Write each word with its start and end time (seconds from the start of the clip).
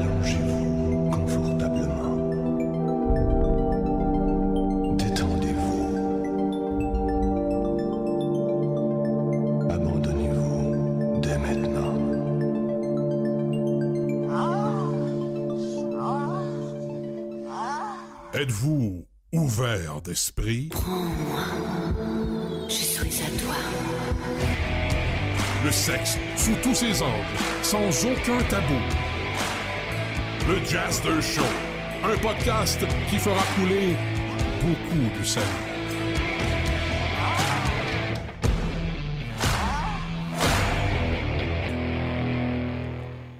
Allongez-vous 0.00 1.10
confortablement. 1.10 2.16
Détendez-vous. 4.96 5.82
Abandonnez-vous 9.70 11.20
dès 11.20 11.38
maintenant. 11.38 11.94
Êtes-vous 18.34 19.04
ouvert 19.32 20.00
d'esprit? 20.02 20.70
Je 22.68 22.72
suis 22.72 23.22
à 23.22 23.30
toi. 23.42 23.54
Le 25.64 25.72
sexe 25.72 26.16
sous 26.36 26.54
tous 26.62 26.74
ses 26.74 27.02
angles, 27.02 27.36
sans 27.62 28.06
aucun 28.06 28.40
tabou. 28.48 28.80
Le 30.48 30.64
Jaster 30.64 31.20
Show, 31.20 31.42
un 32.02 32.16
podcast 32.22 32.80
qui 33.10 33.18
fera 33.18 33.42
couler 33.54 33.94
beaucoup 34.62 35.18
de 35.18 35.22
sang. 35.22 35.40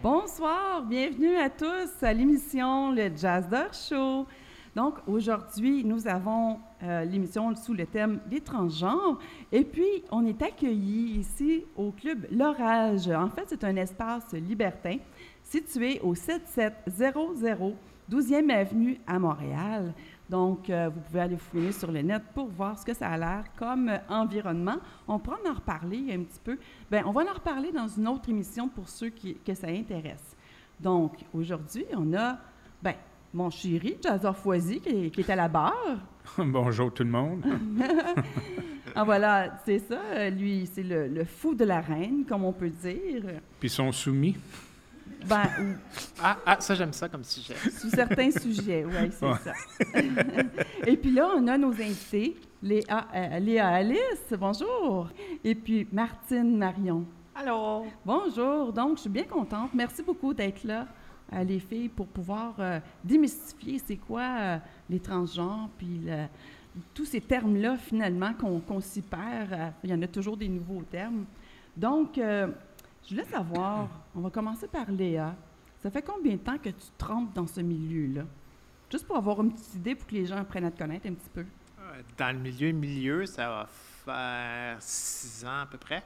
Bonsoir, 0.02 0.82
bienvenue 0.82 1.36
à 1.36 1.48
tous 1.48 2.02
à 2.02 2.12
l'émission 2.12 2.92
Le 2.92 3.10
Jazzer 3.16 3.72
Show. 3.72 4.26
Donc 4.76 4.96
aujourd'hui, 5.06 5.84
nous 5.84 6.06
avons 6.06 6.58
euh, 6.82 7.06
l'émission 7.06 7.54
sous 7.56 7.72
le 7.72 7.86
thème 7.86 8.20
des 8.26 8.42
transgenres 8.42 9.18
et 9.50 9.64
puis 9.64 10.04
on 10.10 10.26
est 10.26 10.42
accueillis 10.42 11.20
ici 11.20 11.64
au 11.74 11.90
club 11.90 12.26
L'Orage. 12.30 13.08
En 13.08 13.30
fait, 13.30 13.44
c'est 13.46 13.64
un 13.64 13.76
espace 13.76 14.30
libertin 14.34 14.98
situé 15.50 16.00
au 16.02 16.14
7700 16.14 17.74
12e 18.10 18.50
avenue 18.50 18.98
à 19.06 19.18
Montréal. 19.18 19.92
Donc, 20.30 20.70
euh, 20.70 20.88
vous 20.88 21.00
pouvez 21.00 21.20
aller 21.20 21.36
fouiller 21.36 21.72
sur 21.72 21.92
le 21.92 22.00
net 22.00 22.22
pour 22.34 22.48
voir 22.48 22.78
ce 22.78 22.84
que 22.84 22.94
ça 22.94 23.08
a 23.08 23.18
l'air 23.18 23.44
comme 23.58 23.88
euh, 23.88 23.98
environnement. 24.08 24.76
On 25.06 25.18
pourra 25.18 25.38
en 25.48 25.54
reparler 25.54 26.12
un 26.12 26.22
petit 26.22 26.40
peu. 26.42 26.58
Bien, 26.90 27.02
on 27.06 27.12
va 27.12 27.22
en 27.22 27.34
reparler 27.34 27.70
dans 27.70 27.88
une 27.88 28.08
autre 28.08 28.28
émission 28.28 28.68
pour 28.68 28.88
ceux 28.88 29.10
qui, 29.10 29.34
que 29.34 29.54
ça 29.54 29.68
intéresse. 29.68 30.36
Donc, 30.80 31.18
aujourd'hui, 31.34 31.84
on 31.94 32.14
a 32.14 32.38
ben, 32.82 32.94
mon 33.34 33.50
chéri, 33.50 33.96
Jazzer 34.02 34.34
Foisy, 34.36 34.80
qui, 34.80 35.10
qui 35.10 35.20
est 35.20 35.30
à 35.30 35.36
la 35.36 35.48
barre. 35.48 35.98
Bonjour 36.38 36.92
tout 36.92 37.04
le 37.04 37.10
monde. 37.10 37.44
Ah 38.94 39.04
voilà, 39.04 39.60
c'est 39.64 39.78
ça. 39.80 40.30
Lui, 40.30 40.66
c'est 40.66 40.82
le, 40.82 41.06
le 41.06 41.24
fou 41.24 41.54
de 41.54 41.64
la 41.64 41.80
reine, 41.80 42.24
comme 42.26 42.44
on 42.44 42.52
peut 42.52 42.70
dire. 42.70 43.22
Puis 43.60 43.68
ils 43.68 43.70
sont 43.70 43.92
soumis. 43.92 44.34
Ben, 45.26 45.44
ou 45.60 45.74
Ah, 46.22 46.36
ah, 46.46 46.56
ça, 46.60 46.74
j'aime 46.74 46.92
ça 46.92 47.08
comme 47.08 47.24
sujet. 47.24 47.54
sous 47.70 47.90
certains 47.90 48.30
sujets, 48.30 48.84
oui, 48.84 49.10
c'est 49.10 49.26
Ouais. 49.26 49.34
ça. 49.44 49.52
Et 50.86 50.96
puis 50.96 51.10
là, 51.10 51.28
on 51.36 51.46
a 51.46 51.56
nos 51.58 51.72
invités, 51.72 52.36
Léa, 52.62 53.06
euh, 53.14 53.38
Léa 53.38 53.68
Alice, 53.68 54.32
bonjour. 54.38 55.08
Et 55.44 55.54
puis 55.54 55.86
Martine 55.92 56.56
Marion. 56.56 57.04
Allô? 57.34 57.86
Bonjour. 58.04 58.72
Donc, 58.72 58.96
je 58.96 59.02
suis 59.02 59.10
bien 59.10 59.24
contente. 59.24 59.70
Merci 59.74 60.02
beaucoup 60.02 60.34
d'être 60.34 60.64
là, 60.64 60.86
euh, 61.32 61.44
les 61.44 61.60
filles, 61.60 61.88
pour 61.88 62.06
pouvoir 62.08 62.54
euh, 62.58 62.80
démystifier 63.04 63.80
c'est 63.84 63.96
quoi 63.96 64.22
euh, 64.22 64.58
les 64.90 64.98
transgenres, 65.00 65.68
puis 65.78 66.00
le- 66.04 66.26
tous 66.94 67.04
ces 67.04 67.20
termes-là, 67.20 67.76
finalement, 67.76 68.32
qu'on 68.34 68.80
s'y 68.80 69.02
perd. 69.02 69.52
euh, 69.52 69.68
il 69.84 69.90
y 69.90 69.94
en 69.94 70.02
a 70.02 70.06
toujours 70.06 70.36
des 70.36 70.48
nouveaux 70.48 70.82
termes. 70.90 71.24
Donc, 71.76 72.18
euh, 72.18 72.48
je 73.08 73.14
voulais 73.14 73.26
savoir, 73.26 73.88
on 74.14 74.20
va 74.20 74.28
commencer 74.28 74.68
par 74.68 74.90
Léa. 74.90 75.34
Ça 75.82 75.90
fait 75.90 76.02
combien 76.02 76.32
de 76.32 76.40
temps 76.40 76.58
que 76.58 76.68
tu 76.68 76.86
trempes 76.98 77.32
dans 77.32 77.46
ce 77.46 77.62
milieu-là? 77.62 78.24
Juste 78.90 79.06
pour 79.06 79.16
avoir 79.16 79.40
une 79.40 79.52
petite 79.52 79.74
idée, 79.76 79.94
pour 79.94 80.06
que 80.06 80.14
les 80.14 80.26
gens 80.26 80.36
apprennent 80.36 80.66
à 80.66 80.70
te 80.70 80.78
connaître 80.78 81.06
un 81.06 81.14
petit 81.14 81.30
peu. 81.32 81.40
Euh, 81.80 82.02
Dans 82.18 82.36
le 82.36 82.42
milieu, 82.42 82.70
milieu, 82.72 83.24
ça 83.24 83.48
va 83.48 83.66
faire 84.04 84.76
six 84.80 85.42
ans 85.46 85.60
à 85.62 85.66
peu 85.66 85.78
près. 85.78 86.02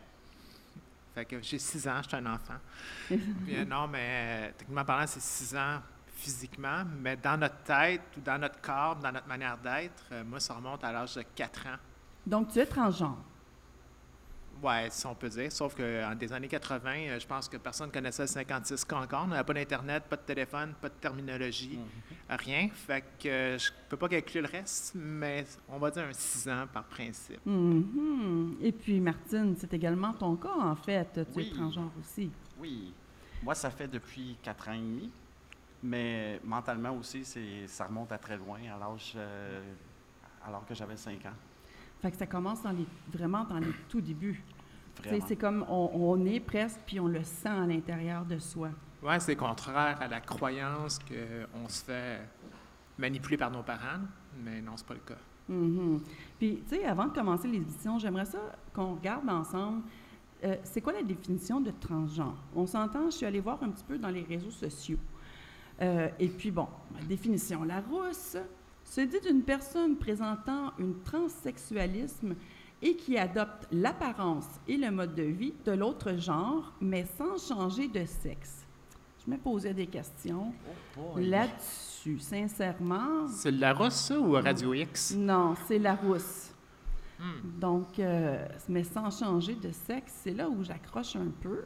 Fait 1.14 1.24
que 1.24 1.42
j'ai 1.42 1.58
six 1.58 1.88
ans, 1.88 2.00
je 2.02 2.08
suis 2.08 2.16
un 2.16 2.26
enfant. 2.26 2.54
Puis, 3.08 3.66
non, 3.68 3.88
mais 3.88 4.48
euh, 4.48 4.50
techniquement 4.56 4.84
parlant, 4.84 5.06
c'est 5.06 5.22
six 5.22 5.56
ans 5.56 5.80
physiquement, 6.14 6.84
mais 7.00 7.16
dans 7.16 7.36
notre 7.36 7.58
tête 7.64 8.02
ou 8.16 8.20
dans 8.20 8.38
notre 8.38 8.60
corps, 8.60 8.94
dans 8.96 9.10
notre 9.10 9.26
manière 9.26 9.58
d'être, 9.58 10.04
euh, 10.12 10.22
moi, 10.22 10.38
ça 10.38 10.54
remonte 10.54 10.84
à 10.84 10.92
l'âge 10.92 11.16
de 11.16 11.22
quatre 11.34 11.66
ans. 11.66 11.78
Donc, 12.24 12.52
tu 12.52 12.60
es 12.60 12.66
transgenre. 12.66 13.18
Ouais, 14.62 14.88
si 14.90 15.04
on 15.06 15.14
peut 15.14 15.28
dire. 15.28 15.50
Sauf 15.50 15.74
qu'en 15.74 16.14
des 16.14 16.32
années 16.32 16.46
80, 16.46 16.90
euh, 17.08 17.18
je 17.18 17.26
pense 17.26 17.48
que 17.48 17.56
personne 17.56 17.88
ne 17.88 17.92
connaissait 17.92 18.22
le 18.22 18.28
56 18.28 18.84
K 18.84 18.92
encore. 18.92 19.24
On 19.24 19.28
n'avait 19.28 19.42
pas 19.44 19.54
d'Internet, 19.54 20.04
pas 20.04 20.16
de 20.16 20.22
téléphone, 20.22 20.72
pas 20.80 20.88
de 20.88 20.94
terminologie, 20.94 21.80
rien. 22.28 22.68
Fait 22.72 23.04
que 23.20 23.28
euh, 23.28 23.58
je 23.58 23.70
peux 23.88 23.96
pas 23.96 24.08
calculer 24.08 24.42
le 24.42 24.48
reste, 24.48 24.92
mais 24.94 25.44
on 25.68 25.78
va 25.78 25.90
dire 25.90 26.04
un 26.04 26.12
6 26.12 26.48
ans 26.48 26.66
par 26.72 26.84
principe. 26.84 27.40
Mhm. 27.44 28.56
Et 28.62 28.70
puis, 28.70 29.00
Martine, 29.00 29.56
c'est 29.58 29.72
également 29.74 30.12
ton 30.12 30.36
cas, 30.36 30.54
en 30.56 30.76
fait. 30.76 31.08
Tu 31.12 31.20
es 31.20 31.26
Oui. 31.34 31.50
transgenre 31.50 31.90
aussi. 32.00 32.30
Oui. 32.60 32.94
Moi, 33.42 33.56
ça 33.56 33.70
fait 33.70 33.88
depuis 33.88 34.36
quatre 34.42 34.68
ans 34.68 34.74
et 34.74 34.78
demi. 34.78 35.10
Mais 35.82 36.40
mentalement 36.44 36.96
aussi, 36.96 37.24
c'est, 37.24 37.66
ça 37.66 37.86
remonte 37.86 38.12
à 38.12 38.18
très 38.18 38.36
loin, 38.36 38.60
à 38.72 38.78
l'âge, 38.78 39.14
euh, 39.16 39.60
alors 40.46 40.64
que 40.64 40.72
j'avais 40.76 40.96
cinq 40.96 41.26
ans. 41.26 41.34
Fait 42.00 42.12
que 42.12 42.16
ça 42.16 42.26
commence 42.26 42.62
dans 42.62 42.70
les, 42.70 42.86
vraiment 43.12 43.42
dans 43.44 43.58
les 43.58 43.72
tout 43.88 44.00
débuts. 44.00 44.40
C'est 45.26 45.36
comme 45.36 45.64
on, 45.68 45.90
on 45.94 46.24
est 46.26 46.40
presque, 46.40 46.80
puis 46.86 47.00
on 47.00 47.08
le 47.08 47.22
sent 47.24 47.48
à 47.48 47.66
l'intérieur 47.66 48.24
de 48.24 48.38
soi. 48.38 48.70
Ouais, 49.02 49.18
c'est 49.20 49.36
contraire 49.36 49.98
à 50.00 50.08
la 50.08 50.20
croyance 50.20 50.98
qu'on 50.98 51.68
se 51.68 51.84
fait 51.84 52.20
manipuler 52.98 53.36
par 53.36 53.50
nos 53.50 53.62
parents, 53.62 54.00
mais 54.44 54.60
non, 54.60 54.72
c'est 54.76 54.86
pas 54.86 54.94
le 54.94 55.00
cas. 55.00 55.18
Mhm. 55.48 56.00
Puis, 56.38 56.62
tu 56.68 56.76
sais, 56.76 56.84
avant 56.84 57.06
de 57.06 57.12
commencer 57.12 57.48
l'édition, 57.48 57.98
j'aimerais 57.98 58.26
ça 58.26 58.38
qu'on 58.72 58.94
regarde 58.94 59.28
ensemble. 59.28 59.82
euh, 60.44 60.56
c'est 60.64 60.80
quoi 60.80 60.92
la 60.92 61.02
définition 61.02 61.60
de 61.60 61.70
transgenre? 61.72 62.36
On 62.54 62.66
s'entend, 62.66 63.06
je 63.10 63.16
suis 63.16 63.26
allée 63.26 63.40
voir 63.40 63.62
un 63.62 63.70
petit 63.70 63.84
peu 63.84 63.98
dans 63.98 64.08
les 64.08 64.22
réseaux 64.22 64.50
sociaux. 64.50 64.98
Euh, 65.80 66.08
et 66.18 66.28
puis, 66.28 66.50
bon, 66.50 66.68
la 66.96 67.04
définition 67.04 67.64
Larousse 67.64 68.36
se 68.84 69.00
dit 69.00 69.20
d'une 69.20 69.42
personne 69.42 69.96
présentant 69.96 70.66
un 70.78 70.92
transsexualisme 71.04 72.34
et 72.82 72.96
qui 72.96 73.16
adopte 73.16 73.68
l'apparence 73.70 74.46
et 74.66 74.76
le 74.76 74.90
mode 74.90 75.14
de 75.14 75.22
vie 75.22 75.54
de 75.64 75.72
l'autre 75.72 76.16
genre, 76.18 76.72
mais 76.80 77.04
sans 77.16 77.38
changer 77.38 77.86
de 77.88 78.04
sexe. 78.04 78.66
Je 79.24 79.30
me 79.30 79.38
posais 79.38 79.72
des 79.72 79.86
questions 79.86 80.52
là-dessus. 81.16 82.18
Sincèrement, 82.18 83.28
C'est 83.28 83.52
Larousse, 83.52 83.94
ça, 83.94 84.18
ou 84.18 84.32
Radio 84.32 84.74
X? 84.74 85.14
non, 85.16 85.54
c'est 85.68 85.78
la 85.78 85.94
rousse. 85.94 86.50
Hmm. 87.20 87.60
Donc, 87.60 87.98
euh, 88.00 88.44
mais 88.68 88.82
sans 88.82 89.16
changer 89.16 89.54
de 89.54 89.70
sexe, 89.70 90.12
c'est 90.24 90.32
là 90.34 90.48
où 90.48 90.64
j'accroche 90.64 91.14
un 91.14 91.30
peu. 91.40 91.62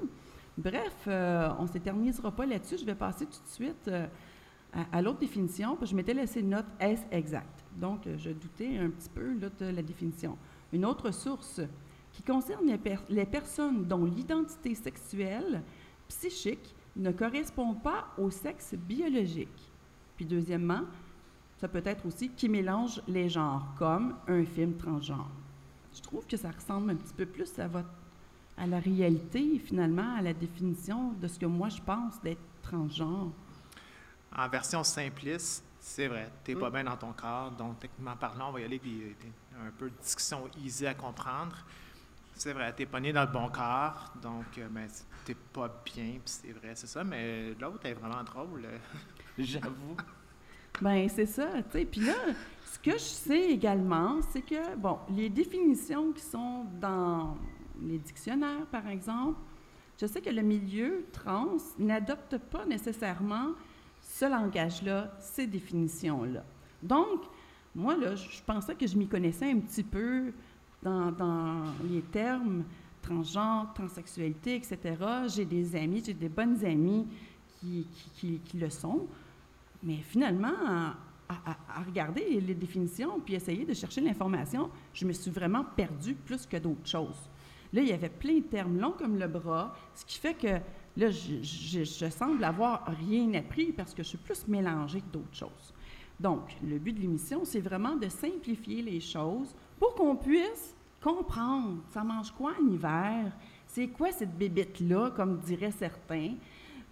Bref, 0.59 0.95
euh, 1.07 1.49
on 1.59 1.63
ne 1.63 1.69
s'éternisera 1.69 2.31
pas 2.31 2.45
là-dessus. 2.45 2.77
Je 2.79 2.85
vais 2.85 2.95
passer 2.95 3.25
tout 3.25 3.43
de 3.43 3.49
suite 3.49 3.89
euh, 3.89 4.07
à, 4.75 4.99
à 4.99 5.03
l'autre 5.03 5.21
définition. 5.21 5.71
parce 5.77 5.81
que 5.83 5.87
je 5.93 5.97
m'étais 5.97 6.13
laissé 6.15 6.41
une 6.41 6.51
note 6.51 6.67
S 6.79 7.01
exact. 7.11 7.65
Donc, 7.75 8.03
je 8.19 8.31
doutais 8.31 8.77
un 8.77 8.91
petit 8.91 9.09
peu 9.09 9.33
là, 9.41 9.49
de 9.59 9.67
la 9.75 9.83
définition. 9.83 10.37
Une 10.73 10.85
autre 10.85 11.11
source 11.11 11.61
qui 12.13 12.23
concerne 12.23 12.67
les, 12.67 12.79
per- 12.79 12.99
les 13.09 13.27
personnes 13.27 13.85
dont 13.85 14.05
l'identité 14.05 14.75
sexuelle, 14.75 15.63
psychique, 16.09 16.75
ne 16.97 17.13
correspond 17.13 17.75
pas 17.75 18.09
au 18.17 18.31
sexe 18.31 18.75
biologique. 18.75 19.71
Puis 20.17 20.25
deuxièmement, 20.25 20.81
ça 21.59 21.69
peut 21.69 21.83
être 21.85 22.07
aussi 22.07 22.31
qui 22.31 22.49
mélange 22.49 23.03
les 23.07 23.29
genres, 23.29 23.67
comme 23.79 24.15
un 24.29 24.45
film 24.45 24.77
transgenre. 24.77 25.31
Je 25.95 26.01
trouve 26.01 26.27
que 26.27 26.37
ça 26.37 26.51
ressemble 26.51 26.91
un 26.91 26.97
petit 26.97 27.15
peu 27.15 27.27
plus 27.27 27.53
à 28.59 28.67
la 28.67 28.79
réalité, 28.79 29.59
finalement, 29.59 30.15
à 30.17 30.23
la 30.23 30.33
définition 30.33 31.13
de 31.21 31.29
ce 31.29 31.39
que 31.39 31.47
moi 31.47 31.69
je 31.69 31.83
pense 31.83 32.21
d'être 32.23 32.41
transgenre. 32.63 33.31
En 34.35 34.49
version 34.49 34.83
simpliste, 34.85 35.65
c'est 35.89 36.09
vrai, 36.09 36.29
t'es 36.43 36.57
pas 36.57 36.69
bien 36.69 36.83
dans 36.83 36.97
ton 36.97 37.13
corps, 37.13 37.53
donc 37.53 37.79
techniquement 37.79 38.17
parlant, 38.17 38.49
on 38.49 38.53
va 38.53 38.61
y 38.61 38.65
aller 38.65 38.79
des- 38.81 38.89
des- 39.21 39.33
un 39.67 39.71
peu 39.71 39.89
de 39.89 39.97
discussion 40.03 40.49
easy 40.63 40.85
à 40.87 40.95
comprendre. 40.95 41.57
C'est 42.35 42.53
vrai, 42.53 42.73
t'es 42.75 42.87
pas 42.87 42.99
né 43.01 43.13
dans 43.13 43.23
le 43.23 43.31
bon 43.33 43.49
corps, 43.49 44.13
donc 44.21 44.59
euh, 44.59 44.67
ben, 44.69 44.89
t'es 45.25 45.35
pas 45.53 45.69
bien, 45.85 46.11
puis 46.15 46.23
c'est 46.25 46.51
vrai, 46.53 46.73
c'est 46.75 46.89
ça, 46.89 47.05
mais 47.05 47.55
l'autre 47.61 47.87
est 47.87 47.95
vraiment 47.95 48.23
drôle. 48.25 48.65
euh. 48.65 48.79
J'avoue. 49.39 49.97
Ben 50.83 51.09
c'est 51.09 51.25
ça, 51.27 51.49
tu 51.63 51.71
sais. 51.79 51.85
Puis 51.87 52.01
là, 52.03 52.15
ce 52.67 52.79
que 52.81 52.93
je 52.93 52.99
sais 52.99 53.43
également, 53.53 54.21
c'est 54.33 54.43
que, 54.43 54.75
bon, 54.77 54.99
les 55.11 55.31
définitions 55.31 56.13
qui 56.13 56.23
sont 56.23 56.65
dans 56.81 57.39
les 57.81 57.99
dictionnaires, 57.99 58.67
par 58.73 58.87
exemple, 58.89 59.39
je 60.01 60.07
sais 60.07 60.21
que 60.21 60.31
le 60.31 60.43
milieu 60.43 61.07
trans 61.13 61.57
n'adopte 61.79 62.37
pas 62.39 62.67
nécessairement 62.67 63.53
ce 64.19 64.25
langage-là, 64.25 65.13
ces 65.21 65.47
définitions-là. 65.47 66.43
Donc, 66.83 67.21
moi, 67.75 67.97
je 68.15 68.43
pensais 68.47 68.75
que 68.75 68.87
je 68.87 68.97
m'y 68.97 69.07
connaissais 69.07 69.51
un 69.51 69.61
petit 69.61 69.83
peu 69.83 70.33
dans, 70.83 71.65
les 71.91 72.01
termes 72.01 72.65
transgenre, 73.03 73.73
transsexualité, 73.75 74.57
etc. 74.57 74.79
J'ai 75.29 75.45
des 75.45 75.77
amis, 75.77 76.03
j'ai 76.05 76.15
des 76.15 76.31
bonnes 76.31 76.65
amies 76.65 77.07
qui 77.61 78.41
le 78.55 78.71
sont. 78.71 79.07
Mais 79.83 79.97
finalement, 79.97 80.55
à- 81.29 81.57
à 81.69 81.83
regarder 81.83 82.41
les 82.41 82.55
définitions 82.55 83.21
puis 83.21 83.35
essayer 83.35 83.67
de 83.67 83.75
chercher 83.75 84.01
l'information, 84.01 84.71
je 84.95 85.05
me 85.05 85.13
suis 85.13 85.31
vraiment 85.31 85.65
perdue 85.77 86.15
plus 86.15 86.47
que 86.47 86.57
d'autres 86.57 86.87
choses. 86.87 87.29
Là, 87.73 87.83
il 87.83 87.89
y 87.89 87.93
avait 87.93 88.09
plein 88.09 88.37
de 88.37 88.45
termes 88.45 88.79
longs 88.79 88.95
comme 88.97 89.19
le 89.19 89.29
bras, 89.29 89.77
ce 89.95 90.07
qui 90.07 90.19
fait 90.19 90.35
que 90.35 90.59
là, 90.97 91.11
je, 91.11 91.43
je- 91.43 91.85
je 91.85 92.11
semble 92.11 92.43
avoir 92.45 92.85
rien 93.07 93.33
appris 93.35 93.73
parce 93.73 93.93
que 93.95 94.03
je 94.03 94.09
suis 94.09 94.19
plus 94.19 94.47
mélangée 94.49 95.01
que 95.01 95.13
d'autres 95.13 95.35
choses. 95.35 95.75
Donc, 96.19 96.57
le 96.67 96.79
but 96.79 96.93
de 96.95 97.01
l'émission, 97.01 97.45
c'est 97.45 97.61
vraiment 97.61 97.97
de 97.97 98.09
simplifier 98.09 98.81
les 98.83 99.01
choses 99.01 99.55
pour 99.79 99.95
qu'on 99.95 100.17
puisse 100.17 100.75
comprendre 101.03 101.83
ça 101.91 102.03
mange 102.03 102.31
quoi 102.33 102.53
en 102.61 102.67
hiver, 102.67 103.31
c'est 103.67 103.89
quoi 103.89 104.11
cette 104.13 104.37
bébête-là, 104.37 105.11
comme 105.15 105.39
diraient 105.41 105.71
certains, 105.71 106.35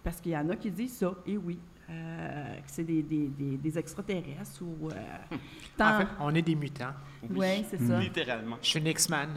parce 0.03 0.21
qu'il 0.21 0.31
y 0.33 0.37
en 0.37 0.47
a 0.49 0.55
qui 0.55 0.69
disent 0.69 0.97
ça, 0.97 1.13
et 1.25 1.37
oui, 1.37 1.57
euh, 1.89 2.55
que 2.57 2.67
c'est 2.67 2.83
des, 2.83 3.01
des- 3.01 3.27
des- 3.27 3.57
des 3.57 3.77
extraterrestres 3.79 4.61
ou... 4.61 4.89
euh, 4.89 4.93
En 5.79 5.99
fait, 5.99 6.07
on 6.19 6.33
est 6.35 6.41
des 6.41 6.55
mutants. 6.55 6.93
Oui, 7.29 7.65
c'est 7.69 7.79
ça. 7.81 7.99
Littéralement. 7.99 8.57
Je 8.61 8.67
suis 8.69 8.79
une 8.79 8.87
X-Man. 8.87 9.29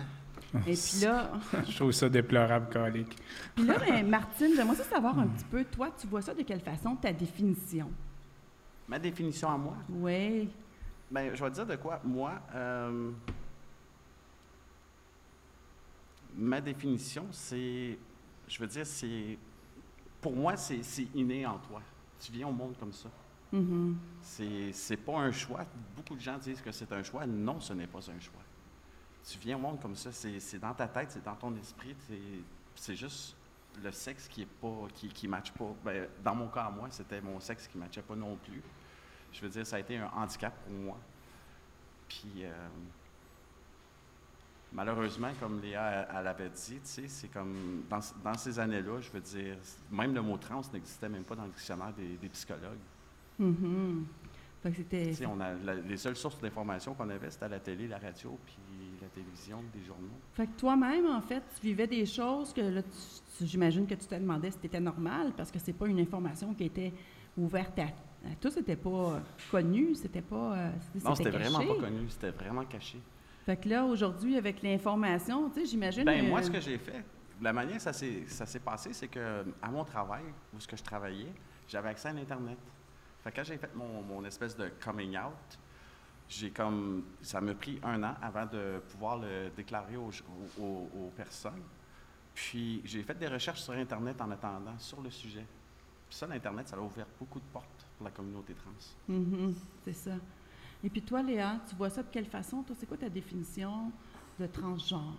Et 0.66 0.72
puis 0.74 1.00
là, 1.02 1.30
Je 1.68 1.76
trouve 1.76 1.92
ça 1.92 2.08
déplorable, 2.08 2.68
calique. 2.70 3.16
puis 3.54 3.64
là 3.66 3.76
ben, 3.78 4.08
Martine, 4.08 4.52
j'aimerais 4.56 4.76
ça 4.76 4.84
savoir 4.84 5.18
un 5.18 5.26
petit 5.26 5.44
peu, 5.44 5.64
toi, 5.64 5.90
tu 5.98 6.06
vois 6.06 6.22
ça 6.22 6.32
de 6.34 6.42
quelle 6.42 6.60
façon, 6.60 6.96
ta 6.96 7.12
définition? 7.12 7.90
Ma 8.88 8.98
définition 8.98 9.50
à 9.50 9.58
moi, 9.58 9.76
Oui. 9.90 10.48
ben, 11.10 11.34
je 11.34 11.44
vais 11.44 11.50
te 11.50 11.54
dire 11.56 11.66
de 11.66 11.76
quoi. 11.76 12.00
Moi, 12.04 12.32
euh, 12.54 13.10
ma 16.36 16.60
définition, 16.60 17.26
c'est, 17.30 17.98
je 18.46 18.58
veux 18.58 18.66
dire, 18.66 18.86
c'est, 18.86 19.36
pour 20.20 20.34
moi, 20.34 20.56
c'est 20.56 20.82
c'est 20.82 21.06
inné 21.14 21.46
en 21.46 21.58
toi. 21.58 21.80
Tu 22.20 22.32
viens 22.32 22.48
au 22.48 22.52
monde 22.52 22.74
comme 22.78 22.92
ça. 22.92 23.08
Mhm. 23.52 23.96
C'est 24.22 24.72
c'est 24.72 24.96
pas 24.96 25.18
un 25.18 25.32
choix. 25.32 25.64
Beaucoup 25.96 26.14
de 26.16 26.20
gens 26.20 26.36
disent 26.38 26.60
que 26.60 26.72
c'est 26.72 26.90
un 26.92 27.02
choix. 27.02 27.26
Non, 27.26 27.60
ce 27.60 27.72
n'est 27.72 27.86
pas 27.86 27.98
un 28.10 28.20
choix. 28.20 28.42
Tu 29.30 29.38
viens 29.38 29.56
au 29.56 29.60
monde 29.60 29.80
comme 29.80 29.94
ça. 29.96 30.10
C'est 30.12 30.58
dans 30.58 30.74
ta 30.74 30.88
tête, 30.88 31.10
c'est 31.10 31.24
dans 31.24 31.34
ton 31.36 31.54
esprit. 31.56 31.94
c'est- 32.74 32.94
juste 32.96 33.36
le 33.82 33.90
sexe 33.92 34.26
qui 34.28 34.42
est 34.42 34.46
pas, 34.60 34.86
qui, 34.94 35.08
qui 35.08 35.28
matche 35.28 35.52
pas. 35.52 35.72
Ben, 35.84 36.08
dans 36.24 36.34
mon 36.34 36.48
cas, 36.48 36.64
à 36.64 36.70
moi, 36.70 36.88
c'était 36.90 37.20
mon 37.20 37.38
sexe 37.40 37.66
qui 37.68 37.76
matchait 37.78 38.02
pas 38.02 38.14
non 38.16 38.36
plus. 38.36 38.62
Je 39.32 39.40
veux 39.42 39.48
dire, 39.48 39.66
ça 39.66 39.76
a 39.76 39.78
été 39.80 39.98
un 39.98 40.10
handicap 40.14 40.52
pour 40.64 40.72
moi. 40.72 40.96
Puis, 42.08 42.44
euh, 42.44 42.50
malheureusement, 44.72 45.30
comme 45.40 45.60
Léa 45.60 46.08
elle, 46.14 46.26
avait 46.26 46.50
dit, 46.50 46.80
c'est 46.82 47.28
comme 47.28 47.82
dans, 47.88 48.00
dans 48.24 48.34
ces 48.34 48.58
années-là, 48.58 49.00
je 49.00 49.10
veux 49.10 49.20
dire, 49.20 49.56
même 49.90 50.14
le 50.14 50.22
mot 50.22 50.36
trans 50.38 50.62
n'existait 50.72 51.08
même 51.08 51.24
pas 51.24 51.34
dans 51.36 51.44
le 51.44 51.50
dictionnaire 51.50 51.92
des, 51.92 52.16
des 52.16 52.28
psychologues. 52.30 52.78
Mhm. 53.38 54.06
Que 54.24 54.27
c'était... 54.62 55.12
On 55.26 55.40
a, 55.40 55.54
la- 55.54 55.74
les 55.74 55.96
seules 55.96 56.16
sources 56.16 56.40
d'information 56.40 56.94
qu'on 56.94 57.08
avait, 57.10 57.30
c'était 57.30 57.48
la 57.48 57.60
télé, 57.60 57.86
la 57.88 57.98
radio, 57.98 58.38
puis 58.44 58.56
la 59.00 59.08
télévision, 59.08 59.62
des 59.72 59.84
journaux. 59.84 60.08
Fait 60.34 60.46
que 60.46 60.58
toi-même, 60.58 61.06
en 61.06 61.20
fait, 61.20 61.42
tu 61.60 61.66
vivais 61.66 61.86
des 61.86 62.04
choses 62.06 62.52
que 62.52 62.60
là, 62.60 62.82
j'imagine 63.40 63.86
que 63.86 63.94
tu 63.94 64.06
te 64.06 64.14
demandais 64.14 64.50
si 64.50 64.58
c'était 64.62 64.80
normal, 64.80 65.32
parce 65.36 65.50
que 65.50 65.58
c'est 65.58 65.72
pas 65.72 65.86
une 65.86 66.00
information 66.00 66.52
qui 66.54 66.64
était 66.64 66.92
ouverte 67.36 67.78
à, 67.78 67.84
à 67.84 68.34
tous, 68.40 68.50
c'était 68.50 68.74
pas 68.76 68.88
euh, 68.90 69.18
connu, 69.50 69.94
c'était 69.94 70.20
pas... 70.22 70.56
euh, 70.56 70.70
Non, 71.04 71.14
c'était 71.14 71.30
vraiment 71.30 71.58
pas 71.58 71.74
connu, 71.80 72.08
c'était 72.08 72.30
vraiment 72.30 72.64
caché. 72.64 73.00
Fait 73.46 73.56
que 73.56 73.68
là, 73.68 73.84
aujourd'hui, 73.84 74.36
avec 74.36 74.60
l'information, 74.62 75.48
tu 75.50 75.60
sais, 75.60 75.66
j'imagine... 75.66 76.04
Ben, 76.04 76.28
moi, 76.28 76.40
euh, 76.40 76.42
ce 76.42 76.50
que 76.50 76.60
j'ai 76.60 76.78
fait, 76.78 77.04
la 77.40 77.52
manière 77.52 77.76
que 77.76 77.82
ça 77.82 77.92
s'est 77.92 78.24
ça 78.26 78.44
s'est 78.44 78.58
passé, 78.58 78.92
c'est 78.92 79.06
que 79.08 79.44
à 79.62 79.70
mon 79.70 79.84
travail, 79.84 80.24
où 80.54 80.58
ce 80.58 80.66
que 80.66 80.76
je 80.76 80.82
travaillais, 80.82 81.32
j'avais 81.68 81.90
accès 81.90 82.08
à 82.08 82.12
l'Internet. 82.12 82.58
Fait 83.28 83.34
quand 83.36 83.44
j'ai 83.44 83.58
fait 83.58 83.74
mon, 83.74 84.00
mon 84.02 84.24
espèce 84.24 84.56
de 84.56 84.70
coming 84.82 85.18
out, 85.18 85.58
j'ai 86.30 86.50
comme 86.50 87.04
ça 87.20 87.42
m'a 87.42 87.52
pris 87.54 87.78
un 87.82 88.02
an 88.02 88.14
avant 88.22 88.46
de 88.46 88.80
pouvoir 88.88 89.18
le 89.18 89.50
déclarer 89.54 89.98
aux, 89.98 90.10
aux- 90.58 91.12
personnes. 91.14 91.62
Puis 92.34 92.80
j'ai 92.86 93.02
fait 93.02 93.18
des 93.18 93.28
recherches 93.28 93.60
sur 93.60 93.74
Internet 93.74 94.18
en 94.22 94.30
attendant 94.30 94.78
sur 94.78 95.02
le 95.02 95.10
sujet. 95.10 95.44
Puis 96.08 96.16
ça, 96.16 96.26
l'Internet, 96.26 96.68
ça 96.68 96.76
a 96.76 96.80
ouvert 96.80 97.06
beaucoup 97.18 97.38
de 97.38 97.44
portes 97.52 97.86
pour 97.98 98.04
la 98.06 98.10
communauté 98.12 98.54
trans. 98.54 99.12
Mhm, 99.12 99.54
c'est 99.84 99.92
ça. 99.92 100.12
Et 100.82 100.88
puis 100.88 101.02
toi, 101.02 101.22
Léa, 101.22 101.60
tu 101.68 101.74
vois 101.74 101.90
ça 101.90 102.02
de 102.02 102.08
quelle 102.10 102.24
façon? 102.26 102.62
Toi, 102.62 102.74
c'est 102.78 102.86
quoi 102.86 102.96
ta 102.96 103.10
définition 103.10 103.92
de 104.40 104.46
transgenre? 104.46 105.16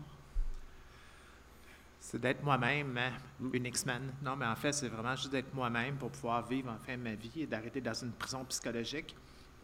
C'est 2.11 2.19
d'être 2.19 2.41
moi-même, 2.43 2.97
hein, 2.97 3.11
une 3.53 3.67
X-Men. 3.67 4.11
Non, 4.23 4.35
mais 4.35 4.47
en 4.47 4.55
fait, 4.55 4.71
c'est 4.71 4.87
vraiment 4.87 5.15
juste 5.15 5.29
d'être 5.29 5.53
moi-même 5.53 5.95
pour 5.95 6.09
pouvoir 6.09 6.43
vivre 6.47 6.71
enfin 6.75 6.97
ma 6.97 7.13
vie 7.13 7.41
et 7.41 7.45
d'arrêter 7.45 7.81
dans 7.81 7.93
une 7.93 8.11
prison 8.13 8.43
psychologique. 8.45 9.15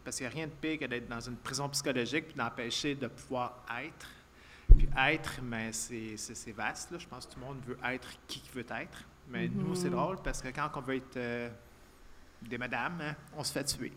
Parce 0.04 0.16
qu'il 0.18 0.26
n'y 0.28 0.32
a 0.32 0.36
rien 0.36 0.46
de 0.46 0.52
pire 0.52 0.78
que 0.78 0.84
d'être 0.84 1.08
dans 1.08 1.18
une 1.18 1.34
prison 1.34 1.68
psychologique 1.70 2.26
puis 2.28 2.36
d'empêcher 2.36 2.94
de 2.94 3.08
pouvoir 3.08 3.64
être. 3.84 4.06
Puis 4.78 4.88
être, 4.96 5.40
mais 5.42 5.72
c'est 5.72 6.16
c'est- 6.16 6.36
c'est 6.36 6.52
vaste. 6.52 6.92
Là. 6.92 6.98
Je 7.00 7.08
pense 7.08 7.26
que 7.26 7.32
tout 7.32 7.40
le 7.40 7.46
monde 7.46 7.58
veut 7.66 7.78
être 7.84 8.08
qui 8.28 8.40
qu'il 8.40 8.52
veut 8.52 8.66
être. 8.70 8.98
Mais 9.28 9.48
nous, 9.48 9.74
c'est 9.74 9.90
drôle 9.90 10.18
parce 10.22 10.40
que 10.40 10.46
quand 10.50 10.70
on 10.76 10.80
veut 10.82 10.96
être 10.98 11.16
euh, 11.16 11.50
des 12.42 12.58
madames, 12.58 13.00
hein, 13.00 13.16
on 13.36 13.42
se 13.42 13.52
fait 13.52 13.64
tuer. 13.64 13.92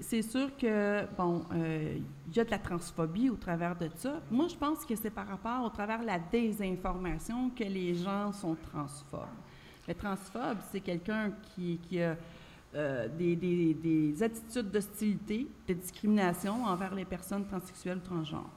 C'est 0.00 0.22
sûr 0.22 0.56
que, 0.56 1.06
bon, 1.16 1.44
euh, 1.52 1.98
il 2.28 2.36
y 2.36 2.40
a 2.40 2.44
de 2.44 2.50
la 2.50 2.58
transphobie 2.58 3.30
au 3.30 3.36
travers 3.36 3.76
de 3.76 3.88
ça. 3.96 4.20
Moi, 4.30 4.48
je 4.48 4.56
pense 4.56 4.84
que 4.84 4.96
c'est 4.96 5.10
par 5.10 5.28
rapport 5.28 5.64
au 5.64 5.68
travers 5.70 6.00
de 6.00 6.06
la 6.06 6.18
désinformation 6.18 7.50
que 7.50 7.62
les 7.64 7.94
gens 7.94 8.32
sont 8.32 8.56
transphobes. 8.56 9.20
Le 9.86 9.94
transphobe, 9.94 10.58
c'est 10.72 10.80
quelqu'un 10.80 11.30
qui, 11.54 11.78
a 12.02 12.16
euh, 12.74 13.08
des, 13.16 13.36
des- 13.36 13.74
des 13.74 14.22
attitudes 14.22 14.70
d'hostilité, 14.70 15.46
de 15.68 15.74
discrimination 15.74 16.64
envers 16.64 16.94
les 16.94 17.04
personnes 17.04 17.46
transsexuelles 17.46 17.98
ou 17.98 18.06
transgenres. 18.06 18.50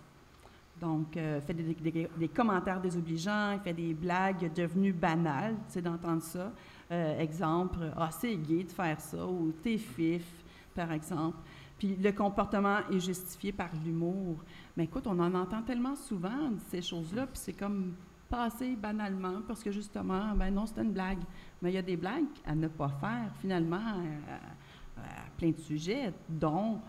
Donc, 0.82 1.16
euh, 1.18 1.40
fait 1.42 1.54
des, 1.54 2.28
commentaires 2.30 2.82
désobligeants, 2.82 3.60
fait 3.64 3.74
des 3.74 3.94
blagues 3.94 4.52
devenues 4.54 4.94
banales, 4.94 5.56
tu 5.68 5.74
sais, 5.74 5.82
d'entendre 5.82 6.24
ça. 6.24 6.52
Euh, 6.92 7.20
exemple, 7.20 7.92
ah, 7.96 8.10
c'est 8.12 8.36
gay 8.36 8.64
de 8.64 8.72
faire 8.72 9.00
ça, 9.00 9.24
ou 9.26 9.52
t'es 9.62 9.78
fif, 9.78 10.26
par 10.76 10.92
exemple. 10.92 11.38
Puis 11.78 11.96
le 11.96 12.12
comportement 12.12 12.80
est 12.92 13.00
justifié 13.00 13.52
par 13.52 13.70
l'humour. 13.84 14.44
Mais 14.76 14.84
écoute, 14.84 15.08
on 15.08 15.18
en 15.20 15.34
entend 15.34 15.62
tellement 15.64 15.96
souvent 15.96 16.52
ces 16.70 16.82
choses-là, 16.82 17.26
puis 17.28 17.38
c'est 17.38 17.54
comme 17.54 17.94
passé 18.30 18.76
banalement, 18.76 19.42
parce 19.48 19.64
que 19.64 19.72
justement, 19.72 20.36
ben 20.36 20.54
non, 20.54 20.66
c'était 20.66 20.84
une 20.84 20.94
blague. 20.94 21.20
Mais 21.62 21.72
il 21.72 21.76
y 21.76 21.80
a 21.80 21.82
des 21.82 21.98
blagues 21.98 22.26
à 22.46 22.54
ne 22.54 22.68
pas 22.68 22.90
faire, 22.90 23.32
finalement, 23.42 23.78
à, 23.78 25.02
plein 25.38 25.52
de 25.52 25.60
sujets, 25.60 26.14
dont 26.28 26.82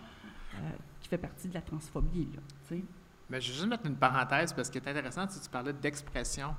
euh, 0.54 0.58
qui 1.00 1.08
fait 1.08 1.18
partie 1.18 1.48
de 1.48 1.54
la 1.54 1.62
transphobie, 1.62 2.28
là, 2.34 2.40
tu. 2.68 2.84
Mais 3.30 3.40
je 3.40 3.48
vais 3.48 3.54
juste 3.54 3.68
mettre 3.68 3.86
une 3.86 3.96
parenthèse 3.96 4.52
parce 4.52 4.68
que 4.68 4.80
c'est 4.82 4.90
intéressant 4.90 5.28
si 5.28 5.40
tu 5.40 5.48
parlais 5.48 5.72
d'expression. 5.72 6.52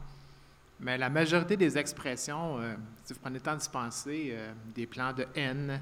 Mais 0.79 0.97
la 0.97 1.09
majorité 1.09 1.57
des 1.57 1.77
expressions, 1.77 2.57
euh, 2.59 2.75
si 3.03 3.13
vous 3.13 3.19
prenez 3.19 3.35
le 3.35 3.41
temps 3.41 3.57
d'y 3.57 3.69
penser, 3.69 4.29
euh, 4.31 4.53
des 4.73 4.87
plans 4.87 5.11
de 5.11 5.27
haine, 5.35 5.81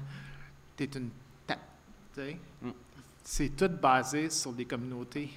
une 0.80 0.86
tu 0.86 0.98
sais. 0.98 1.02
Mm. 2.16 2.70
C'est 3.22 3.50
tout 3.50 3.68
basé 3.68 4.30
sur 4.30 4.52
des 4.52 4.64
communautés, 4.64 5.30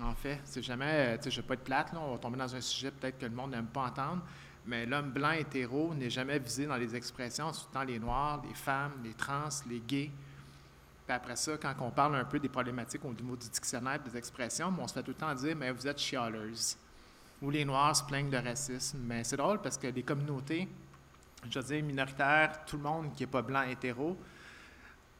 en 0.00 0.14
fait. 0.14 0.40
C'est 0.44 0.62
jamais, 0.62 1.14
euh, 1.14 1.16
tu 1.16 1.24
sais, 1.24 1.30
je 1.30 1.36
ne 1.38 1.42
vais 1.42 1.48
pas 1.48 1.54
être 1.54 1.64
plate, 1.64 1.92
là, 1.92 2.00
on 2.00 2.12
va 2.12 2.18
tomber 2.18 2.38
dans 2.38 2.54
un 2.54 2.60
sujet 2.60 2.90
peut-être 2.90 3.18
que 3.18 3.26
le 3.26 3.34
monde 3.34 3.52
n'aime 3.52 3.66
pas 3.66 3.86
entendre, 3.86 4.22
mais 4.66 4.86
l'homme 4.86 5.10
blanc 5.10 5.32
hétéro 5.32 5.94
n'est 5.94 6.10
jamais 6.10 6.38
visé 6.38 6.66
dans 6.66 6.76
les 6.76 6.94
expressions, 6.94 7.50
tout 7.52 7.60
le 7.68 7.74
temps 7.74 7.84
les 7.84 7.98
noirs, 7.98 8.42
les 8.46 8.54
femmes, 8.54 8.92
les 9.02 9.14
trans, 9.14 9.48
les 9.68 9.80
gays. 9.80 10.10
Puis 11.06 11.16
après 11.16 11.36
ça, 11.36 11.56
quand 11.56 11.74
on 11.80 11.90
parle 11.90 12.16
un 12.16 12.24
peu 12.24 12.38
des 12.38 12.48
problématiques 12.48 13.04
au 13.04 13.12
niveau 13.12 13.36
du 13.36 13.48
dictionnaire, 13.48 14.00
des 14.00 14.16
expressions, 14.16 14.72
on 14.78 14.86
se 14.86 14.94
fait 14.94 15.02
tout 15.02 15.10
le 15.10 15.16
temps 15.16 15.34
dire, 15.34 15.56
mais 15.56 15.70
vous 15.72 15.86
êtes 15.86 15.98
chialeuse. 15.98 16.76
Ou 17.42 17.50
les 17.50 17.64
Noirs 17.64 17.96
se 17.96 18.04
plaignent 18.04 18.30
de 18.30 18.36
racisme. 18.36 18.98
Mais 19.06 19.24
c'est 19.24 19.36
drôle 19.36 19.60
parce 19.60 19.78
que 19.78 19.86
les 19.86 20.02
communautés, 20.02 20.68
je 21.48 21.58
veux 21.58 21.64
dire 21.64 21.82
minoritaires, 21.82 22.64
tout 22.66 22.76
le 22.76 22.82
monde 22.82 23.14
qui 23.14 23.22
n'est 23.22 23.30
pas 23.30 23.42
blanc 23.42 23.62
hétéro, 23.62 24.16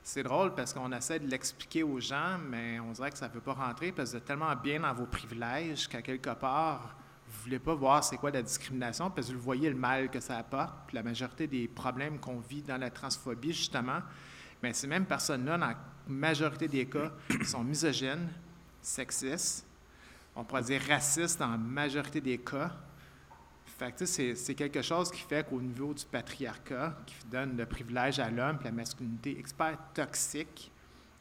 c'est 0.02 0.22
drôle 0.22 0.54
parce 0.54 0.72
qu'on 0.72 0.90
essaie 0.92 1.18
de 1.18 1.28
l'expliquer 1.28 1.82
aux 1.82 2.00
gens, 2.00 2.38
mais 2.38 2.80
on 2.80 2.92
dirait 2.92 3.10
que 3.10 3.18
ça 3.18 3.28
ne 3.28 3.32
peut 3.32 3.40
pas 3.40 3.52
rentrer 3.52 3.92
parce 3.92 4.10
que 4.10 4.16
vous 4.16 4.18
êtes 4.18 4.24
tellement 4.24 4.54
bien 4.56 4.80
dans 4.80 4.94
vos 4.94 5.06
privilèges 5.06 5.88
qu'à 5.88 6.02
quelque 6.02 6.30
part, 6.30 6.96
vous 7.26 7.38
ne 7.38 7.42
voulez 7.44 7.58
pas 7.58 7.74
voir 7.74 8.02
c'est 8.02 8.16
quoi 8.16 8.30
la 8.30 8.42
discrimination 8.42 9.10
parce 9.10 9.28
que 9.28 9.34
vous 9.34 9.40
voyez 9.40 9.68
le 9.68 9.76
mal 9.76 10.10
que 10.10 10.18
ça 10.18 10.38
apporte. 10.38 10.74
Puis 10.86 10.96
la 10.96 11.02
majorité 11.02 11.46
des 11.46 11.68
problèmes 11.68 12.18
qu'on 12.18 12.40
vit 12.40 12.62
dans 12.62 12.78
la 12.78 12.90
transphobie, 12.90 13.52
justement, 13.52 14.00
mais 14.62 14.72
ces 14.72 14.86
mêmes 14.86 15.06
personnes-là, 15.06 15.58
dans 15.58 15.74
majorité 16.08 16.66
des 16.66 16.86
cas, 16.86 17.12
sont 17.44 17.62
misogynes, 17.62 18.28
sexistes, 18.82 19.66
on 20.34 20.44
pourrait 20.44 20.62
dire 20.62 20.80
racistes 20.88 21.38
dans 21.38 21.50
la 21.50 21.58
majorité 21.58 22.20
des 22.20 22.38
cas. 22.38 22.72
Fait 23.80 23.92
que, 23.92 24.04
c'est, 24.04 24.54
quelque 24.54 24.82
chose 24.82 25.10
qui 25.10 25.22
fait 25.22 25.48
qu'au 25.48 25.58
niveau 25.58 25.94
du 25.94 26.04
patriarcat, 26.04 26.94
qui 27.06 27.14
donne 27.28 27.56
le 27.56 27.64
privilège 27.64 28.18
à 28.18 28.28
l'homme, 28.28 28.58
la 28.62 28.72
masculinité 28.72 29.38
expert 29.38 29.78
toxique, 29.94 30.70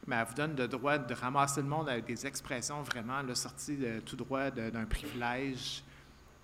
mais 0.06 0.16
elle 0.16 0.26
vous 0.26 0.34
donne 0.34 0.54
le 0.54 0.68
droit 0.68 0.98
de 0.98 1.14
ramasser 1.14 1.62
le 1.62 1.68
monde 1.68 1.88
avec 1.88 2.04
des 2.04 2.26
expressions 2.26 2.82
vraiment 2.82 3.22
sorties 3.34 3.78
de, 3.78 4.00
tout 4.00 4.14
droit 4.14 4.50
d'un 4.50 4.84
privilège. 4.84 5.82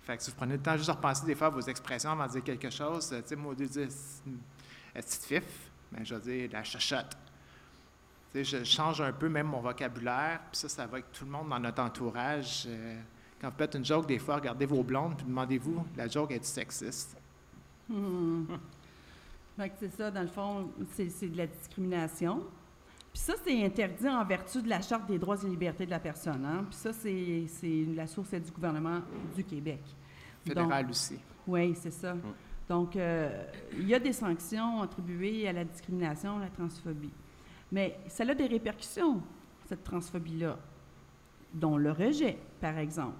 Fait 0.01 0.17
que 0.17 0.23
si 0.23 0.31
vous 0.31 0.37
prenez 0.37 0.53
le 0.53 0.59
temps 0.63 0.75
juste 0.75 0.89
de 0.89 0.95
repenser 0.95 1.23
des 1.27 1.35
fois 1.35 1.47
à 1.47 1.51
vos 1.51 1.61
expressions 1.61 2.09
avant 2.09 2.25
de 2.25 2.31
dire 2.31 2.43
quelque 2.43 2.71
chose, 2.71 3.09
tu 3.09 3.21
sais, 3.23 3.35
moi, 3.35 3.53
dire 3.53 3.87
la 4.95 5.01
petite 5.03 5.23
fif, 5.23 5.43
ben, 5.91 6.03
je 6.03 6.15
vais 6.15 6.39
dire 6.39 6.49
la 6.51 6.63
chachotte. 6.63 7.15
Tu 8.33 8.43
sais, 8.43 8.57
je 8.57 8.63
change 8.63 9.01
un 9.01 9.13
peu 9.13 9.29
même 9.29 9.45
mon 9.45 9.59
vocabulaire, 9.59 10.39
puis 10.51 10.61
ça, 10.61 10.67
ça 10.67 10.87
va 10.87 10.93
avec 10.93 11.11
tout 11.11 11.25
le 11.25 11.31
monde 11.31 11.49
dans 11.49 11.59
notre 11.59 11.83
entourage. 11.83 12.63
Euh, 12.65 12.99
quand 13.39 13.49
vous 13.49 13.57
faites 13.57 13.75
une 13.75 13.85
joke, 13.85 14.07
des 14.07 14.19
fois, 14.19 14.35
regardez 14.35 14.65
vos 14.65 14.83
blondes, 14.83 15.15
puis 15.15 15.25
demandez-vous, 15.25 15.85
la 15.95 16.07
joke 16.07 16.31
est 16.31 16.43
sexiste? 16.43 17.17
Hmm. 17.87 18.45
Fait 19.55 19.69
que 19.69 19.75
c'est 19.79 19.95
ça, 19.95 20.11
dans 20.11 20.21
le 20.21 20.27
fond, 20.27 20.69
c'est 20.93 21.09
c'est 21.09 21.27
de 21.27 21.37
la 21.37 21.47
discrimination. 21.47 22.43
Puis 23.13 23.21
ça, 23.23 23.33
c'est 23.43 23.65
interdit 23.65 24.07
en 24.07 24.23
vertu 24.23 24.61
de 24.61 24.69
la 24.69 24.81
Charte 24.81 25.07
des 25.07 25.17
droits 25.17 25.37
et 25.43 25.47
libertés 25.47 25.85
de 25.85 25.91
la 25.91 25.99
personne. 25.99 26.45
Hein? 26.45 26.65
Puis 26.69 26.77
ça, 26.77 26.93
c'est 26.93 27.45
c'est 27.47 27.85
la 27.95 28.05
source 28.05 28.33
est 28.33 28.39
du 28.39 28.51
gouvernement 28.51 29.01
du 29.35 29.43
Québec. 29.43 29.81
Fédéral 30.45 30.89
aussi. 30.89 31.17
Oui, 31.47 31.73
c'est 31.75 31.91
ça. 31.91 32.15
Donc, 32.67 32.95
euh, 32.95 33.45
il 33.73 33.87
y 33.87 33.95
a 33.95 33.99
des 33.99 34.13
sanctions 34.13 34.81
attribuées 34.81 35.47
à 35.47 35.53
la 35.53 35.63
discrimination, 35.63 36.37
à 36.37 36.41
la 36.41 36.49
transphobie. 36.49 37.13
Mais 37.71 37.97
ça 38.07 38.23
a 38.23 38.33
des 38.33 38.47
répercussions, 38.47 39.21
cette 39.67 39.83
transphobie-là, 39.83 40.57
dont 41.53 41.77
le 41.77 41.91
rejet, 41.91 42.37
par 42.59 42.77
exemple. 42.77 43.15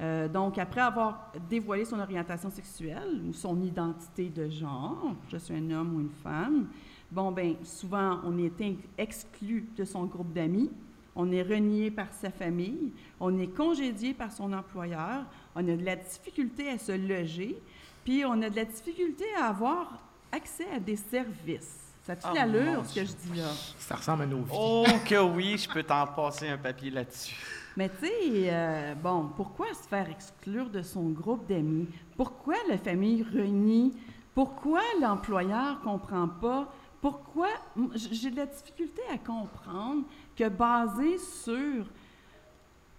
Euh, 0.00 0.28
donc, 0.28 0.58
après 0.58 0.80
avoir 0.80 1.32
dévoilé 1.48 1.84
son 1.84 2.00
orientation 2.00 2.50
sexuelle 2.50 3.22
ou 3.28 3.32
son 3.32 3.60
identité 3.62 4.28
de 4.28 4.48
genre, 4.48 5.14
je 5.30 5.36
suis 5.36 5.54
un 5.54 5.70
homme 5.70 5.94
ou 5.96 6.00
une 6.00 6.10
femme, 6.22 6.66
bon, 7.10 7.30
ben 7.30 7.54
souvent, 7.62 8.20
on 8.24 8.36
est 8.38 8.52
exclu 8.98 9.68
de 9.76 9.84
son 9.84 10.04
groupe 10.06 10.32
d'amis, 10.32 10.70
on 11.14 11.30
est 11.30 11.42
renié 11.42 11.92
par 11.92 12.12
sa 12.12 12.30
famille, 12.30 12.92
on 13.20 13.38
est 13.38 13.46
congédié 13.46 14.14
par 14.14 14.32
son 14.32 14.52
employeur, 14.52 15.24
on 15.54 15.60
a 15.60 15.76
de 15.76 15.84
la 15.84 15.94
difficulté 15.94 16.70
à 16.70 16.78
se 16.78 16.92
loger, 16.92 17.56
puis 18.04 18.24
on 18.24 18.42
a 18.42 18.50
de 18.50 18.56
la 18.56 18.64
difficulté 18.64 19.24
à 19.40 19.46
avoir 19.46 20.00
accès 20.32 20.66
à 20.74 20.80
des 20.80 20.96
services. 20.96 21.80
Ça 22.02 22.16
tue 22.16 22.26
Oh, 22.30 22.34
l'allure, 22.34 22.84
ce 22.84 22.94
que 22.94 23.06
je 23.06 23.12
dis 23.12 23.38
là? 23.38 23.48
Ça 23.78 23.94
ressemble 23.94 24.24
à 24.24 24.26
nos 24.26 24.42
vies. 24.42 24.52
Oh 24.52 24.84
que 25.08 25.22
oui, 25.22 25.56
je 25.56 25.68
peux 25.68 25.82
t'en 25.84 26.06
passer 26.08 26.48
un 26.48 26.58
papier 26.58 26.90
là-dessus. 26.90 27.36
Mais 27.76 27.88
tu 27.88 28.06
sais, 28.06 28.50
euh, 28.52 28.94
bon, 28.94 29.30
pourquoi 29.36 29.72
se 29.74 29.88
faire 29.88 30.08
exclure 30.08 30.70
de 30.70 30.82
son 30.82 31.10
groupe 31.10 31.46
d'amis? 31.48 31.88
Pourquoi 32.16 32.54
la 32.68 32.78
famille 32.78 33.22
renie? 33.22 33.92
Pourquoi 34.34 34.80
l'employeur 35.00 35.80
comprend 35.80 36.28
pas? 36.28 36.72
Pourquoi 37.00 37.48
j'ai 37.96 38.30
de 38.30 38.36
la 38.36 38.46
difficulté 38.46 39.02
à 39.12 39.18
comprendre 39.18 40.04
que 40.36 40.48
basé 40.48 41.18
sur 41.18 41.84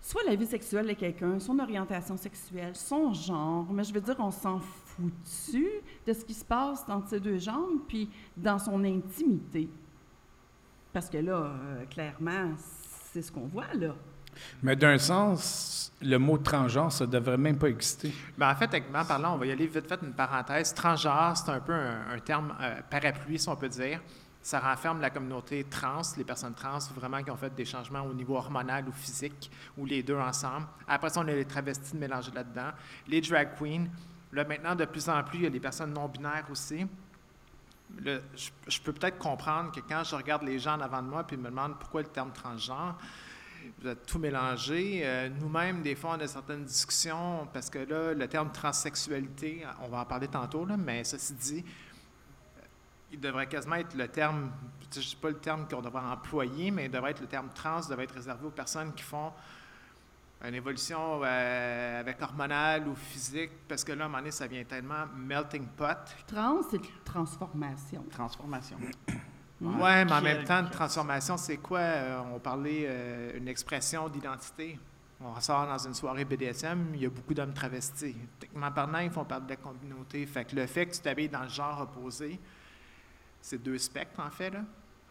soit 0.01 0.23
la 0.27 0.35
vie 0.35 0.45
sexuelle 0.45 0.87
de 0.87 0.93
quelqu'un, 0.93 1.39
son 1.39 1.57
orientation 1.57 2.15
sexuelle, 2.15 2.75
son 2.75 3.11
genre, 3.13 3.65
mais 3.71 3.83
je 3.83 3.93
veux 3.93 4.01
dire, 4.01 4.15
on 4.19 4.29
s'en 4.29 4.59
foutu 4.59 5.67
de 6.05 6.13
ce 6.13 6.23
qui 6.23 6.35
se 6.35 6.45
passe 6.45 6.85
dans 6.85 7.03
ces 7.07 7.19
deux 7.19 7.39
jambes, 7.39 7.79
puis 7.87 8.09
dans 8.37 8.59
son 8.59 8.83
intimité. 8.83 9.67
Parce 10.93 11.09
que 11.09 11.17
là, 11.17 11.37
euh, 11.37 11.85
clairement, 11.85 12.53
c'est 12.57 13.23
ce 13.23 13.31
qu'on 13.31 13.47
voit, 13.47 13.73
là. 13.73 13.95
Mais 14.63 14.75
d'un 14.75 14.97
sens, 14.97 15.75
le 16.01 16.17
mot 16.17 16.37
transgenre, 16.37 16.91
ça 16.91 17.05
devrait 17.05 17.37
même 17.37 17.57
pas 17.57 17.67
exister. 17.67 18.13
Ben, 18.37 18.51
en 18.51 18.55
fait, 18.55 18.67
techniquement 18.67 19.05
parlant, 19.05 19.35
on 19.35 19.37
va 19.37 19.45
y 19.45 19.51
aller 19.51 19.67
vite 19.67 19.87
fait 19.87 19.99
une 20.01 20.13
parenthèse. 20.13 20.73
Transgenre, 20.73 21.35
c'est 21.35 21.51
un 21.51 21.59
peu 21.59 21.73
un, 21.73 22.19
terme 22.19 22.53
euh, 22.61 22.81
parapluie, 22.89 23.39
si 23.39 23.49
on 23.49 23.55
peut 23.55 23.69
dire. 23.69 24.01
Ça 24.41 24.59
renferme 24.59 25.01
la 25.01 25.09
communauté 25.09 25.63
trans, 25.63 26.01
les 26.17 26.23
personnes 26.23 26.53
trans 26.53 26.77
vraiment 26.95 27.23
qui 27.23 27.31
ont 27.31 27.37
fait 27.37 27.53
des 27.55 27.65
changements 27.65 28.01
au 28.01 28.13
niveau 28.13 28.35
hormonal 28.35 28.87
ou 28.87 28.91
physique, 28.91 29.49
ou 29.77 29.85
les 29.85 30.03
deux 30.03 30.17
ensemble. 30.17 30.67
Après 30.87 31.09
ça, 31.09 31.21
on 31.21 31.27
a 31.27 31.33
les 31.33 31.45
travestis 31.45 31.95
mélangés 31.95 32.31
là-dedans. 32.31 32.69
Les 33.07 33.21
drag 33.21 33.57
queens. 33.57 33.87
Là, 34.31 34.43
maintenant, 34.43 34.75
de 34.75 34.85
plus 34.85 35.09
en 35.09 35.23
plus, 35.23 35.39
il 35.39 35.43
y 35.45 35.47
a 35.47 35.49
les 35.49 35.59
personnes 35.59 35.93
non-binaires 35.93 36.45
aussi. 36.51 36.85
Je, 38.03 38.19
je 38.67 38.81
peux 38.81 38.93
peut-être 38.93 39.17
comprendre 39.17 39.71
que 39.71 39.79
quand 39.79 40.03
je 40.03 40.15
regarde 40.15 40.43
les 40.43 40.59
gens 40.59 40.75
en 40.75 40.81
avant 40.81 41.01
de 41.01 41.07
moi 41.07 41.23
puis 41.23 41.37
me 41.37 41.49
demande 41.49 41.79
pourquoi 41.79 42.01
le 42.01 42.07
terme 42.07 42.31
transgenre, 42.31 42.97
vous 43.79 43.87
êtes 43.87 44.05
tout 44.05 44.19
mélangé. 44.19 45.01
Euh, 45.03 45.29
Nous-mêmes, 45.29 45.81
des 45.81 45.95
fois, 45.95 46.15
on 46.17 46.21
a 46.21 46.27
certaines 46.27 46.63
discussions 46.63 47.47
parce 47.53 47.69
que 47.69 47.79
là, 47.79 48.13
le 48.13 48.27
terme 48.27 48.51
transsexualité, 48.51 49.65
on 49.81 49.87
va 49.89 49.99
en 49.99 50.05
parler 50.05 50.27
tantôt, 50.27 50.65
là, 50.65 50.77
mais 50.77 51.03
ceci 51.03 51.33
dit, 51.33 51.65
euh, 52.57 52.61
il 53.11 53.19
devrait 53.19 53.47
quasiment 53.47 53.75
être 53.75 53.95
le 53.95 54.07
terme, 54.07 54.51
je 54.93 54.99
ne 54.99 55.03
sais 55.03 55.17
pas 55.17 55.29
le 55.29 55.37
terme 55.37 55.67
qu'on 55.67 55.81
devrait 55.81 56.03
employer, 56.03 56.71
mais 56.71 56.85
il 56.85 56.91
devrait 56.91 57.11
être 57.11 57.21
le 57.21 57.27
terme 57.27 57.49
trans, 57.53 57.81
devrait 57.81 58.05
être 58.05 58.15
réservé 58.15 58.45
aux 58.47 58.51
personnes 58.51 58.93
qui 58.93 59.03
font 59.03 59.31
une 60.43 60.55
évolution 60.55 61.21
euh, 61.23 61.99
avec 61.99 62.21
hormonale 62.21 62.87
ou 62.87 62.95
physique, 62.95 63.51
parce 63.67 63.83
que 63.83 63.93
là, 63.93 64.03
à 64.03 64.05
un 64.05 64.09
moment 64.09 64.19
donné, 64.19 64.31
ça 64.31 64.47
vient 64.47 64.63
tellement 64.63 65.05
melting 65.15 65.65
pot. 65.67 65.97
Trans, 66.27 66.61
c'est 66.69 66.81
transformation. 67.03 68.03
Transformation. 68.11 68.77
Oui, 69.61 69.71
mais 69.79 70.11
en 70.11 70.21
même 70.21 70.43
temps, 70.43 70.59
une 70.59 70.69
transformation, 70.69 71.37
c'est 71.37 71.57
quoi? 71.57 71.79
Euh, 71.79 72.21
on 72.33 72.39
parlait 72.39 72.85
euh, 72.87 73.37
une 73.37 73.47
expression 73.47 74.09
d'identité. 74.09 74.77
On 75.21 75.31
ressort 75.31 75.65
dans 75.65 75.77
une 75.77 75.93
soirée 75.93 76.25
BDSM, 76.25 76.89
il 76.93 77.03
y 77.03 77.05
a 77.05 77.09
beaucoup 77.09 77.33
d'hommes 77.33 77.53
travestis. 77.53 78.15
Techniquement 78.37 78.71
parlant, 78.71 78.99
ils 78.99 79.09
font 79.09 79.23
partie 79.23 79.45
de 79.45 79.51
la 79.51 79.55
communauté. 79.55 80.25
Fait 80.25 80.43
que 80.43 80.55
le 80.55 80.65
fait 80.65 80.87
que 80.87 80.93
tu 80.93 80.99
t'habilles 80.99 81.29
dans 81.29 81.43
le 81.43 81.49
genre 81.49 81.81
opposé, 81.81 82.37
c'est 83.41 83.63
deux 83.63 83.77
spectres, 83.77 84.19
en 84.19 84.29
fait, 84.29 84.49
là. 84.49 84.61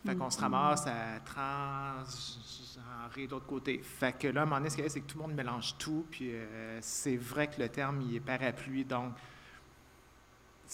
Fait 0.07 0.17
qu'on 0.17 0.29
se 0.29 0.39
ramasse 0.39 0.87
à 0.87 1.19
transgenrer 1.25 3.27
de 3.27 3.31
l'autre 3.31 3.47
côté. 3.47 3.81
Fait 3.83 4.13
que 4.13 4.29
là, 4.29 4.41
à 4.41 4.43
un 4.43 4.47
moment 4.47 4.59
donné, 4.59 4.69
ce 4.69 4.75
qu'il 4.75 4.85
y 4.85 4.87
a, 4.87 4.91
c'est 4.91 5.01
que 5.01 5.07
tout 5.07 5.17
le 5.17 5.23
monde 5.23 5.35
mélange 5.35 5.77
tout, 5.79 6.05
puis 6.11 6.29
euh, 6.31 6.79
c'est 6.83 7.17
vrai 7.17 7.47
que 7.47 7.59
le 7.59 7.71
terme, 7.71 8.03
il 8.03 8.17
est 8.17 8.21
parapluie, 8.21 8.85
donc 8.85 9.15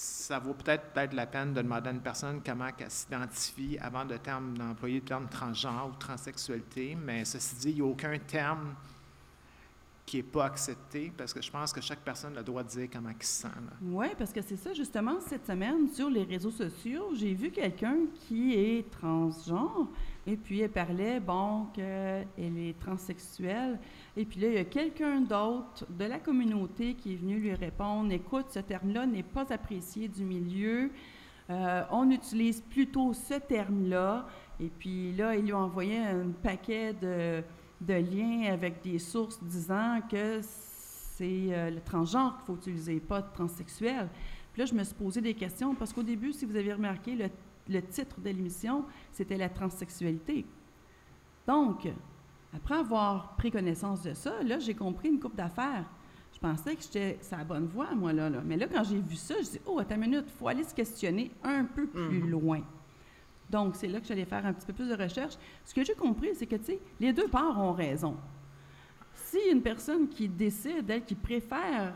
ça 0.02 0.38
vaut 0.38 0.54
peut-être 0.54 0.92
peut-être 0.94 1.12
la 1.12 1.26
peine 1.26 1.52
de 1.52 1.60
demander 1.60 1.88
à 1.88 1.92
une 1.92 2.00
personne 2.00 2.40
comment 2.44 2.68
elle 2.78 2.90
s'identifie 2.90 3.76
avant 3.78 4.06
de 4.06 4.16
terme- 4.16 4.56
d'employer 4.56 5.00
le 5.00 5.04
terme 5.04 5.28
transgenre 5.28 5.90
ou 5.92 5.98
transsexualité, 5.98 6.96
mais 7.04 7.24
ceci 7.26 7.54
dit, 7.56 7.68
il 7.70 7.74
n'y 7.76 7.80
a 7.82 7.84
aucun 7.84 8.16
terme 8.18 8.74
qui 10.06 10.16
n'est 10.16 10.22
pas 10.22 10.46
accepté 10.46 11.12
parce 11.16 11.34
que 11.34 11.42
je 11.42 11.50
pense 11.50 11.72
que 11.72 11.82
chaque 11.82 12.00
personne 12.00 12.34
a 12.34 12.38
le 12.38 12.44
droit 12.44 12.62
de 12.62 12.68
dire 12.68 12.88
comment 12.90 13.10
il 13.10 13.22
se 13.26 13.42
sent. 13.42 13.48
Oui, 13.82 14.06
parce 14.18 14.32
que 14.32 14.40
c'est 14.40 14.56
ça, 14.56 14.72
justement, 14.72 15.20
cette 15.20 15.46
semaine, 15.46 15.88
sur 15.92 16.08
les 16.08 16.24
réseaux 16.24 16.50
sociaux, 16.50 17.10
j'ai 17.14 17.34
vu 17.34 17.50
quelqu'un 17.50 17.96
qui 18.26 18.54
est 18.54 18.90
transgenre, 18.90 19.88
et 20.26 20.36
puis 20.36 20.60
elle 20.60 20.70
parlait, 20.70 21.20
bon, 21.20 21.66
qu'elle 21.74 22.26
est 22.38 22.78
transsexuelle, 22.78 23.78
et 24.16 24.24
puis 24.24 24.40
là, 24.40 24.48
il 24.48 24.54
y 24.54 24.58
a 24.58 24.64
quelqu'un 24.64 25.20
d'autre 25.20 25.86
de 25.88 26.04
la 26.04 26.18
communauté 26.18 26.94
qui 26.94 27.14
est 27.14 27.16
venu 27.16 27.38
lui 27.38 27.54
répondre, 27.54 28.12
écoute, 28.12 28.46
ce 28.50 28.60
terme-là 28.60 29.06
n'est 29.06 29.22
pas 29.22 29.46
apprécié 29.52 30.08
du 30.08 30.24
milieu, 30.24 30.90
Euh, 31.50 31.82
on 31.90 32.08
utilise 32.12 32.60
plutôt 32.60 33.12
ce 33.12 33.34
terme-là, 33.34 34.24
et 34.60 34.68
puis 34.68 35.12
là, 35.16 35.34
il 35.34 35.46
lui 35.46 35.52
a 35.52 35.58
envoyé 35.58 35.98
un 35.98 36.30
paquet 36.30 36.92
de, 36.92 37.42
de 37.80 37.94
liens 37.94 38.52
avec 38.52 38.80
des 38.82 39.00
sources 39.00 39.42
disant 39.42 40.00
que 40.08 40.40
c'est 40.42 41.48
euh, 41.50 41.70
le 41.70 41.80
transgenre 41.80 42.36
qu'il 42.36 42.46
faut 42.46 42.54
utiliser, 42.54 43.00
pas 43.00 43.20
transsexuel. 43.20 44.08
Puis 44.52 44.60
là, 44.62 44.66
je 44.66 44.74
me 44.74 44.84
suis 44.84 44.94
posé 44.94 45.20
des 45.20 45.34
questions 45.34 45.74
parce 45.74 45.92
qu'au 45.92 46.04
début, 46.04 46.32
si 46.32 46.44
vous 46.44 46.54
avez 46.54 46.72
remarqué, 46.72 47.16
le, 47.16 47.28
le 47.70 47.82
titre 47.82 48.20
de 48.20 48.30
l'émission, 48.30 48.84
c'était 49.12 49.36
la 49.36 49.48
transsexualité. 49.48 50.44
Donc, 51.46 51.88
après 52.54 52.74
avoir 52.76 53.36
pris 53.36 53.50
connaissance 53.50 54.02
de 54.02 54.12
ça, 54.14 54.42
là, 54.42 54.58
j'ai 54.58 54.74
compris 54.74 55.08
une 55.08 55.20
coupe 55.20 55.36
d'affaires. 55.36 55.84
Je 56.32 56.38
pensais 56.38 56.74
que 56.74 56.82
j'étais 56.82 57.18
sur 57.22 57.36
la 57.36 57.44
bonne 57.44 57.66
voie, 57.66 57.94
moi, 57.94 58.12
là. 58.12 58.28
là. 58.28 58.40
Mais 58.44 58.56
là, 58.56 58.66
quand 58.66 58.84
j'ai 58.84 59.00
vu 59.00 59.16
ça, 59.16 59.34
je 59.38 59.50
dis, 59.50 59.60
oh, 59.66 59.78
attends 59.78 59.96
une 59.96 60.02
minute, 60.02 60.24
il 60.26 60.38
faut 60.38 60.48
aller 60.48 60.64
se 60.64 60.74
questionner 60.74 61.30
un 61.42 61.64
peu 61.64 61.86
plus 61.86 62.20
loin. 62.20 62.62
Donc, 63.48 63.74
c'est 63.74 63.88
là 63.88 64.00
que 64.00 64.06
j'allais 64.06 64.24
faire 64.24 64.46
un 64.46 64.52
petit 64.52 64.66
peu 64.66 64.72
plus 64.72 64.88
de 64.88 64.94
recherche. 64.94 65.34
Ce 65.64 65.74
que 65.74 65.84
j'ai 65.84 65.94
compris, 65.94 66.30
c'est 66.34 66.46
que, 66.46 66.56
tu 66.56 66.66
sais, 66.66 66.80
les 67.00 67.12
deux 67.12 67.28
parts 67.28 67.58
ont 67.58 67.72
raison. 67.72 68.16
Si 69.12 69.38
une 69.50 69.60
personne 69.60 70.08
qui 70.08 70.28
décide, 70.28 70.88
elle, 70.88 71.04
qui 71.04 71.16
préfère 71.16 71.92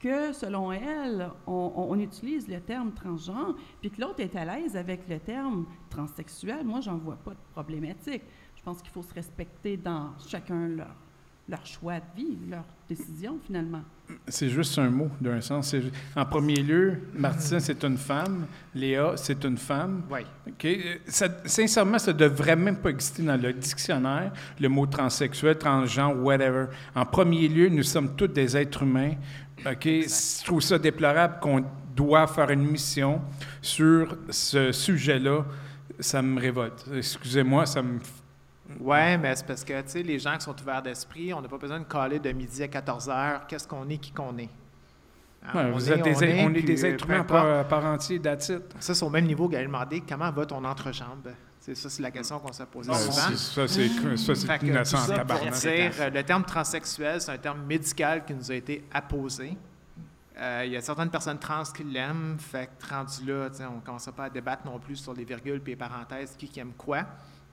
que, 0.00 0.32
selon 0.32 0.72
elle, 0.72 1.28
on, 1.46 1.72
on- 1.76 1.92
on 1.92 1.98
utilise 1.98 2.48
le 2.48 2.60
terme 2.60 2.92
transgenre, 2.92 3.54
puis 3.80 3.90
que 3.90 4.00
l'autre 4.00 4.20
est 4.20 4.34
à 4.34 4.44
l'aise 4.44 4.76
avec 4.76 5.02
le 5.08 5.18
terme 5.18 5.66
transsexuel, 5.90 6.64
moi, 6.64 6.80
j'en 6.80 6.96
vois 6.96 7.16
pas 7.16 7.32
de 7.32 7.36
problématique. 7.52 8.22
Je 8.56 8.62
pense 8.62 8.80
qu'il 8.82 8.90
faut 8.90 9.02
se 9.02 9.14
respecter 9.14 9.76
dans 9.76 10.10
chacun 10.26 10.68
leur, 10.68 10.94
leur 11.48 11.64
choix 11.66 11.94
de 11.98 12.04
vie, 12.16 12.38
leur 12.48 12.64
décision, 12.88 13.38
finalement. 13.46 13.80
C'est 14.26 14.48
juste 14.48 14.76
un 14.78 14.90
mot, 14.90 15.08
d'un 15.20 15.40
sens. 15.40 15.74
En 16.16 16.24
premier 16.26 16.56
lieu, 16.56 17.00
Martine, 17.14 17.60
c'est 17.60 17.82
une 17.84 17.96
femme. 17.96 18.46
Léa, 18.74 19.12
c'est 19.16 19.44
une 19.44 19.56
femme. 19.56 20.02
Oui. 20.10 20.20
OK? 20.48 20.64
Euh, 20.64 20.96
Ça- 21.06 21.28
sincèrement, 21.46 21.98
ça 21.98 22.12
ne 22.12 22.18
devrait 22.18 22.56
même 22.56 22.76
pas 22.78 22.90
exister 22.90 23.22
dans 23.22 23.40
le 23.40 23.52
dictionnaire, 23.52 24.32
le 24.58 24.68
mot 24.68 24.86
transsexuel, 24.86 25.56
transgenre, 25.58 26.16
whatever. 26.22 26.66
En 26.94 27.06
premier 27.06 27.46
lieu, 27.48 27.68
nous 27.68 27.82
sommes 27.84 28.14
tous 28.16 28.26
des 28.28 28.56
êtres 28.56 28.82
humains. 28.82 29.14
OK? 29.66 29.84
Je 29.84 30.44
trouve 30.44 30.60
ça 30.60 30.78
déplorable 30.78 31.40
qu'on 31.40 31.64
doit 31.94 32.26
faire 32.26 32.50
une 32.50 32.66
mission 32.66 33.20
sur 33.60 34.16
ce 34.30 34.72
sujet-là. 34.72 35.44
Ça 35.98 36.22
me 36.22 36.40
révolte. 36.40 36.86
Excusez-moi, 36.94 37.66
ça 37.66 37.82
me... 37.82 37.98
Ouais, 38.78 39.18
mais 39.18 39.34
c'est 39.34 39.46
parce 39.46 39.64
que, 39.64 39.80
tu 39.82 39.88
sais, 39.88 40.02
les 40.02 40.18
gens 40.18 40.36
qui 40.36 40.44
sont 40.44 40.58
ouverts 40.60 40.82
d'esprit, 40.82 41.34
on 41.34 41.40
n'a 41.40 41.48
pas 41.48 41.58
besoin 41.58 41.80
de 41.80 41.84
caler 41.84 42.20
de 42.20 42.30
midi 42.30 42.62
à 42.62 42.68
14 42.68 43.08
heures, 43.08 43.46
qu'est-ce 43.48 43.66
qu'on 43.66 43.88
est, 43.88 43.98
qui 43.98 44.12
qu'on 44.12 44.38
est. 44.38 44.48
Ouais, 45.54 45.70
vous 45.72 45.90
êtes 45.90 46.02
des, 46.02 46.14
on 46.14 46.50
est, 46.50 46.52
puis, 46.52 46.62
des 46.62 46.84
euh, 46.84 46.88
êtres 46.88 47.06
peu 47.06 47.14
humains 47.14 47.24
par, 47.24 47.66
par 47.66 47.84
entier, 47.84 48.16
it. 48.16 48.40
Ça, 48.78 48.94
c'est 48.94 49.02
au 49.02 49.10
même 49.10 49.24
niveau 49.24 49.48
qu'elle 49.48 49.66
demandé 49.66 50.02
comment 50.06 50.30
va 50.30 50.46
ton 50.46 50.64
entrejambe. 50.64 51.30
C'est 51.60 51.74
ça, 51.74 51.90
c'est 51.90 52.02
la 52.02 52.10
question 52.10 52.38
qu'on 52.38 52.52
s'est 52.52 52.64
posée 52.64 52.92
souvent. 52.94 53.36
ça, 53.36 53.68
c'est 53.68 54.62
innocent 54.62 55.06
tabarnak. 55.06 55.52
dire, 55.54 55.92
euh, 56.00 56.10
le 56.10 56.22
terme 56.22 56.42
transsexuel, 56.42 57.20
c'est 57.20 57.32
un 57.32 57.38
terme 57.38 57.62
médical 57.66 58.24
qui 58.24 58.32
nous 58.32 58.50
a 58.50 58.54
été 58.54 58.84
apposé. 58.90 59.56
Euh, 60.38 60.62
Il 60.64 60.72
y 60.72 60.76
a 60.76 60.80
certaines 60.80 61.10
personnes 61.10 61.38
trans 61.38 61.64
qui 61.64 61.84
l'aiment, 61.84 62.38
fait 62.38 62.70
que 62.78 62.94
rendu 62.94 63.26
là, 63.26 63.48
on 63.70 63.76
ne 63.76 63.80
commence 63.80 64.08
pas 64.16 64.24
à 64.24 64.30
débattre 64.30 64.64
non 64.64 64.78
plus 64.78 64.96
sur 64.96 65.12
les 65.12 65.24
virgules 65.24 65.60
et 65.66 65.70
les 65.70 65.76
parenthèses, 65.76 66.34
qui, 66.38 66.48
qui 66.48 66.60
aime 66.60 66.72
quoi. 66.72 67.04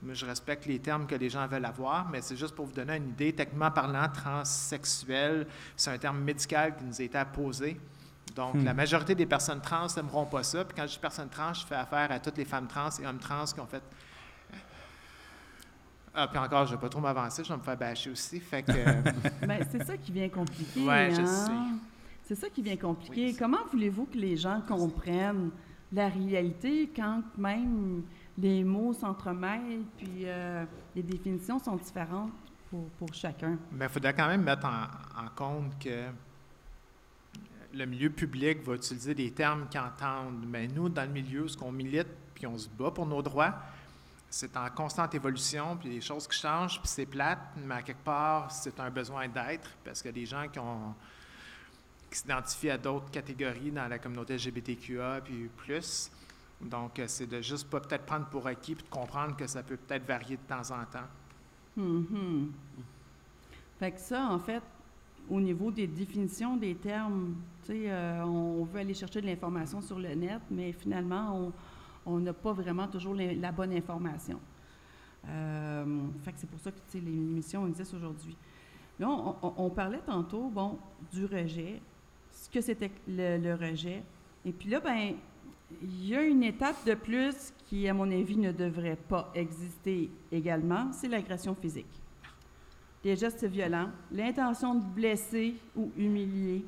Mais 0.02 0.16
je 0.16 0.26
respecte 0.26 0.66
les 0.68 0.80
termes 0.80 1.06
que 1.06 1.16
les 1.16 1.30
gens 1.30 1.46
veulent 1.48 1.66
avoir, 1.66 2.08
mais 2.10 2.22
c'est 2.22 2.38
juste 2.38 2.56
pour 2.56 2.66
vous 2.68 2.72
donner 2.72 2.96
une 2.96 3.10
idée. 3.10 3.34
Techniquement 3.34 3.72
parlant, 3.72 4.08
transsexuel, 4.08 5.48
c'est 5.76 5.92
un 5.92 5.98
terme 5.98 6.20
médical 6.20 6.78
qui 6.78 6.86
nous 6.86 7.02
a 7.02 7.04
été 7.04 7.18
apposé. 7.18 7.78
Donc, 8.38 8.53
Hmm. 8.56 8.63
la 8.63 8.74
majorité 8.74 9.15
des 9.15 9.25
personnes 9.25 9.60
trans 9.62 9.88
n'aimeront 9.96 10.25
pas 10.25 10.44
ça. 10.44 10.63
Puis 10.63 10.75
quand 10.75 10.86
je 10.88 10.94
dis 10.94 11.00
personnes 11.00 11.27
trans, 11.29 11.53
je 11.53 11.65
fais 11.65 11.75
affaire 11.75 12.10
à 12.12 12.20
toutes 12.20 12.38
les 12.38 12.46
femmes 12.46 12.67
trans 12.67 12.89
et 13.01 13.06
hommes 13.06 13.17
trans 13.20 13.44
qui 13.46 13.60
ont 13.60 13.65
fait 13.67 13.84
ah, 16.20 16.27
puis 16.27 16.39
encore, 16.39 16.65
je 16.65 16.72
ne 16.72 16.77
vais 16.77 16.82
pas 16.82 16.89
trop 16.89 17.00
m'avancer, 17.01 17.44
je 17.44 17.50
vais 17.53 17.58
me 17.60 17.63
faire 17.63 17.77
bâcher 17.77 18.10
aussi. 18.10 18.39
Fait 18.39 18.63
que, 18.63 18.72
euh, 18.72 19.01
Ben, 19.48 19.63
c'est 19.72 19.84
ça 19.84 19.96
qui 19.98 20.12
vient 20.12 20.29
compliquer. 20.29 20.84
Ouais, 20.84 21.12
je 21.13 21.22
hein? 21.22 21.25
sais. 21.25 21.51
C'est 22.24 22.36
ça 22.36 22.50
qui 22.50 22.62
vient 22.63 22.75
compliquer. 22.77 23.27
Oui, 23.27 23.36
Comment 23.38 23.63
voulez-vous 23.72 24.06
que 24.06 24.17
les 24.17 24.36
gens 24.36 24.62
comprennent 24.67 25.51
la 25.91 26.10
réalité 26.10 26.91
quand 26.96 27.22
même 27.38 28.01
les 28.38 28.63
mots 28.63 28.94
s'entremêlent 28.94 29.84
puis 29.98 30.24
euh, 30.25 30.65
les 30.96 31.03
définitions 31.03 31.60
sont 31.60 31.75
différentes 31.75 32.32
pour, 32.70 32.88
pour 33.00 33.13
chacun? 33.13 33.58
mais 33.72 33.86
il 33.86 33.89
faudrait 33.89 34.13
quand 34.13 34.27
même 34.27 34.44
mettre 34.44 34.65
en, 34.65 35.24
en 35.24 35.29
compte 35.36 35.77
que 35.79 36.06
le 37.74 37.86
milieu 37.86 38.10
public 38.10 38.64
va 38.64 38.76
utiliser 38.76 39.14
des 39.14 39.32
termes 39.32 39.68
qu'ils 39.70 39.80
entendent. 39.80 40.46
Mais 40.48 40.68
nous, 40.68 40.90
dans 40.90 41.04
le 41.04 41.10
milieu, 41.10 41.48
ce 41.48 41.58
qu'on 41.58 41.72
milite, 41.72 42.08
puis 42.34 42.48
on 42.48 42.58
se 42.58 42.70
bat 42.70 42.92
pour 42.92 43.06
nos 43.06 43.22
droits, 43.22 43.54
c'est 44.30 44.56
en 44.58 44.70
constante 44.70 45.16
évolution, 45.16 45.78
puis 45.78 45.90
des 45.90 46.02
choses 46.02 46.28
qui 46.28 46.38
changent, 46.38 46.80
puis 46.80 46.88
c'est 46.88 47.06
plate, 47.06 47.40
mais 47.58 47.76
à 47.76 47.82
quelque 47.82 48.04
part, 48.04 48.52
c'est 48.52 48.80
un 48.80 48.90
besoin 48.90 49.28
d'être, 49.28 49.70
parce 49.84 50.02
que 50.02 50.10
des 50.10 50.26
gens 50.26 50.46
qui 50.50 50.60
s'identifient 52.20 52.72
à 52.72 52.78
d'autres 52.78 53.10
catégories 53.10 53.72
dans 53.72 53.88
la 53.88 54.00
communauté 54.00 54.36
LGBTQA, 54.36 55.22
puis 55.24 55.50
plus. 55.56 56.12
Donc, 56.60 56.98
euh, 56.98 57.06
c'est 57.08 57.28
de 57.28 57.42
juste 57.42 57.70
pas 57.70 57.80
peut-être 57.80 58.06
prendre 58.06 58.26
pour 58.28 58.48
acquis, 58.48 58.76
puis 58.76 58.84
de 58.84 58.90
comprendre 58.90 59.36
que 59.38 59.48
ça 59.48 59.64
peut 59.64 59.78
peut-être 59.78 60.06
varier 60.06 60.38
de 60.38 60.42
temps 60.42 60.72
en 60.72 60.84
temps. 60.86 61.08
Mhm. 61.76 62.52
Fait 63.80 63.92
que 63.92 64.00
ça, 64.00 64.28
en 64.28 64.40
fait, 64.40 64.64
au 65.30 65.40
niveau 65.42 65.72
des 65.72 65.88
définitions 65.88 66.58
des 66.58 66.76
termes, 66.76 67.36
euh, 67.70 68.22
on 68.24 68.64
veut 68.64 68.80
aller 68.80 68.94
chercher 68.94 69.22
de 69.22 69.26
l'information 69.26 69.82
sur 69.82 70.00
le 70.00 70.14
net, 70.16 70.42
mais 70.50 70.72
finalement, 70.72 71.52
on 72.06 72.20
n'a 72.20 72.34
pas 72.34 72.54
vraiment 72.54 72.88
toujours 72.88 73.16
la, 73.16 73.52
bonne 73.52 73.74
information. 73.74 74.40
Euh, 75.28 75.86
c'est 76.36 76.50
pour 76.50 76.60
ça 76.60 76.72
que, 76.72 76.78
tu 76.90 77.00
sais, 77.00 77.00
l'émission 77.00 77.68
existe 77.68 77.94
aujourd'hui. 77.94 78.38
On, 79.02 79.36
on- 79.58 79.70
parlait 79.70 80.02
tantôt, 80.06 80.50
bon, 80.50 80.80
du 81.12 81.26
rejet, 81.26 81.82
ce 82.32 82.50
que 82.50 82.62
c'était 82.62 82.92
le, 83.08 83.38
le 83.38 83.54
rejet. 83.54 84.02
Et 84.46 84.52
puis 84.52 84.70
là, 84.70 84.80
ben, 84.80 85.14
il 85.82 86.08
y 86.08 86.16
a 86.16 86.24
une 86.24 86.44
étape 86.44 86.84
de 86.86 86.94
plus 86.94 87.54
qui, 87.66 87.88
à 87.88 87.94
mon 87.94 88.10
avis, 88.10 88.38
ne 88.38 88.52
devrait 88.52 88.96
pas 88.96 89.30
exister 89.36 90.10
également, 90.32 90.92
c'est 90.94 91.10
l'agression 91.10 91.54
physique. 91.54 92.02
Des 93.04 93.16
gestes 93.16 93.46
violents, 93.46 93.89
l'intention 94.12 94.75
de 94.75 94.84
blesser 94.84 95.56
ou 95.75 95.92
humilier, 95.98 96.66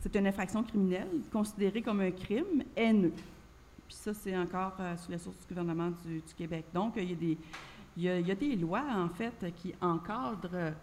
c'est 0.00 0.14
une 0.16 0.26
infraction 0.26 0.62
criminelle 0.62 1.08
considérée 1.32 1.82
comme 1.82 2.00
un 2.00 2.10
crime 2.10 2.62
haineux. 2.76 3.12
Puis 3.86 3.96
ça, 3.96 4.14
c'est 4.14 4.36
encore 4.36 4.76
euh, 4.80 4.96
sous 4.96 5.10
la 5.10 5.18
source 5.18 5.36
du 5.38 5.46
gouvernement 5.48 5.90
du, 6.04 6.22
Québec. 6.36 6.66
Donc, 6.72 6.94
il 6.96 7.36
y, 7.96 8.08
a 8.08 8.34
des, 8.34 8.56
lois, 8.56 8.84
en 8.94 9.08
fait, 9.08 9.52
qui 9.56 9.74
encadrent 9.80 10.74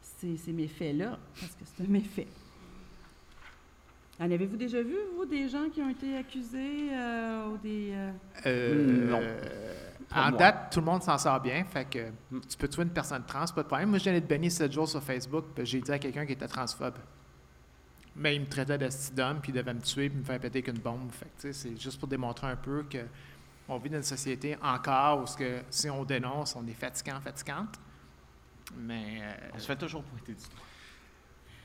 ces, 0.00 0.36
ces 0.36 0.52
méfaits-là, 0.52 1.18
parce 1.38 1.54
que 1.54 1.64
c'est 1.64 1.82
un 1.84 1.88
méfait. 1.88 2.28
En 4.20 4.30
avez-vous 4.30 4.56
déjà 4.56 4.82
vu, 4.82 4.96
vous, 5.16 5.24
des 5.24 5.48
gens 5.48 5.68
qui 5.70 5.80
ont 5.80 5.88
été 5.88 6.16
accusés 6.16 6.90
euh, 6.92 7.46
ou 7.48 7.56
des... 7.58 7.90
euh, 7.94 8.12
Euh, 8.46 9.10
Non. 9.10 9.22
en 10.14 10.28
moi. 10.30 10.38
date, 10.38 10.72
tout 10.72 10.80
le 10.80 10.86
monde 10.86 11.02
s'en 11.02 11.16
sort 11.16 11.40
bien. 11.40 11.64
Fait 11.64 11.86
que 11.86 12.10
tu 12.48 12.56
peux 12.58 12.68
tuer 12.68 12.82
une 12.82 12.90
personne 12.90 13.24
trans, 13.26 13.46
pas 13.46 13.62
de 13.62 13.66
problème. 13.66 13.88
Moi, 13.88 13.98
je 13.98 14.04
viens 14.04 14.12
d'être 14.12 14.28
banni 14.28 14.50
7 14.50 14.70
jours 14.72 14.88
sur 14.88 15.02
Facebook, 15.02 15.46
puis 15.54 15.64
j'ai 15.64 15.80
dit 15.80 15.90
à 15.90 15.98
quelqu'un 15.98 16.26
qui 16.26 16.32
était 16.32 16.46
transphobe. 16.48 16.96
Mais 18.14 18.34
il 18.36 18.42
me 18.42 18.46
traitait 18.46 18.76
d'homme, 19.14 19.40
puis 19.40 19.52
il 19.52 19.54
devait 19.54 19.72
me 19.72 19.80
tuer, 19.80 20.10
puis 20.10 20.18
me 20.18 20.24
faire 20.24 20.38
péter 20.38 20.58
avec 20.58 20.68
une 20.68 20.82
bombe. 20.82 21.10
Fait 21.12 21.24
que, 21.26 21.40
tu 21.40 21.52
sais, 21.52 21.52
c'est 21.52 21.80
juste 21.80 21.98
pour 21.98 22.08
démontrer 22.08 22.48
un 22.48 22.56
peu 22.56 22.82
que 22.90 22.98
on 23.68 23.78
vit 23.78 23.88
dans 23.88 23.98
une 23.98 24.02
société 24.02 24.56
encore 24.60 25.22
où 25.22 25.26
ce 25.26 25.36
que, 25.36 25.60
si 25.70 25.88
on 25.88 26.04
dénonce, 26.04 26.56
on 26.56 26.66
est 26.66 26.74
fatigant, 26.74 27.20
fatigante. 27.20 27.78
Mais 28.76 29.20
euh, 29.22 29.32
On 29.54 29.58
se 29.58 29.66
fait 29.66 29.76
toujours 29.76 30.02
pointer 30.02 30.32
du 30.32 30.38
doigt. 30.42 30.64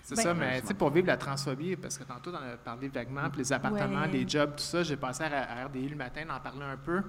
C'est 0.05 0.15
Ben, 0.15 0.21
ça, 0.21 0.33
mais 0.35 0.61
tu 0.61 0.67
sais, 0.67 0.73
pour 0.75 0.91
vivre 0.91 1.07
la 1.07 1.17
transphobie, 1.17 1.75
parce 1.75 1.97
que 1.97 2.03
tantôt, 2.03 2.31
on 2.31 2.35
a 2.35 2.57
parlé 2.57 2.87
vaguement, 2.89 3.27
puis 3.29 3.39
les 3.39 3.51
appartements, 3.51 4.01
Ouais. 4.01 4.07
les 4.07 4.27
jobs, 4.27 4.51
tout 4.51 4.63
ça, 4.63 4.83
j'ai 4.83 4.97
passé 4.97 5.23
à, 5.23 5.61
à 5.61 5.65
RDI 5.65 5.89
le 5.89 5.95
matin 5.95 6.23
d'en 6.25 6.39
parler 6.39 6.63
un 6.63 6.77
peu. 6.77 7.01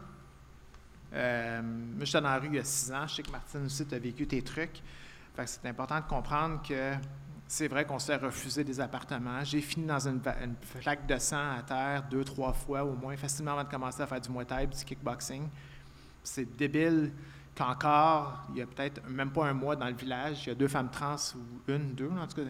Euh, 1.12 1.62
moi, 1.62 2.04
j'étais 2.04 2.20
dans 2.20 2.30
la 2.30 2.38
rue 2.38 2.48
il 2.48 2.54
y 2.54 2.58
a 2.58 2.64
six 2.64 2.90
ans. 2.92 3.06
Je 3.06 3.16
sais 3.16 3.22
que 3.22 3.30
Martine 3.30 3.66
aussi, 3.66 3.86
tu 3.86 3.94
as 3.94 3.98
vécu 3.98 4.26
tes 4.26 4.42
trucs. 4.42 4.82
Fait 5.34 5.44
que 5.44 5.50
c'est 5.50 5.66
important 5.66 6.00
de 6.00 6.06
comprendre 6.06 6.62
que 6.66 6.94
c'est 7.46 7.68
vrai 7.68 7.84
qu'on 7.84 7.98
se 7.98 8.06
fait 8.06 8.16
refuser 8.16 8.64
des 8.64 8.80
appartements. 8.80 9.44
J'ai 9.44 9.60
fini 9.60 9.86
dans 9.86 10.08
une, 10.08 10.20
flaque 10.80 11.06
de 11.06 11.18
sang 11.18 11.52
à 11.58 11.62
terre 11.62 12.04
deux, 12.10 12.24
trois 12.24 12.52
fois 12.52 12.82
au 12.84 12.94
moins, 12.94 13.16
facilement 13.16 13.52
avant 13.52 13.64
de 13.64 13.68
commencer 13.68 14.02
à 14.02 14.06
faire 14.06 14.20
du 14.20 14.30
Muay 14.30 14.44
Thai, 14.44 14.66
du 14.66 14.84
kickboxing. 14.84 15.48
C'est 16.24 16.56
débile 16.56 17.12
qu'encore, 17.56 18.44
il 18.50 18.58
y 18.58 18.62
a 18.62 18.66
peut-être 18.66 19.00
même 19.08 19.30
pas 19.30 19.46
un 19.46 19.54
mois 19.54 19.74
dans 19.76 19.86
le 19.86 19.94
village, 19.94 20.44
il 20.44 20.48
y 20.50 20.52
a 20.52 20.54
deux 20.54 20.68
femmes 20.68 20.90
trans 20.90 21.16
ou 21.34 21.72
une, 21.72 21.94
deux, 21.94 22.10
en 22.10 22.26
tout 22.26 22.36
cas, 22.36 22.48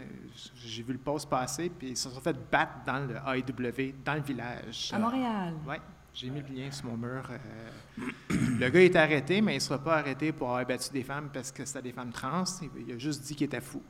j'ai 0.57 0.83
vu 0.83 0.92
le 0.92 0.99
poste 0.99 1.29
passer, 1.31 1.71
puis 1.71 1.90
ils 1.90 1.97
se 1.97 2.11
sont 2.11 2.21
fait 2.21 2.37
battre 2.51 2.73
dans 2.87 3.07
le 3.07 3.14
AEW, 3.14 3.95
dans 4.05 4.14
le 4.14 4.21
village. 4.21 4.90
À 4.92 4.99
Montréal. 4.99 5.55
Oui, 5.66 5.77
j'ai 6.12 6.29
mis 6.31 6.42
le 6.42 6.55
lien 6.55 6.71
sur 6.71 6.87
mon 6.87 6.97
mur. 6.97 7.29
euh, 7.31 8.07
le 8.59 8.69
gars 8.69 8.81
est 8.83 8.97
arrêté, 8.97 9.40
mais 9.40 9.53
il 9.53 9.57
ne 9.57 9.61
sera 9.61 9.79
pas 9.79 9.99
arrêté 9.99 10.33
pour 10.33 10.49
avoir 10.49 10.66
battu 10.66 10.90
des 10.92 11.05
femmes 11.05 11.31
parce 11.33 11.53
que 11.53 11.64
c'était 11.64 11.83
des 11.83 11.92
femmes 11.92 12.11
trans. 12.12 12.45
Il, 12.62 12.88
il 12.88 12.95
a 12.95 12.99
juste 12.99 13.23
dit 13.23 13.35
qu'il 13.35 13.47
était 13.47 13.61
fou. 13.61 13.83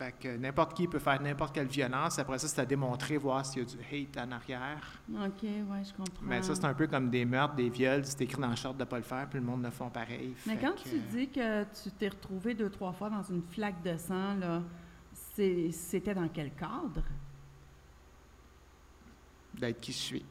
Fait 0.00 0.14
que 0.18 0.34
n'importe 0.38 0.72
qui 0.72 0.88
peut 0.88 0.98
faire 0.98 1.20
n'importe 1.20 1.54
quelle 1.54 1.66
violence. 1.66 2.18
Après 2.18 2.38
ça, 2.38 2.48
c'est 2.48 2.62
à 2.62 2.64
démontrer, 2.64 3.18
voir 3.18 3.44
s'il 3.44 3.62
y 3.62 3.66
a 3.66 3.68
du 3.68 3.76
hate 3.76 4.16
en 4.16 4.32
arrière. 4.32 4.80
OK, 5.10 5.42
ouais, 5.42 5.84
je 5.84 5.92
comprends. 5.92 6.22
Mais 6.22 6.40
ça, 6.40 6.54
c'est 6.54 6.64
un 6.64 6.72
peu 6.72 6.86
comme 6.86 7.10
des 7.10 7.26
meurtres, 7.26 7.54
des 7.54 7.68
viols. 7.68 8.06
C'est 8.06 8.22
écrit 8.22 8.40
dans 8.40 8.48
le 8.48 8.56
charte 8.56 8.78
de 8.78 8.82
ne 8.82 8.88
pas 8.88 8.96
le 8.96 9.02
faire, 9.02 9.28
puis 9.28 9.38
le 9.38 9.44
monde 9.44 9.60
ne 9.60 9.68
font 9.68 9.90
pareil. 9.90 10.34
Mais 10.46 10.56
quand 10.56 10.72
que, 10.72 10.88
tu 10.88 10.98
dis 11.10 11.28
que 11.28 11.64
tu 11.64 11.90
t'es 11.98 12.08
retrouvé 12.08 12.54
deux, 12.54 12.70
trois 12.70 12.92
fois 12.92 13.10
dans 13.10 13.22
une 13.24 13.42
flaque 13.42 13.82
de 13.82 13.98
sang, 13.98 14.36
là, 14.36 14.62
c'était 15.12 16.14
dans 16.14 16.28
quel 16.28 16.54
cadre? 16.54 17.04
D'être 19.52 19.80
qui 19.80 19.92
je 19.92 19.98
suis. 19.98 20.24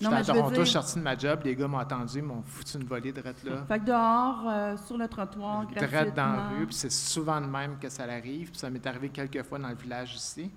Non, 0.00 0.10
J'étais 0.10 0.10
mais 0.10 0.30
à 0.30 0.34
Toronto, 0.34 0.54
je 0.56 0.64
suis 0.64 0.72
sorti 0.72 0.98
de 0.98 1.02
ma 1.02 1.16
job, 1.16 1.40
les 1.44 1.54
gars 1.54 1.68
m'ont 1.68 1.78
entendu, 1.78 2.20
m'ont 2.20 2.42
foutu 2.42 2.78
une 2.78 2.84
volée 2.84 3.12
de 3.12 3.22
là. 3.22 3.64
Fait 3.68 3.78
que 3.78 3.84
dehors, 3.84 4.44
euh, 4.48 4.76
sur 4.76 4.98
le 4.98 5.06
trottoir, 5.06 5.62
gratuitement. 5.66 5.88
Direct 5.88 6.16
dans 6.16 6.32
la 6.32 6.48
rue, 6.48 6.66
puis 6.66 6.74
c'est 6.74 6.90
souvent 6.90 7.40
de 7.40 7.46
même 7.46 7.78
que 7.78 7.88
ça 7.88 8.04
arrive. 8.04 8.50
Puis 8.50 8.58
ça 8.58 8.70
m'est 8.70 8.84
arrivé 8.86 9.08
quelques 9.10 9.42
fois 9.44 9.58
dans 9.58 9.68
le 9.68 9.76
village 9.76 10.14
ici. 10.14 10.50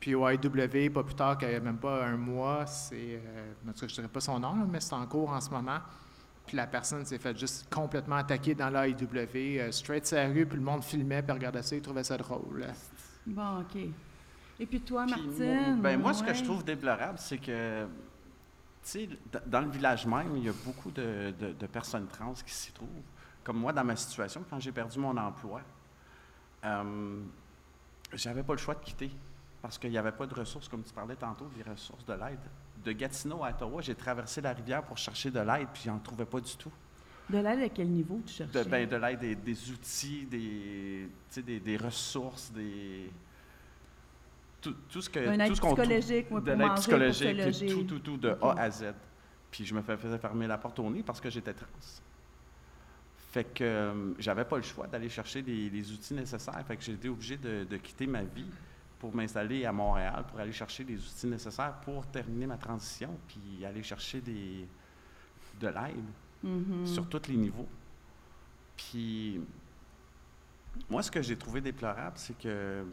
Puis 0.00 0.14
au 0.14 0.28
IW, 0.28 0.90
pas 0.90 1.04
plus 1.04 1.14
tard 1.14 1.38
qu'il 1.38 1.48
n'y 1.48 1.54
a 1.54 1.60
même 1.60 1.76
pas 1.76 2.04
un 2.04 2.16
mois, 2.16 2.66
c'est. 2.66 2.96
Euh, 2.96 3.52
en 3.68 3.72
tout 3.72 3.80
cas, 3.80 3.86
je 3.86 3.92
ne 3.92 3.96
dirais 3.96 4.08
pas 4.08 4.20
son 4.20 4.40
nom, 4.40 4.56
là, 4.56 4.66
mais 4.68 4.80
c'est 4.80 4.94
en 4.94 5.06
cours 5.06 5.30
en 5.30 5.40
ce 5.40 5.50
moment. 5.50 5.78
Puis 6.46 6.56
la 6.56 6.66
personne 6.66 7.04
s'est 7.04 7.18
fait 7.18 7.38
juste 7.38 7.72
complètement 7.72 8.16
attaquer 8.16 8.54
dans 8.54 8.70
l'IW, 8.70 9.60
euh, 9.60 9.70
straight 9.70 10.06
sur 10.06 10.16
la 10.16 10.26
rue, 10.26 10.46
puis 10.46 10.58
le 10.58 10.64
monde 10.64 10.82
filmait, 10.82 11.22
puis 11.22 11.32
regardait 11.32 11.62
ça, 11.62 11.76
il 11.76 11.82
trouvait 11.82 12.02
ça 12.02 12.16
drôle. 12.16 12.66
Bon, 13.26 13.60
OK. 13.60 13.76
Et 14.58 14.66
puis 14.66 14.80
toi, 14.80 15.06
Martine? 15.06 15.76
moi, 15.76 15.76
ben, 15.82 16.00
moi, 16.00 16.12
ce 16.12 16.22
que 16.22 16.34
je 16.34 16.42
trouve 16.42 16.64
déplorable, 16.64 17.18
c'est 17.18 17.38
que, 17.38 17.86
sais, 18.88 19.08
dans 19.46 19.60
le 19.60 19.70
village 19.70 20.06
même, 20.06 20.36
il 20.36 20.44
y 20.44 20.48
a 20.48 20.52
beaucoup 20.64 20.90
de, 20.90 21.32
de- 21.38 21.52
de 21.52 21.66
personnes 21.66 22.06
trans 22.06 22.32
qui 22.34 22.52
s'y 22.54 22.72
trouvent. 22.72 22.88
Comme 23.44 23.58
moi, 23.58 23.72
dans 23.72 23.84
ma 23.84 23.96
situation, 23.96 24.44
quand 24.48 24.60
j'ai 24.60 24.72
perdu 24.72 24.98
mon 24.98 25.16
emploi, 25.16 25.62
euh, 26.64 27.20
j'avais 28.12 28.42
pas 28.42 28.52
le 28.52 28.58
choix 28.58 28.74
de 28.74 28.80
quitter 28.84 29.10
parce 29.62 29.78
qu'il 29.78 29.90
n'y 29.90 29.98
avait 29.98 30.12
pas 30.12 30.26
de 30.26 30.34
ressources, 30.34 30.68
comme 30.68 30.82
tu 30.82 30.92
parlais 30.92 31.16
tantôt, 31.16 31.48
des 31.56 31.62
ressources 31.62 32.04
de 32.04 32.12
l'aide. 32.14 32.38
De 32.84 32.92
Gatineau 32.92 33.44
à 33.44 33.50
Ottawa, 33.50 33.82
j'ai 33.82 33.94
traversé 33.94 34.40
la 34.40 34.52
rivière 34.54 34.82
pour 34.82 34.96
chercher 34.96 35.30
de 35.30 35.40
l'aide, 35.40 35.68
puis 35.72 35.82
j'en 35.84 35.98
trouvais 35.98 36.24
pas 36.24 36.40
du 36.40 36.56
tout. 36.56 36.72
De 37.28 37.38
l'aide 37.38 37.60
à 37.62 37.68
quel 37.68 37.88
niveau 37.88 38.20
tu 38.26 38.32
cherchais? 38.32 38.64
De, 38.64 38.68
ben, 38.68 38.88
de 38.88 38.96
l'aide, 38.96 39.20
des, 39.20 39.34
des 39.36 39.70
outils, 39.70 40.24
des, 40.26 41.08
des 41.60 41.76
ressources, 41.76 42.50
des. 42.52 43.10
Tout, 44.60 44.74
tout 44.90 45.00
ce 45.00 45.08
que. 45.10 45.20
Un 45.20 45.48
tout 45.48 45.54
ce 45.54 45.60
qu'on 45.60 45.74
psychologique, 45.74 46.30
moi, 46.30 46.40
de 46.40 46.52
l'aide 46.52 46.74
psychologique, 46.74 47.42
pour 47.42 47.54
se 47.54 47.64
tout, 47.64 47.82
tout, 47.84 47.98
tout, 48.00 48.16
de. 48.16 48.36
A 48.42 48.52
à 48.60 48.70
Z. 48.70 48.84
Puis 49.50 49.64
je 49.64 49.74
me 49.74 49.82
fais- 49.82 49.96
faisais 49.96 50.18
fermer 50.18 50.46
la 50.46 50.58
porte 50.58 50.78
au 50.78 50.88
nez 50.90 51.02
parce 51.02 51.20
que 51.20 51.30
j'étais 51.30 51.52
trans. 51.54 51.66
Fait 53.32 53.44
que 53.44 53.62
euh, 53.64 54.12
j'avais 54.18 54.44
pas 54.44 54.56
le 54.56 54.62
choix 54.62 54.86
d'aller 54.86 55.08
chercher 55.08 55.40
les, 55.42 55.70
les 55.70 55.92
outils 55.92 56.14
nécessaires. 56.14 56.64
Fait 56.66 56.76
que 56.76 56.82
j'ai 56.82 56.92
été 56.92 57.08
obligé 57.08 57.36
de, 57.36 57.64
de 57.64 57.76
quitter 57.76 58.06
ma 58.06 58.22
vie 58.22 58.46
pour 58.98 59.14
m'installer 59.14 59.64
à 59.64 59.72
Montréal, 59.72 60.24
pour 60.28 60.40
aller 60.40 60.52
chercher 60.52 60.84
les 60.84 60.96
outils 60.98 61.26
nécessaires 61.26 61.74
pour 61.84 62.06
terminer 62.08 62.46
ma 62.46 62.56
transition, 62.58 63.16
puis 63.28 63.64
aller 63.64 63.82
chercher 63.82 64.20
des, 64.20 64.66
de 65.60 65.66
l'aide 65.68 66.04
Mhm. 66.42 66.86
sur 66.86 67.06
tous 67.08 67.28
les 67.28 67.36
niveaux. 67.36 67.68
Puis, 68.76 69.40
moi, 70.88 71.02
ce 71.02 71.10
que 71.10 71.22
j'ai 71.22 71.36
trouvé 71.36 71.60
déplorable, 71.60 72.16
c'est 72.16 72.36
que 72.38 72.84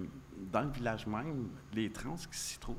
dans 0.52 0.62
le 0.62 0.70
village 0.70 1.08
même, 1.08 1.50
les 1.74 1.92
trans 1.92 2.16
qui 2.16 2.38
s'y 2.38 2.60
trouvent, 2.60 2.78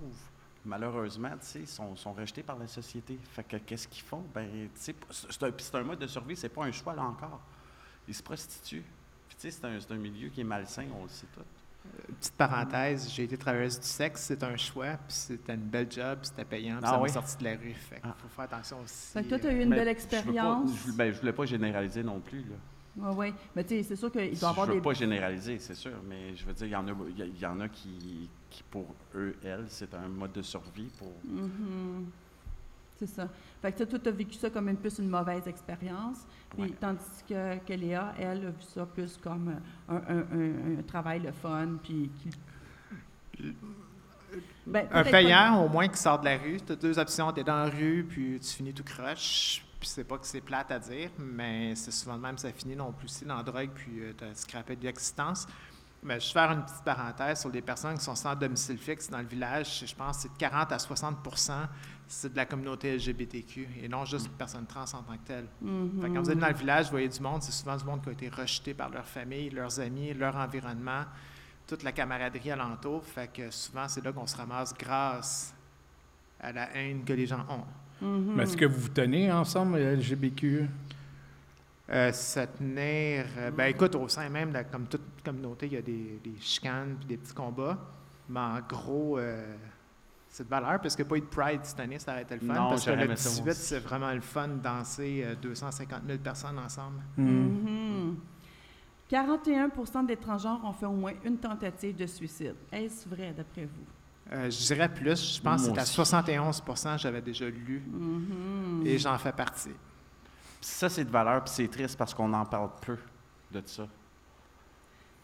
malheureusement, 0.65 1.31
tu 1.41 1.47
sais, 1.47 1.67
sont, 1.67 1.97
sont 1.97 2.13
rejetés 2.13 2.43
par 2.43 2.59
la 2.59 2.67
société. 2.67 3.19
Fait 3.33 3.45
que 3.45 3.57
qu'est-ce 3.57 3.89
qu'ils 3.89 4.05
font? 4.05 4.25
Ben, 4.35 4.49
tu 4.75 4.81
sais, 4.81 4.95
c'est 5.11 5.75
un, 5.77 5.81
un 5.81 5.85
mode 5.85 5.99
de 5.99 6.07
survie, 6.07 6.37
c'est 6.37 6.49
pas 6.49 6.65
un 6.65 6.73
choix, 6.73 6.95
là 6.95 7.03
encore. 7.03 7.41
Ils 8.07 8.15
se 8.15 8.23
prostituent. 8.23 8.85
Puis, 9.29 9.37
tu 9.41 9.51
sais, 9.51 9.61
c'est 9.79 9.93
un, 9.93 9.97
milieu 9.97 10.29
qui 10.29 10.41
est 10.41 10.45
malsain, 10.45 10.87
on 10.99 11.03
le 11.05 11.09
sait 11.09 11.27
tout. 11.35 11.41
Petite 12.19 12.35
parenthèse, 12.35 13.11
j'ai 13.11 13.25
été 13.25 13.39
travailleuse 13.39 13.81
du 13.81 13.87
sexe, 13.87 14.23
c'est 14.23 14.43
un 14.43 14.57
choix, 14.57 14.97
puis 15.07 15.17
c'était 15.17 15.55
une 15.55 15.61
belle 15.63 15.91
job, 15.91 16.19
puis 16.21 16.29
c'était 16.29 16.45
payant, 16.45 16.77
puis 16.79 16.85
Ah 16.87 16.93
ça 16.93 16.99
m'a 16.99 17.09
sorti 17.09 17.37
de 17.39 17.45
la 17.45 17.53
rue. 17.53 17.73
Fait 17.73 18.01
qu'il 18.01 18.11
Ah. 18.11 18.17
faut 18.19 18.29
faire 18.29 18.45
attention 18.45 18.81
aussi. 18.81 19.13
Fait 19.13 19.23
que 19.23 19.29
toi, 19.29 19.39
tu 19.39 19.47
as 19.47 19.51
euh, 19.51 19.53
eu 19.55 19.63
une 19.63 19.69
Mais 19.71 19.77
belle 19.77 19.89
expérience. 19.89 20.71
Je, 20.87 20.93
ben, 20.93 21.13
je 21.13 21.21
voulais 21.21 21.33
pas 21.33 21.47
généraliser 21.47 22.03
non 22.03 22.21
plus, 22.21 22.41
là. 22.43 22.57
Oui, 22.99 23.15
oui. 23.17 23.35
Mais 23.55 23.63
tu 23.65 23.71
sais, 23.77 23.83
c'est 23.83 23.97
sûr 23.97 24.11
qu'il 24.11 24.35
Je 24.35 24.41
doit 24.41 24.49
y 24.49 24.53
avoir 24.53 24.67
veux 24.67 24.75
des. 24.75 24.81
pas 24.81 24.93
généraliser, 24.93 25.59
c'est 25.59 25.75
sûr, 25.75 25.93
mais 26.09 26.35
je 26.37 26.45
veux 26.45 26.53
dire, 26.53 26.67
il 26.67 26.71
y 26.73 26.77
en 26.77 26.87
a, 26.89 26.93
il 27.11 27.19
y 27.19 27.23
a- 27.23 27.27
il 27.27 27.39
y 27.39 27.47
en 27.47 27.61
a 27.61 27.69
qui, 27.69 28.29
qui, 28.51 28.63
pour 28.71 28.95
eux, 29.15 29.35
elles, 29.45 29.65
c'est 29.69 29.95
un 29.95 30.09
mode 30.09 30.33
de 30.33 30.43
survie 30.43 30.91
pour... 30.99 31.13
Mhm. 31.25 32.07
C'est 32.99 33.07
ça. 33.07 33.29
Fait 33.63 33.71
que 33.71 33.85
toi, 33.85 33.99
tu 33.99 34.09
as 34.09 34.13
vécu 34.13 34.35
ça 34.35 34.51
comme 34.51 34.69
une, 34.69 34.77
plus 34.77 34.99
une 34.99 35.09
mauvaise 35.09 35.47
expérience. 35.47 36.27
Puis, 36.51 36.63
Ouais. 36.63 36.71
Tandis 36.81 36.99
que, 37.29 37.59
que 37.59 37.73
Léa, 37.75 38.13
elle, 38.19 38.47
a 38.47 38.51
vu 38.51 38.63
ça 38.63 38.85
plus 38.87 39.17
comme 39.19 39.55
un, 39.89 39.95
un- 39.95 40.01
un- 40.33 40.79
un 40.81 40.83
travail 40.85 41.21
le 41.21 41.31
fun. 41.31 41.77
Puis 41.81 42.11
qui... 42.21 43.53
Ben, 44.67 44.87
Un 44.93 45.05
payant, 45.05 45.65
au 45.65 45.69
moins, 45.69 45.87
qui 45.89 45.97
sort 45.99 46.19
de 46.19 46.25
la 46.27 46.37
rue. 46.39 46.59
Tu 46.61 46.73
as 46.73 46.77
deux 46.77 46.99
options. 46.99 47.33
Tu 47.33 47.41
es 47.41 47.45
dans 47.45 47.57
la 47.65 47.71
rue, 47.71 48.05
puis 48.09 48.39
tu 48.41 48.49
finis 48.49 48.75
tout 48.75 48.83
croche. 48.85 49.65
Puis 49.79 49.89
c'est 49.89 50.05
pas 50.05 50.19
que 50.19 50.27
c'est 50.27 50.41
plate 50.41 50.71
à 50.71 50.79
dire, 50.79 51.11
mais 51.19 51.75
c'est 51.77 51.93
souvent 51.93 52.17
de 52.17 52.23
même 52.23 52.37
ça 52.39 52.53
finit 52.53 52.75
non 52.75 52.93
plus 52.93 53.07
aussi 53.07 53.25
dans 53.25 53.37
la 53.37 53.43
drogue, 53.43 53.71
puis 53.75 54.01
tu 54.17 54.25
as 54.25 54.35
scrappé 54.35 54.75
de 54.75 54.85
l'existence. 54.85 55.47
Mais 56.03 56.21
je 56.21 56.27
vais 56.27 56.33
faire 56.33 56.53
une 56.53 56.63
petite 56.63 56.85
parenthèse 56.85 57.41
sur 57.41 57.51
les 57.51 57.63
personnes 57.63 57.99
qui 57.99 58.05
sont 58.05 58.15
sans 58.15 58.35
domicile 58.35 58.79
fixe 58.79 59.11
dans 59.11 59.19
le 59.19 59.27
village. 59.27 59.85
Je 59.85 59.95
pense 59.95 60.17
que 60.17 60.23
c'est 60.23 60.33
de 60.33 60.39
40 60.39 60.73
à 60.73 60.79
60 60.79 61.17
c'est 62.09 62.33
de 62.33 62.37
la 62.37 62.47
communauté 62.47 62.97
LGBTQ 62.97 63.69
et 63.83 63.89
non 63.89 64.05
juste 64.07 64.31
personnes 64.31 64.67
trans 64.67 64.85
en 64.85 65.03
tant 65.03 65.13
que 65.13 65.27
telles. 65.27 65.49
Mhm. 65.61 66.01
Fait 66.01 66.09
que 66.09 66.15
quand 66.15 66.23
vous 66.23 66.31
êtes 66.31 66.39
dans 66.39 66.49
le 66.49 66.55
village, 66.55 66.87
vous 66.87 66.93
voyez 66.93 67.09
du 67.09 67.21
monde, 67.21 67.43
c'est 67.43 67.53
souvent 67.53 67.77
du 67.77 67.85
monde 67.85 68.03
qui 68.03 68.09
a 68.09 68.13
été 68.13 68.29
rejeté 68.29 68.73
par 68.73 68.89
leur 68.89 69.05
famille, 69.05 69.51
leurs 69.51 69.79
amis, 69.79 70.15
leur 70.15 70.35
environnement, 70.37 71.05
toute 71.67 71.83
la 71.83 71.93
camaraderie 71.93 72.51
alentour. 72.51 73.05
Fait 73.05 73.31
que 73.31 73.51
souvent, 73.51 73.87
c'est 73.89 74.03
là 74.03 74.13
qu'on 74.13 74.27
se 74.27 74.37
ramasse 74.37 74.73
grâce 74.73 75.55
à 76.41 76.53
la 76.53 76.75
haine 76.75 77.05
que 77.05 77.13
les 77.13 77.27
gens 77.27 77.45
ont. 77.51 77.65
Mais 78.01 78.45
est-ce 78.45 78.57
que 78.57 78.65
vous 78.65 78.81
vous 78.81 78.89
tenez 78.89 79.31
ensemble, 79.33 79.79
LGBTQ? 79.79 80.69
Euh, 81.91 82.13
se 82.13 82.41
tenir, 82.41 83.25
euh, 83.39 83.51
ben 83.51 83.65
écoute, 83.67 83.95
au 83.95 84.09
sein 84.09 84.29
même, 84.29 84.53
de, 84.53 84.59
comme 84.71 84.87
toute 84.87 85.23
communauté, 85.25 85.67
il 85.67 85.73
y 85.73 85.77
a 85.79 85.83
des, 85.83 86.21
des 86.23 86.35
chicanes 86.39 86.97
puis 86.99 87.09
des 87.09 87.17
petits 87.17 87.33
combats. 87.33 87.79
Mais 88.29 88.41
en 88.41 88.61
gros, 88.61 89.19
euh, 89.19 89.57
c'est 90.29 90.45
de 90.45 90.49
valeur 90.49 90.81
parce 90.81 90.95
que 90.95 91.03
pas 91.03 91.17
eu 91.17 91.21
de 91.21 91.27
Pride 91.27 91.61
cette 91.63 91.81
année, 91.81 91.99
ça 91.99 92.13
aurait 92.13 92.23
été 92.23 92.35
le 92.35 92.41
fun. 92.41 92.55
Non, 92.55 92.69
parce 92.69 92.85
que 92.85 92.91
le 92.91 93.03
aimé 93.03 93.17
ça 93.17 93.31
18, 93.31 93.51
aussi. 93.51 93.61
c'est 93.61 93.79
vraiment 93.79 94.13
le 94.13 94.21
fun 94.21 94.49
de 94.49 94.63
danser 94.63 95.23
euh, 95.25 95.35
250 95.41 96.03
000 96.07 96.19
personnes 96.19 96.59
ensemble. 96.59 97.03
Mhm. 97.17 98.17
41 99.09 99.71
des 100.07 100.17
transgenres 100.17 100.61
ont 100.65 100.73
fait 100.75 100.85
au 100.85 100.93
moins 100.93 101.15
une 101.25 101.39
tentative 101.39 101.97
de 101.97 102.07
suicide. 102.07 102.55
Est-ce 102.71 103.09
vrai 103.09 103.33
d'après 103.35 103.65
vous? 103.65 103.87
Euh, 104.33 104.51
je 104.51 104.59
dirais 104.67 104.93
plus. 104.93 105.37
Je 105.37 105.41
pense 105.41 105.63
que 105.63 105.69
Moi 105.69 105.85
c'est 105.85 105.99
à 105.99 106.03
aussi. 106.03 106.13
71% 106.13 106.99
j'avais 106.99 107.23
déjà 107.23 107.47
lu 107.49 107.83
Mhm. 107.87 108.83
et 108.87 108.99
j'en 108.99 109.17
fais 109.19 109.33
partie. 109.33 109.71
Ça, 110.61 110.89
c'est 110.89 111.05
de 111.05 111.11
valeur, 111.11 111.45
puis 111.45 111.53
c'est 111.55 111.69
triste 111.69 111.97
parce 111.97 112.13
qu'on 112.13 112.33
en 112.33 112.45
parle 112.45 112.71
peu 112.85 112.99
de 113.53 113.63
ça. 113.65 113.87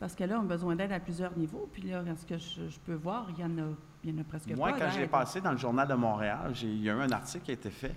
Parce 0.01 0.15
que 0.15 0.25
là, 0.25 0.39
on 0.39 0.43
a 0.43 0.47
besoin 0.47 0.77
d'aide 0.77 0.93
à 0.93 1.01
plusieurs 1.01 1.37
niveaux. 1.37 1.69
Puis 1.73 1.83
là, 1.83 2.03
ce 2.17 2.25
que 2.27 2.39
je, 2.39 2.69
je 2.69 2.79
peux 2.81 2.95
voir, 2.95 3.27
il 3.31 3.39
y 3.41 3.45
en 3.45 3.59
a, 3.59 3.69
il 4.05 4.15
y 4.15 4.17
en 4.17 4.21
a 4.21 4.25
presque 4.25 4.49
Moi, 4.57 4.71
pas. 4.73 4.79
quand 4.79 4.91
j'ai 4.91 5.07
passé 5.07 5.41
dans 5.41 5.53
le 5.53 5.59
Journal 5.59 5.87
de 5.89 5.95
Montréal, 5.95 6.51
j'ai- 6.55 6.69
il 6.69 6.83
y 6.83 6.89
a 6.91 6.95
eu 6.95 7.01
un 7.01 7.11
article 7.11 7.45
qui 7.45 7.51
a 7.51 7.55
été 7.55 7.71
fait, 7.71 7.95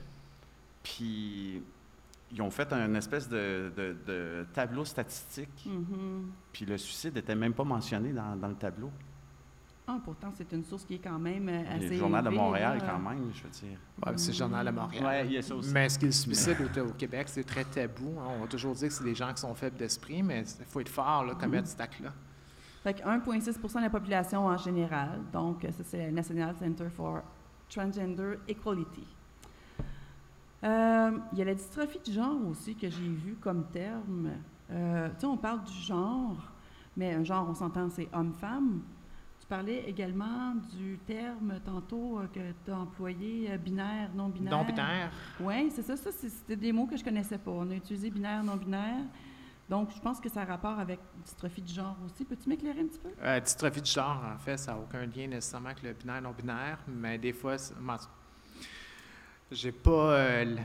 puis 0.83 1.61
ils 2.31 2.41
ont 2.41 2.51
fait 2.51 2.71
un 2.73 2.93
espèce 2.95 3.27
de, 3.29 3.71
de- 3.75 3.95
de 4.05 4.47
tableau 4.53 4.85
statistique, 4.85 5.65
Mhm. 5.65 6.31
puis 6.51 6.65
le 6.65 6.77
suicide 6.77 7.15
n'était 7.15 7.35
même 7.35 7.53
pas 7.53 7.63
mentionné 7.63 8.11
dans, 8.13 8.35
dans 8.35 8.47
le 8.49 8.55
tableau. 8.55 8.91
Ah, 9.89 9.97
pourtant, 10.03 10.31
c'est 10.35 10.51
une 10.51 10.65
source 10.65 10.83
qui 10.83 10.95
est 10.95 10.99
quand 10.99 11.17
même 11.17 11.47
euh, 11.47 11.63
assez. 11.75 11.89
Le 11.89 11.95
Journal 11.95 12.23
de 12.25 12.29
Montréal, 12.29 12.77
là. 12.77 12.83
quand 12.85 12.99
même, 13.09 13.31
je 13.33 13.43
veux 13.43 13.49
dire. 13.49 13.79
Ouais, 14.05 14.11
c'est 14.17 14.31
le 14.31 14.37
journal 14.37 14.65
de 14.65 14.71
Montréal. 14.71 15.05
Ouais, 15.05 15.25
il 15.27 15.31
y 15.31 15.37
a 15.37 15.41
ça 15.41 15.55
aussi. 15.55 15.71
Mais 15.73 15.87
ce 15.87 15.97
qui 15.97 16.05
est 16.05 16.09
le 16.09 16.11
suicide 16.11 16.57
au, 16.75 16.79
au 16.81 16.91
Québec, 16.93 17.27
c'est 17.29 17.45
très 17.45 17.63
tabou. 17.63 18.19
hein. 18.19 18.25
On 18.35 18.41
va 18.41 18.47
toujours 18.47 18.73
dire 18.75 18.89
que 18.89 18.93
c'est 18.93 19.03
des 19.05 19.15
gens 19.15 19.33
qui 19.33 19.39
sont 19.39 19.55
faibles 19.55 19.77
d'esprit, 19.77 20.21
mais 20.21 20.43
il 20.59 20.65
faut 20.65 20.81
être 20.81 20.89
fort, 20.89 21.23
là, 21.23 21.35
commettre 21.35 21.67
cet 21.69 21.79
acte-là. 21.79 22.11
Fait 22.83 22.95
que 22.95 23.01
1,6% 23.01 23.75
de 23.77 23.81
la 23.81 23.89
population 23.89 24.45
en 24.47 24.57
général. 24.57 25.21
Donc, 25.31 25.61
ça, 25.61 25.83
c'est 25.85 26.07
le 26.07 26.11
National 26.11 26.53
Center 26.59 26.89
for 26.89 27.21
Transgender 27.69 28.35
Equality. 28.47 29.07
Euh, 30.63 31.11
Il 31.31 31.37
y 31.39 31.41
a 31.41 31.45
la 31.45 31.53
dystrophie 31.55 31.99
de 32.05 32.11
genre 32.11 32.35
aussi 32.49 32.75
que 32.75 32.89
j'ai 32.89 33.07
vu 33.07 33.35
comme 33.39 33.63
terme. 33.71 34.31
Euh, 34.71 35.07
tu 35.13 35.21
sais, 35.21 35.25
on 35.27 35.37
parle 35.37 35.63
du 35.63 35.73
genre, 35.73 36.51
mais 36.97 37.13
un 37.13 37.23
genre, 37.23 37.47
on 37.49 37.53
s'entend, 37.53 37.89
c'est 37.89 38.09
homme-femme. 38.13 38.81
Tu 39.47 39.55
parlais 39.55 39.85
également 39.87 40.55
du 40.77 40.99
terme 41.07 41.61
tantôt 41.63 42.19
euh, 42.19 42.27
que 42.27 42.51
tu 42.65 42.69
as 42.69 42.77
employé, 42.77 43.49
euh, 43.49 43.57
binaire, 43.57 44.09
non-binaire. 44.13 44.51
Non-binaire. 44.51 45.09
Oui, 45.39 45.71
c'est 45.73 45.83
ça. 45.83 45.95
Ça, 45.95 46.11
c'était 46.11 46.57
des 46.57 46.73
mots 46.73 46.85
que 46.85 46.97
je 46.97 47.03
connaissais 47.05 47.37
pas. 47.37 47.51
On 47.51 47.71
a 47.71 47.75
utilisé 47.75 48.09
binaire, 48.09 48.43
non-binaire. 48.43 49.05
Donc, 49.69 49.91
je 49.95 50.01
pense 50.01 50.19
que 50.19 50.27
ça 50.27 50.41
a 50.41 50.45
rapport 50.45 50.77
avec 50.77 50.99
dystrophie 51.23 51.61
de 51.61 51.69
genre 51.69 51.95
aussi. 52.05 52.25
Peux-tu 52.25 52.49
m'éclairer 52.49 52.81
un 52.81 52.87
petit 52.87 52.99
peu? 52.99 53.07
Euh, 53.23 53.39
dystrophie 53.39 53.79
de 53.79 53.85
genre, 53.85 54.21
en 54.35 54.37
fait, 54.37 54.57
ça 54.57 54.73
n'a 54.73 54.79
aucun 54.79 55.05
lien 55.05 55.27
nécessairement 55.27 55.69
avec 55.69 55.81
le 55.81 55.93
binaire, 55.93 56.21
non-binaire, 56.21 56.79
mais 56.85 57.17
des 57.17 57.31
fois, 57.31 57.55
j'ai 59.49 59.71
pas 59.71 59.91
euh, 59.91 60.57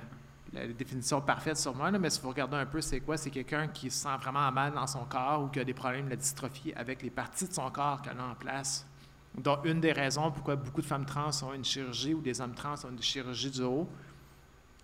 la, 0.53 0.67
définition 0.67 1.21
parfaite 1.21 1.57
sur 1.57 1.75
moi, 1.75 1.91
mais 1.91 2.11
si 2.11 2.21
vous 2.21 2.29
regardez 2.29 2.57
un 2.57 2.67
peu, 2.67 2.81
c'est 2.81 3.01
quoi? 3.01 3.17
C'est 3.17 3.31
quelqu'un 3.31 3.69
qui 3.69 3.91
se 3.91 4.03
sent 4.03 4.17
vraiment 4.21 4.51
mal 4.53 4.73
dans 4.73 4.87
son 4.87 5.05
corps 5.05 5.43
ou 5.43 5.49
qui 5.49 5.61
a 5.61 5.65
des 5.65 5.75
problèmes 5.75 6.09
de 6.09 6.15
dystrophie 6.15 6.73
avec 6.75 7.03
les 7.03 7.11
parties 7.11 7.49
de 7.49 7.53
son 7.53 7.71
corps 7.71 8.03
qu'elle 8.03 8.19
a 8.19 8.25
en 8.25 8.35
place. 8.35 8.87
Donc, 9.37 9.65
une 9.65 9.81
des 9.81 9.93
raisons 9.93 10.31
pourquoi 10.31 10.57
beaucoup 10.57 10.83
de 10.83 10.87
femmes 10.87 11.07
trans 11.07 11.31
ont 11.43 11.55
une 11.55 11.65
chirurgie 11.65 12.15
ou 12.15 12.21
des 12.21 12.41
hommes 12.41 12.55
trans 12.55 12.75
ont 12.85 12.91
une 12.91 13.03
chirurgie 13.03 13.51
du 13.51 13.63
haut, 13.63 13.89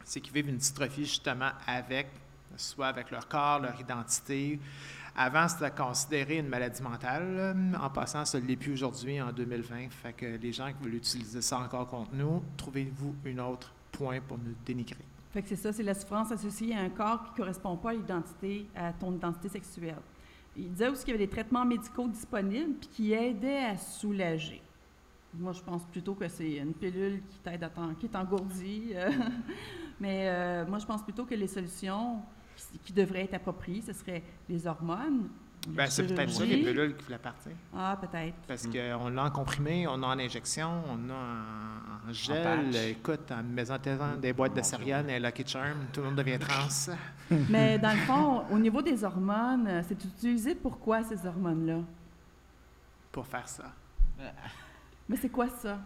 c'est 0.04 0.20
qu'ils 0.20 0.33
vivent 0.33 0.48
une 0.48 0.57
dystrophie 0.57 1.04
justement 1.04 1.50
avec, 1.66 2.09
soit 2.57 2.87
avec 2.87 3.11
leur 3.11 3.28
corps, 3.28 3.59
leur 3.59 3.78
identité. 3.78 4.59
Avant, 5.14 5.48
c'était 5.48 5.70
considéré 5.70 6.38
une 6.38 6.48
maladie 6.48 6.83
mentale. 6.83 7.37
là. 7.37 7.83
En 7.83 7.90
passant, 7.90 8.24
ça 8.24 8.40
ne 8.40 8.46
l'est 8.46 8.57
plus 8.57 8.72
aujourd'hui, 8.72 9.20
en 9.20 9.33
2020. 9.33 9.90
Fait 9.90 10.12
que 10.12 10.26
les 10.26 10.52
gens 10.52 10.72
qui 10.72 10.83
veulent 10.83 10.94
utiliser 10.94 11.42
ça 11.42 11.59
encore 11.59 11.88
contre 11.88 12.14
nous, 12.14 12.42
trouvez-vous 12.57 13.16
un 13.26 13.38
autre 13.38 13.72
point 13.92 14.20
pour 14.20 14.38
nous 14.38 14.54
dénigrer. 14.64 15.04
Fait 15.31 15.43
que 15.43 15.49
c'est 15.49 15.57
ça, 15.57 15.73
c'est 15.73 15.83
la 15.83 15.95
souffrance 15.95 16.33
associée 16.33 16.75
à 16.75 16.81
un 16.81 16.88
corps 16.88 17.23
qui 17.25 17.33
ne 17.33 17.37
correspond 17.37 17.77
pas 17.77 17.93
à 18.75 18.93
ton 18.93 19.14
identité 19.14 19.49
sexuelle. 19.49 20.01
Il 20.57 20.71
disait 20.71 20.88
aussi 20.88 21.05
qu'il 21.05 21.14
y 21.14 21.17
avait 21.17 21.27
des 21.27 21.31
traitements 21.31 21.64
médicaux 21.64 22.09
disponibles 22.09 22.75
puis 22.81 22.88
qui 22.88 23.12
aidaient 23.12 23.64
à 23.64 23.77
soulager. 23.77 24.62
Moi, 25.35 25.53
je 25.53 25.61
pense 25.61 25.85
plutôt 25.85 26.14
que 26.14 26.27
c'est 26.27 26.57
une 26.57 26.73
pilule 26.73 27.23
qui 27.29 27.38
t'aide 27.41 27.62
à 27.62 27.71
qui 28.01 28.09
t'engourdit. 28.09 28.93
euh, 28.95 29.11
mais 30.01 30.29
euh, 30.29 30.67
moi, 30.67 30.79
je 30.79 30.87
pense 30.87 31.03
plutôt 31.03 31.27
que 31.27 31.35
les 31.35 31.47
solutions 31.47 32.23
qui, 32.57 32.79
qui 32.79 32.93
devraient 32.93 33.25
être 33.25 33.35
appropriées, 33.35 33.83
ce 33.83 33.93
serait 33.93 34.23
les 34.49 34.67
hormones. 34.67 35.29
Ben, 35.66 35.87
c'est 35.90 36.07
peut-être 36.07 36.31
ça, 36.31 36.44
les 36.44 36.59
pilules 36.59 36.97
qui 36.97 37.05
voulaient 37.05 37.18
partir. 37.18 37.53
Ah, 37.77 37.99
peut-être. 38.01 38.37
Parce 38.47 38.66
qu'on 38.66 39.09
l'a 39.09 39.25
en 39.25 39.31
comprimé, 39.31 39.87
on 39.87 39.97
l'a 39.97 40.07
en 40.09 40.18
injection, 40.18 40.71
on 40.88 41.11
a 41.11 41.14
en, 41.14 42.09
en 42.09 42.12
gel. 42.12 42.75
Écoute, 42.77 43.31
en 43.33 43.42
maison 43.42 43.77
des 44.21 44.33
boîtes 44.33 44.55
de 44.55 44.62
céréales 44.62 45.11
et 45.11 45.18
Lucky 45.18 45.44
Charm, 45.47 45.87
tout 45.92 46.01
le 46.01 46.07
monde 46.07 46.16
devient 46.16 46.38
trans. 46.38 46.94
Mais 47.51 47.79
dans 47.79 47.90
le 47.90 47.99
fond, 47.99 48.44
au 48.51 48.59
niveau 48.59 48.81
des 48.81 49.03
hormones, 49.05 49.83
c'est 49.87 50.03
utilisé 50.05 50.55
pourquoi 50.55 51.03
ces 51.03 51.27
hormones-là? 51.27 51.81
pour 53.11 53.27
faire 53.27 53.49
ça. 53.49 53.64
Mais 55.09 55.16
c'est 55.16 55.29
quoi 55.29 55.49
ça? 55.49 55.79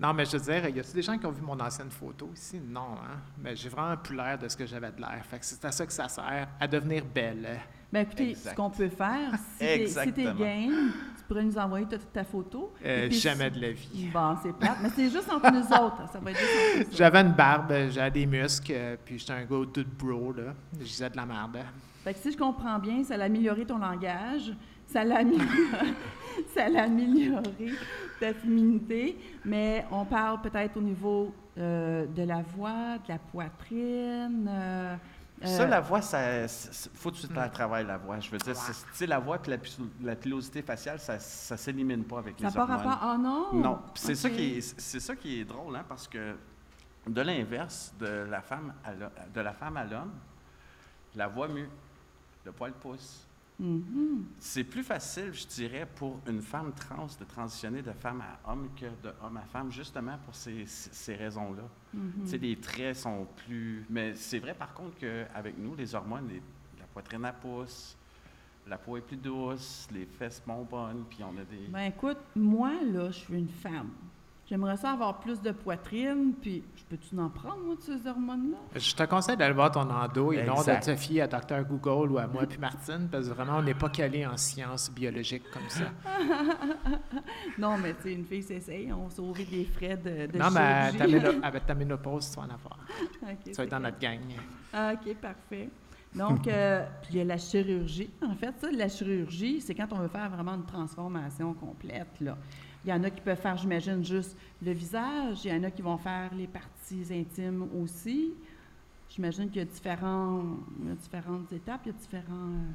Non, 0.00 0.14
mais 0.14 0.24
je 0.24 0.36
veux 0.36 0.44
dire, 0.44 0.68
y 0.68 0.80
a-t-il 0.80 0.94
des 0.94 1.02
gens 1.02 1.18
qui 1.18 1.26
ont 1.26 1.32
vu 1.32 1.42
mon 1.42 1.58
ancienne 1.58 1.90
photo 1.90 2.30
ici? 2.32 2.60
Non, 2.60 2.94
hein? 2.94 3.18
Mais 3.36 3.56
j'ai 3.56 3.68
vraiment 3.68 3.96
plus 3.96 4.16
l'air 4.16 4.38
de 4.38 4.48
ce 4.48 4.56
que 4.56 4.64
j'avais 4.64 4.92
de 4.92 5.00
l'air. 5.00 5.22
Fait 5.28 5.38
que 5.40 5.44
c'est 5.44 5.64
à 5.64 5.72
ça 5.72 5.84
que 5.84 5.92
ça 5.92 6.08
sert, 6.08 6.48
à 6.60 6.68
devenir 6.68 7.04
belle. 7.04 7.60
Ben 7.92 8.02
écoutez, 8.02 8.30
Exact. 8.30 8.50
ce 8.50 8.54
qu'on 8.56 8.70
peut 8.70 8.88
faire, 8.88 9.30
si 9.54 9.58
t'es 9.58 9.86
si 9.86 10.12
game, 10.24 10.92
tu 11.16 11.24
pourrais 11.26 11.44
nous 11.44 11.56
envoyer 11.58 11.86
ta, 11.86 11.96
ta 11.98 12.24
photo. 12.24 12.74
Euh, 12.84 13.10
jamais 13.10 13.50
de 13.50 13.60
la 13.60 13.70
vie. 13.72 14.10
Bon, 14.12 14.36
c'est 14.42 14.52
plate, 14.52 14.76
mais 14.82 14.90
c'est 14.94 15.08
juste 15.10 15.30
entre 15.32 15.50
nous 15.50 15.60
autres. 15.66 16.02
Ça 16.12 16.18
va 16.20 16.30
être 16.30 16.38
juste 16.38 16.50
entre 16.50 16.76
nous 16.76 16.82
autres. 16.84 16.96
J'avais 16.96 17.20
une 17.20 17.32
barbe, 17.32 17.72
j'avais 17.90 18.10
des 18.10 18.26
muscles, 18.26 18.72
euh, 18.74 18.96
puis 19.02 19.18
j'étais 19.18 19.32
un 19.32 19.44
gars 19.44 19.64
de 19.72 19.82
bro, 19.98 20.32
là. 20.32 20.54
Je 20.78 20.84
disais 20.84 21.08
de 21.08 21.16
la 21.16 21.24
merde. 21.26 21.58
Fait 22.04 22.12
que 22.14 22.18
si 22.20 22.32
je 22.32 22.36
comprends 22.36 22.78
bien, 22.78 23.02
ça 23.04 23.14
a 23.14 23.22
amélioré 23.24 23.64
ton 23.64 23.78
langage, 23.78 24.52
ça 24.86 25.02
l'a 25.04 25.18
amélioré, 25.18 25.46
ça 26.54 26.68
l'a 26.68 26.84
amélioré 26.84 27.72
ta 28.20 28.32
féminité, 28.34 29.16
mais 29.44 29.84
on 29.90 30.04
parle 30.04 30.40
peut-être 30.42 30.76
au 30.76 30.80
niveau 30.82 31.32
euh, 31.58 32.06
de 32.06 32.22
la 32.22 32.42
voix, 32.42 32.98
de 33.06 33.08
la 33.08 33.18
poitrine. 33.18 34.46
euh, 34.48 34.96
Ça, 35.44 35.62
euh, 35.62 35.66
la 35.68 35.80
voix, 35.80 36.02
ça, 36.02 36.48
faut 36.94 37.10
que 37.12 37.16
tu 37.16 37.28
travailles 37.28 37.86
la 37.86 37.96
voix. 37.96 38.18
Je 38.18 38.30
veux 38.30 38.38
dire, 38.38 38.54
tu 38.54 38.72
sais, 38.92 39.06
la 39.06 39.18
voix 39.20 39.38
et 39.44 39.50
la, 39.50 39.58
pi- 39.58 39.76
la 40.02 40.16
pilosité 40.16 40.62
faciale, 40.62 40.98
ça 40.98 41.14
ne 41.14 41.56
s'élimine 41.58 42.02
pas 42.04 42.18
avec 42.18 42.34
ça 42.40 42.40
les 42.40 42.44
n'a 42.46 42.52
pas 42.52 42.60
hormones. 42.72 42.86
rapport. 42.86 42.98
Ah 43.08 43.16
non? 43.18 43.52
Non, 43.54 43.82
c'est 43.94 44.14
ça 44.16 44.30
qui 44.30 44.56
est, 44.58 44.60
ça 45.00 45.14
qui 45.14 45.40
est 45.40 45.44
drôle, 45.44 45.76
hein, 45.76 45.84
parce 45.88 46.08
que 46.08 46.34
de 47.06 47.20
l'inverse, 47.20 47.94
de 48.00 48.26
la 48.28 48.40
femme 48.42 48.74
à 48.84 48.92
l'ho- 48.94 49.06
de 49.32 49.40
la 49.40 49.52
femme 49.52 49.76
à 49.76 49.84
l'homme, 49.84 50.12
la 51.14 51.28
voix 51.28 51.46
mue, 51.48 51.68
le 52.44 52.50
poil 52.52 52.72
pousse. 52.72 53.27
Mhm. 53.58 54.24
C'est 54.38 54.62
plus 54.64 54.82
facile, 54.84 55.32
je 55.32 55.46
dirais, 55.46 55.86
pour 55.96 56.20
une 56.28 56.40
femme 56.40 56.72
trans 56.72 57.06
de 57.18 57.24
transitionner 57.24 57.82
de 57.82 57.92
femme 57.92 58.20
à 58.22 58.52
homme 58.52 58.68
que 58.76 58.86
de 58.86 59.12
homme 59.22 59.36
à 59.36 59.42
femme, 59.42 59.72
justement 59.72 60.16
pour 60.24 60.34
ces, 60.34 60.64
raisons-là. 61.16 61.64
Tu 61.92 62.30
sais, 62.30 62.38
les 62.38 62.56
traits 62.56 62.96
sont 62.96 63.26
plus. 63.46 63.84
Mais 63.90 64.14
c'est 64.14 64.38
vrai, 64.38 64.54
par 64.54 64.72
contre, 64.74 64.96
qu'avec 64.98 65.58
nous, 65.58 65.74
les 65.74 65.94
hormones, 65.94 66.28
les- 66.28 66.42
la 66.78 66.86
poitrine 66.86 67.24
à 67.24 67.32
pousse, 67.32 67.96
la 68.68 68.78
peau 68.78 68.96
est 68.96 69.00
plus 69.00 69.16
douce, 69.16 69.88
les 69.92 70.06
fesses 70.06 70.42
sont 70.46 70.62
bonnes, 70.64 71.04
puis 71.08 71.18
on 71.24 71.36
a 71.38 71.44
des. 71.44 71.66
Ben 71.68 71.86
écoute, 71.86 72.18
moi, 72.36 72.72
là, 72.84 73.10
je 73.10 73.18
suis 73.18 73.34
une 73.38 73.48
femme. 73.48 73.90
J'aimerais 74.48 74.78
ça 74.78 74.92
avoir 74.92 75.20
plus 75.20 75.42
de 75.42 75.50
poitrine, 75.50 76.32
puis 76.40 76.64
je 76.74 76.82
peux-tu 76.84 77.18
en 77.18 77.28
prendre, 77.28 77.58
moi, 77.66 77.76
de 77.76 77.82
ces 77.82 78.06
hormones-là? 78.06 78.56
Je 78.76 78.94
te 78.94 79.02
conseille 79.02 79.36
d'aller 79.36 79.52
voir 79.52 79.70
ton 79.70 79.90
endo 79.90 80.32
et 80.32 80.42
non 80.42 80.54
de 80.62 80.94
fier 80.94 81.20
à 81.20 81.26
Dr 81.26 81.64
Google 81.68 82.12
ou 82.12 82.18
à 82.18 82.26
moi 82.26 82.46
puis 82.46 82.56
Martine, 82.58 83.08
parce 83.12 83.28
que 83.28 83.34
vraiment, 83.34 83.58
on 83.58 83.62
n'est 83.62 83.74
pas 83.74 83.90
calé 83.90 84.26
en 84.26 84.38
sciences 84.38 84.90
biologiques 84.90 85.50
comme 85.50 85.68
ça. 85.68 85.84
Non, 87.58 87.76
mais 87.76 87.94
tu 87.94 88.02
sais, 88.04 88.12
une 88.12 88.24
fille 88.24 88.42
s'essaye, 88.42 88.92
on 88.92 89.04
va 89.04 89.10
sauver 89.10 89.44
des 89.44 89.64
frais 89.64 89.96
de, 89.96 90.32
de 90.32 90.38
non, 90.38 90.50
mais 90.50 90.92
ta 90.92 91.46
avec 91.46 91.66
ta 91.66 91.74
ménopause, 91.74 92.30
tu 92.30 92.36
vas 92.36 92.42
en 92.42 92.50
avoir. 92.54 92.78
Ok, 93.22 93.28
Tu 93.44 93.50
vas 93.50 93.54
c'est 93.54 93.62
être 93.64 93.70
dans 93.70 93.80
notre 93.80 93.98
gang. 93.98 94.20
OK, 94.74 95.14
parfait. 95.16 95.68
Donc, 96.14 96.46
euh, 96.48 96.86
puis 97.02 97.14
il 97.14 97.18
y 97.18 97.20
a 97.20 97.24
la 97.24 97.36
chirurgie. 97.36 98.10
En 98.22 98.34
fait, 98.34 98.54
ça, 98.58 98.70
la 98.70 98.88
chirurgie, 98.88 99.60
c'est 99.60 99.74
quand 99.74 99.92
on 99.92 99.98
veut 99.98 100.08
faire 100.08 100.30
vraiment 100.30 100.54
une 100.54 100.64
transformation 100.64 101.52
complète. 101.54 102.20
Là. 102.20 102.36
Il 102.84 102.90
y 102.90 102.92
en 102.92 103.02
a 103.04 103.10
qui 103.10 103.20
peuvent 103.20 103.40
faire, 103.40 103.56
j'imagine, 103.56 104.04
juste 104.04 104.36
le 104.62 104.72
visage. 104.72 105.44
Il 105.44 105.52
y 105.52 105.54
en 105.58 105.64
a 105.64 105.70
qui 105.70 105.82
vont 105.82 105.98
faire 105.98 106.32
les 106.34 106.46
parties 106.46 107.04
intimes 107.10 107.68
aussi. 107.82 108.32
J'imagine 109.10 109.48
qu'il 109.48 109.58
y 109.58 109.62
a, 109.62 109.64
différents, 109.64 110.42
il 110.82 110.88
y 110.88 110.92
a 110.92 110.94
différentes 110.94 111.52
étapes, 111.52 111.80
il 111.86 111.92
y 111.92 111.94
a 111.94 111.98
différents... 111.98 112.34
euh, 112.34 112.70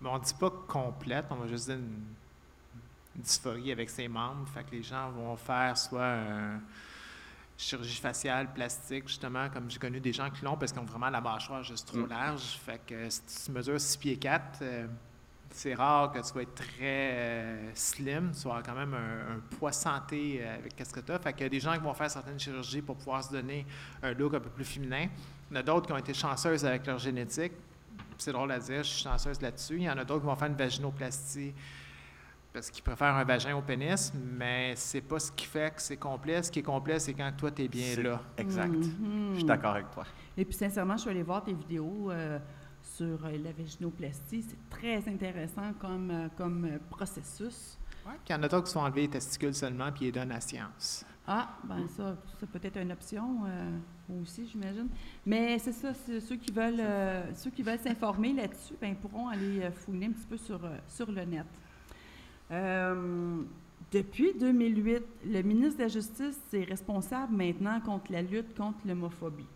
Mais 0.00 0.08
on 0.08 0.18
ne 0.18 0.22
dit 0.24 0.34
pas 0.34 0.50
complète, 0.68 1.26
on 1.30 1.36
va 1.36 1.46
juste 1.48 1.66
dire 1.66 1.76
une, 1.76 2.04
une 3.16 3.22
dysphorie 3.22 3.72
avec 3.72 3.90
ses 3.90 4.06
membres. 4.06 4.46
Fait 4.48 4.62
que 4.64 4.70
les 4.72 4.82
gens 4.82 5.10
vont 5.10 5.34
faire 5.36 5.76
soit 5.76 6.06
un 6.06 6.60
chirurgie 7.56 8.00
faciale, 8.00 8.52
plastique, 8.52 9.08
justement, 9.08 9.48
comme 9.50 9.70
j'ai 9.70 9.78
connu 9.78 9.98
des 10.00 10.12
gens 10.12 10.30
qui 10.30 10.44
l'ont 10.44 10.56
parce 10.56 10.72
qu'ils 10.72 10.80
ont 10.80 10.86
vraiment 10.86 11.10
la 11.10 11.20
mâchoire 11.20 11.62
juste 11.64 11.88
trop 11.88 11.98
Mm. 11.98 12.08
large. 12.08 12.58
Fait 12.64 12.80
que 12.86 13.10
si 13.10 13.44
tu 13.46 13.50
mesures 13.52 13.80
6 13.80 13.96
pieds 13.98 14.16
4, 14.16 14.62
c'est 15.50 15.74
rare 15.74 16.12
que 16.12 16.18
tu 16.18 16.32
vas 16.32 16.42
être 16.42 16.54
très 16.54 16.76
euh, 16.80 17.70
slim, 17.74 18.30
tu 18.32 18.44
vas 18.44 18.56
avoir 18.56 18.62
quand 18.62 18.74
même 18.74 18.94
un, 18.94 19.34
un 19.36 19.56
poids 19.58 19.72
santé 19.72 20.40
euh, 20.40 20.56
avec 20.56 20.74
ce 20.78 20.92
que 20.92 21.00
tu 21.00 21.12
as. 21.12 21.18
Fait 21.18 21.32
qu'il 21.32 21.42
y 21.42 21.46
a 21.46 21.48
des 21.48 21.60
gens 21.60 21.72
qui 21.74 21.80
vont 21.80 21.94
faire 21.94 22.10
certaines 22.10 22.38
chirurgies 22.38 22.82
pour 22.82 22.96
pouvoir 22.96 23.24
se 23.24 23.32
donner 23.32 23.66
un 24.02 24.12
look 24.12 24.34
un 24.34 24.40
peu 24.40 24.50
plus 24.50 24.64
féminin. 24.64 25.06
Il 25.50 25.54
y 25.54 25.58
en 25.58 25.60
a 25.60 25.62
d'autres 25.62 25.86
qui 25.86 25.92
ont 25.92 25.98
été 25.98 26.14
chanceuses 26.14 26.64
avec 26.64 26.86
leur 26.86 26.98
génétique. 26.98 27.52
C'est 28.16 28.32
drôle 28.32 28.52
à 28.52 28.58
dire, 28.58 28.82
je 28.82 28.88
suis 28.88 29.02
chanceuse 29.02 29.40
là-dessus. 29.40 29.76
Il 29.76 29.82
y 29.82 29.90
en 29.90 29.98
a 29.98 30.04
d'autres 30.04 30.20
qui 30.20 30.26
vont 30.26 30.36
faire 30.36 30.48
une 30.48 30.54
vaginoplastie 30.54 31.52
parce 32.52 32.70
qu'ils 32.70 32.82
préfèrent 32.82 33.14
un 33.14 33.24
vagin 33.24 33.56
au 33.56 33.62
pénis, 33.62 34.12
mais 34.14 34.74
c'est 34.74 35.00
pas 35.00 35.20
ce 35.20 35.30
qui 35.30 35.46
fait 35.46 35.74
que 35.74 35.80
c'est 35.80 35.96
complet. 35.96 36.42
Ce 36.42 36.50
qui 36.50 36.58
est 36.58 36.64
complet, 36.64 36.98
c'est 36.98 37.14
quand 37.14 37.30
toi, 37.36 37.50
tu 37.50 37.62
es 37.62 37.68
bien 37.68 37.96
là. 38.02 38.20
Exact. 38.36 38.68
Mhm. 38.68 39.30
Je 39.32 39.36
suis 39.36 39.44
d'accord 39.44 39.72
avec 39.72 39.90
toi. 39.90 40.04
Et 40.36 40.44
puis, 40.44 40.54
sincèrement, 40.54 40.96
je 40.96 41.02
suis 41.02 41.10
allée 41.10 41.22
voir 41.22 41.44
tes 41.44 41.52
vidéos 41.52 42.10
euh, 42.10 42.38
sur 43.00 43.24
euh, 43.24 43.38
la 43.42 43.52
vaginoplastie. 43.52 44.42
C'est 44.42 44.68
très 44.68 45.08
intéressant 45.08 45.72
comme, 45.80 46.10
euh, 46.10 46.28
comme 46.36 46.68
processus. 46.90 47.78
Ouais. 48.04 48.12
Puis 48.24 48.30
il 48.30 48.32
y 48.32 48.34
en 48.34 48.42
a 48.42 48.48
d'autres 48.48 48.64
qui 48.64 48.70
se 48.70 48.74
font 48.74 48.84
enlever 48.84 49.02
les 49.02 49.08
testicules 49.08 49.54
seulement, 49.54 49.90
puis 49.90 50.02
ils 50.02 50.06
les 50.06 50.12
donnent 50.12 50.32
à 50.32 50.40
science. 50.40 51.04
Ah, 51.26 51.48
ben 51.64 51.86
ça, 51.88 52.16
c'est 52.38 52.50
peut-être 52.50 52.76
une 52.78 52.92
option 52.92 53.44
euh, 53.46 54.20
aussi, 54.22 54.46
j'imagine. 54.46 54.88
Mais 55.24 55.58
c'est 55.58 55.72
ça, 55.72 55.92
ceux 55.94 56.36
qui 56.36 56.52
veulent 56.52 56.80
euh, 56.80 57.34
ceux 57.34 57.50
qui 57.50 57.62
veulent 57.62 57.78
s'informer 57.78 58.32
là-dessus, 58.32 58.74
ben, 58.80 58.94
pourront 58.96 59.28
aller 59.28 59.70
fouiller 59.70 60.06
un 60.06 60.12
petit 60.12 60.26
peu 60.26 60.36
sur, 60.36 60.60
sur 60.88 61.10
le 61.10 61.24
net. 61.24 61.46
Euh, 62.50 63.42
depuis 63.92 64.34
2008, 64.38 65.02
le 65.26 65.42
ministre 65.42 65.78
de 65.78 65.82
la 65.84 65.88
Justice 65.88 66.40
est 66.52 66.64
responsable 66.64 67.36
maintenant 67.36 67.80
contre 67.80 68.12
la 68.12 68.22
lutte 68.22 68.56
contre 68.56 68.78
l'homophobie. 68.86 69.46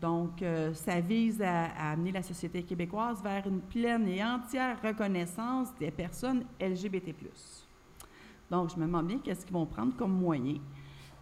Donc, 0.00 0.42
euh, 0.42 0.74
ça 0.74 1.00
vise 1.00 1.40
à, 1.40 1.64
à 1.66 1.92
amener 1.92 2.12
la 2.12 2.22
société 2.22 2.62
québécoise 2.62 3.22
vers 3.22 3.46
une 3.46 3.60
pleine 3.60 4.06
et 4.08 4.22
entière 4.22 4.76
reconnaissance 4.82 5.68
des 5.80 5.90
personnes 5.90 6.44
LGBT+. 6.60 7.14
Donc, 8.50 8.70
je 8.70 8.76
me 8.76 8.82
demande 8.86 9.06
bien 9.08 9.18
qu'est-ce 9.18 9.44
qu'ils 9.44 9.54
vont 9.54 9.66
prendre 9.66 9.96
comme 9.96 10.12
moyen. 10.12 10.56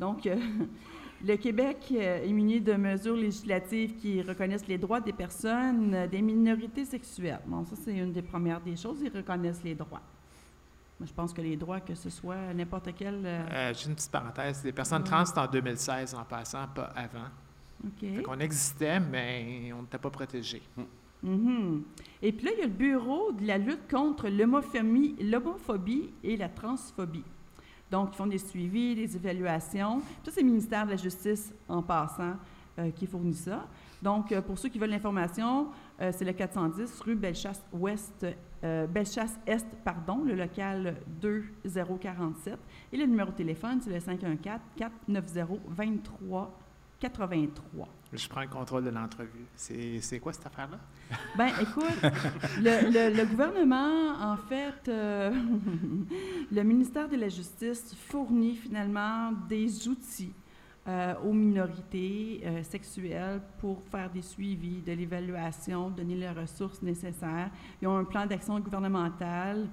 Donc, 0.01 0.27
euh, 0.27 0.37
le 1.25 1.37
Québec 1.37 1.87
euh, 1.93 2.25
est 2.25 2.33
muni 2.33 2.61
de 2.61 2.73
mesures 2.75 3.17
législatives 3.17 3.95
qui 3.97 4.21
reconnaissent 4.23 4.67
les 4.67 4.77
droits 4.79 5.01
des 5.01 5.13
personnes 5.13 6.09
des 6.11 6.21
minorités 6.21 6.85
sexuelles. 6.85 7.41
Bon, 7.47 7.65
ça, 7.65 7.77
c'est 7.77 7.97
une 7.97 8.13
des 8.13 8.23
premières 8.23 8.61
des 8.61 8.75
choses. 8.77 8.99
Ils 9.03 9.17
reconnaissent 9.17 9.63
les 9.63 9.77
droits. 9.77 10.03
Moi, 10.99 11.07
je 11.07 11.13
pense 11.13 11.33
que 11.33 11.41
les 11.41 11.57
droits, 11.57 11.81
que 11.81 11.95
ce 11.95 12.11
soit 12.11 12.53
n'importe 12.55 12.89
quel... 12.97 13.23
euh, 13.25 13.43
Euh, 13.53 13.73
J'ai 13.75 13.89
une 13.89 13.95
petite 13.95 14.11
parenthèse. 14.11 14.65
Les 14.65 14.73
personnes 14.73 15.03
Ouais. 15.03 15.09
trans, 15.09 15.25
c'est 15.25 15.39
en 15.39 15.47
2016 15.47 16.15
en 16.15 16.25
passant, 16.25 16.67
pas 16.75 16.91
avant. 16.97 17.29
Fait 18.01 18.23
qu'on 18.23 18.39
existait, 18.41 19.01
mais 19.01 19.73
on 19.77 19.83
n'était 19.83 19.99
pas 19.99 20.11
protégés. 20.11 20.63
Mhm. 21.23 21.83
Et 22.23 22.33
puis 22.33 22.47
là, 22.47 22.53
il 22.55 22.61
y 22.61 22.63
a 22.63 22.67
le 22.67 22.73
Bureau 22.73 23.33
de 23.33 23.47
la 23.47 23.59
lutte 23.59 23.91
contre 23.91 24.29
l'homophobie, 24.29 26.11
et 26.23 26.37
la 26.37 26.49
transphobie. 26.49 27.25
Donc, 27.91 28.11
ils 28.13 28.17
font 28.17 28.27
des 28.27 28.39
suivis, 28.39 28.95
des 28.95 29.17
évaluations. 29.17 30.01
Ça, 30.25 30.31
c'est 30.31 30.41
le 30.41 30.47
ministère 30.47 30.85
de 30.85 30.91
la 30.91 30.97
Justice, 30.97 31.53
en 31.69 31.83
passant, 31.83 32.35
euh, 32.79 32.91
qui 32.91 33.07
fournit 33.07 33.35
ça. 33.35 33.67
Donc, 34.05 34.33
euh, 34.33 34.43
pour 34.43 34.59
ceux 34.59 34.69
qui 34.69 34.79
veulent 34.79 34.91
l'information, 34.91 35.69
euh, 36.01 36.13
c'est 36.13 36.27
le 36.27 36.33
410 36.35 37.01
rue 37.01 37.15
Bellechasse 37.15 37.63
Ouest, 37.73 38.27
euh, 38.63 38.87
Bellechasse 38.87 39.39
Est, 39.47 39.67
pardon, 39.83 40.23
le 40.25 40.35
local 40.35 40.97
2047. 41.23 42.59
Et 42.93 42.99
le 42.99 43.07
numéro 43.07 43.31
de 43.31 43.37
téléphone, 43.37 43.81
c'est 43.81 43.91
le 43.91 44.01
514-490-2383. 47.09 47.87
Je 48.13 48.29
prends 48.29 48.43
le 48.43 48.49
contrôle 48.49 48.85
de 48.85 48.91
l'entrevue. 48.91 49.45
C'est 49.57 50.21
quoi 50.21 50.33
cette 50.33 50.47
affaire-là? 50.47 50.79
Ben, 51.37 51.49
écoute, 51.61 52.01
le, 52.59 52.91
le- 53.11 53.17
le 53.17 53.27
gouvernement, 53.27 54.15
en 54.21 54.37
fait, 54.37 54.89
euh, 54.89 55.33
le 56.53 56.63
ministère 56.63 57.09
de 57.09 57.17
la 57.17 57.29
Justice 57.29 57.95
fournit 58.09 58.55
finalement 58.55 59.33
des 59.49 59.89
outils 59.89 60.33
euh, 60.87 61.15
aux 61.25 61.33
minorités 61.33 62.43
euh, 62.45 62.63
sexuelles 62.63 63.41
pour 63.59 63.83
faire 63.91 64.11
des 64.11 64.23
suivis, 64.23 64.81
de 64.83 64.93
l'évaluation, 64.93 65.91
donner 65.91 66.15
les 66.15 66.31
ressources 66.31 66.83
nécessaires. 66.83 67.51
Ils 67.83 67.89
ont 67.89 67.97
un 67.97 68.05
plan 68.05 68.27
d'action 68.27 68.59
gouvernemental. 68.61 69.67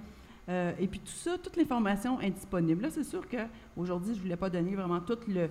et 0.50 0.88
puis 0.88 1.00
tout 1.00 1.12
ça, 1.13 1.38
toute 1.38 1.56
l'information 1.58 2.20
est 2.20 2.32
disponible. 2.32 2.82
Là, 2.84 2.89
c'est 2.91 3.04
sûr 3.06 3.24
qu'aujourd'hui, 3.30 4.13
je 4.13 4.17
ne 4.17 4.24
voulais 4.24 4.36
pas 4.38 4.50
donner 4.50 4.76
vraiment 4.76 5.00
tout 5.00 5.17
le, 5.28 5.50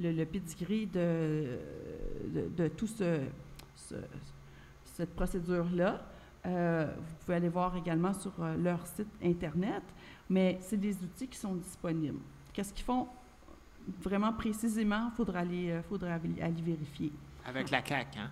le, 0.00 0.12
le 0.12 0.24
pedigree 0.24 0.86
de, 0.86 1.58
de, 2.34 2.48
de 2.56 2.68
tout 2.68 2.86
ce, 2.86 3.20
ce- 3.76 3.94
cette 4.84 5.14
procédure-là. 5.14 6.00
Euh, 6.46 6.86
vous 6.96 7.14
pouvez 7.24 7.36
aller 7.36 7.48
voir 7.50 7.76
également 7.76 8.14
sur 8.14 8.32
euh, 8.40 8.56
leur 8.56 8.86
site 8.86 9.08
Internet, 9.22 9.82
mais 10.28 10.58
c'est 10.62 10.78
des 10.80 10.94
outils 11.02 11.28
qui 11.28 11.36
sont 11.38 11.54
disponibles. 11.54 12.18
Qu'est-ce 12.52 12.72
qu'ils 12.72 12.84
font? 12.84 13.06
Vraiment 14.02 14.32
précisément? 14.32 15.08
Il 15.12 15.16
faudra 15.16 15.40
aller, 15.40 15.70
euh, 15.70 15.82
faudra 15.82 16.14
aller, 16.14 16.62
vérifier. 16.64 17.12
Avec 17.44 17.70
la 17.70 17.84
CAQ, 17.84 18.18
hein? 18.18 18.30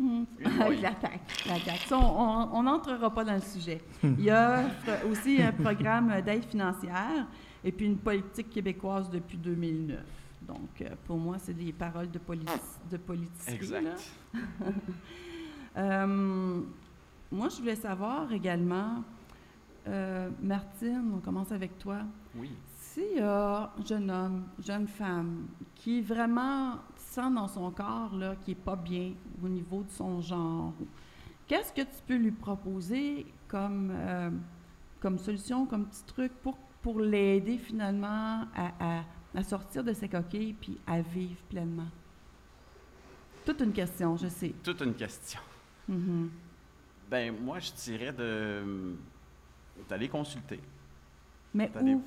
Hum, 0.00 0.26
Avec 0.60 0.80
la 0.82 0.92
CAQ. 1.00 1.48
La 1.48 1.58
CAQ. 1.58 1.94
On 1.94 2.62
n'entrera 2.64 3.12
pas 3.14 3.24
dans 3.24 3.34
le 3.34 3.40
sujet. 3.40 3.80
Il 4.02 4.20
y 4.22 4.30
a 4.30 4.64
aussi 5.10 5.40
un 5.40 5.52
programme 5.52 6.20
d'aide 6.22 6.44
financière 6.44 7.26
et 7.64 7.70
puis 7.72 7.86
une 7.86 7.96
politique 7.98 8.50
québécoise 8.50 9.08
depuis 9.10 9.38
2009. 9.38 9.98
Donc, 10.46 10.80
euh, 10.80 10.90
pour 11.04 11.18
moi, 11.18 11.38
c'est 11.38 11.54
des 11.54 11.72
paroles 11.72 12.10
de, 12.10 12.18
politi 12.18 12.52
de. 12.90 12.98
Exact. 13.52 14.12
Euh, 15.78 16.62
moi, 17.30 17.48
je 17.50 17.56
voulais 17.58 17.76
savoir 17.76 18.32
également, 18.32 19.02
euh, 19.86 20.30
Martine, 20.40 21.12
on 21.14 21.18
commence 21.18 21.52
avec 21.52 21.78
toi. 21.78 21.98
Oui. 22.34 22.50
S'il 22.78 23.16
y 23.18 23.20
a 23.20 23.64
un 23.78 23.84
jeune 23.84 24.10
homme, 24.10 24.44
jeune 24.58 24.86
femme, 24.88 25.48
qui 25.74 26.00
vraiment 26.00 26.76
sent 26.96 27.30
dans 27.34 27.46
son 27.46 27.70
corps 27.70 28.14
là, 28.16 28.36
qui 28.36 28.52
n'est 28.52 28.54
pas 28.54 28.76
bien 28.76 29.12
au 29.44 29.48
niveau 29.48 29.82
de 29.82 29.90
son 29.90 30.22
genre, 30.22 30.72
qu'est-ce 31.46 31.74
que 31.74 31.82
tu 31.82 32.02
peux 32.06 32.16
lui 32.16 32.30
proposer 32.32 33.26
comme, 33.46 33.90
euh, 33.92 34.30
comme 35.00 35.18
solution, 35.18 35.66
comme 35.66 35.84
petit 35.86 36.04
truc 36.04 36.32
pour, 36.42 36.56
pour 36.80 37.00
l'aider 37.00 37.58
finalement 37.58 38.46
à, 38.54 38.72
à- 38.80 39.04
à 39.36 39.42
sortir 39.44 39.84
de 39.84 39.92
ses 39.92 40.08
coquilles 40.08 40.54
puis 40.54 40.78
à 40.86 41.00
vivre 41.00 41.36
pleinement? 41.48 41.86
Toute 43.44 43.60
une 43.60 43.72
question, 43.72 44.16
je 44.16 44.26
sais. 44.28 44.52
Toute 44.64 44.80
une 44.80 44.94
question. 44.94 45.40
Mhm. 45.88 46.30
Ben 47.08 47.32
moi, 47.40 47.58
je 47.60 47.70
dirais 47.72 48.12
de 48.12 48.94
d'aller 49.88 50.08
consulter. 50.08 50.58
Mais 51.54 51.70
où? 51.80 52.02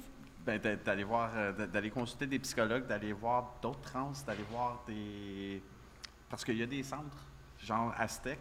ben, 0.45 0.59
d'a- 0.59 0.75
d'aller 0.75 1.03
voir, 1.03 1.31
euh, 1.35 1.51
d'a- 1.53 1.67
d'aller 1.67 1.89
consulter 1.91 2.25
des 2.27 2.39
psychologues, 2.39 2.87
d'aller 2.87 3.13
voir 3.13 3.53
d'autres 3.61 3.79
trans, 3.81 4.11
d'aller 4.25 4.43
voir 4.51 4.83
des. 4.87 5.61
Parce 6.29 6.43
qu'il 6.43 6.57
y 6.57 6.63
a 6.63 6.65
des 6.65 6.83
centres, 6.83 7.17
genre 7.59 7.93
Aztec. 7.97 8.39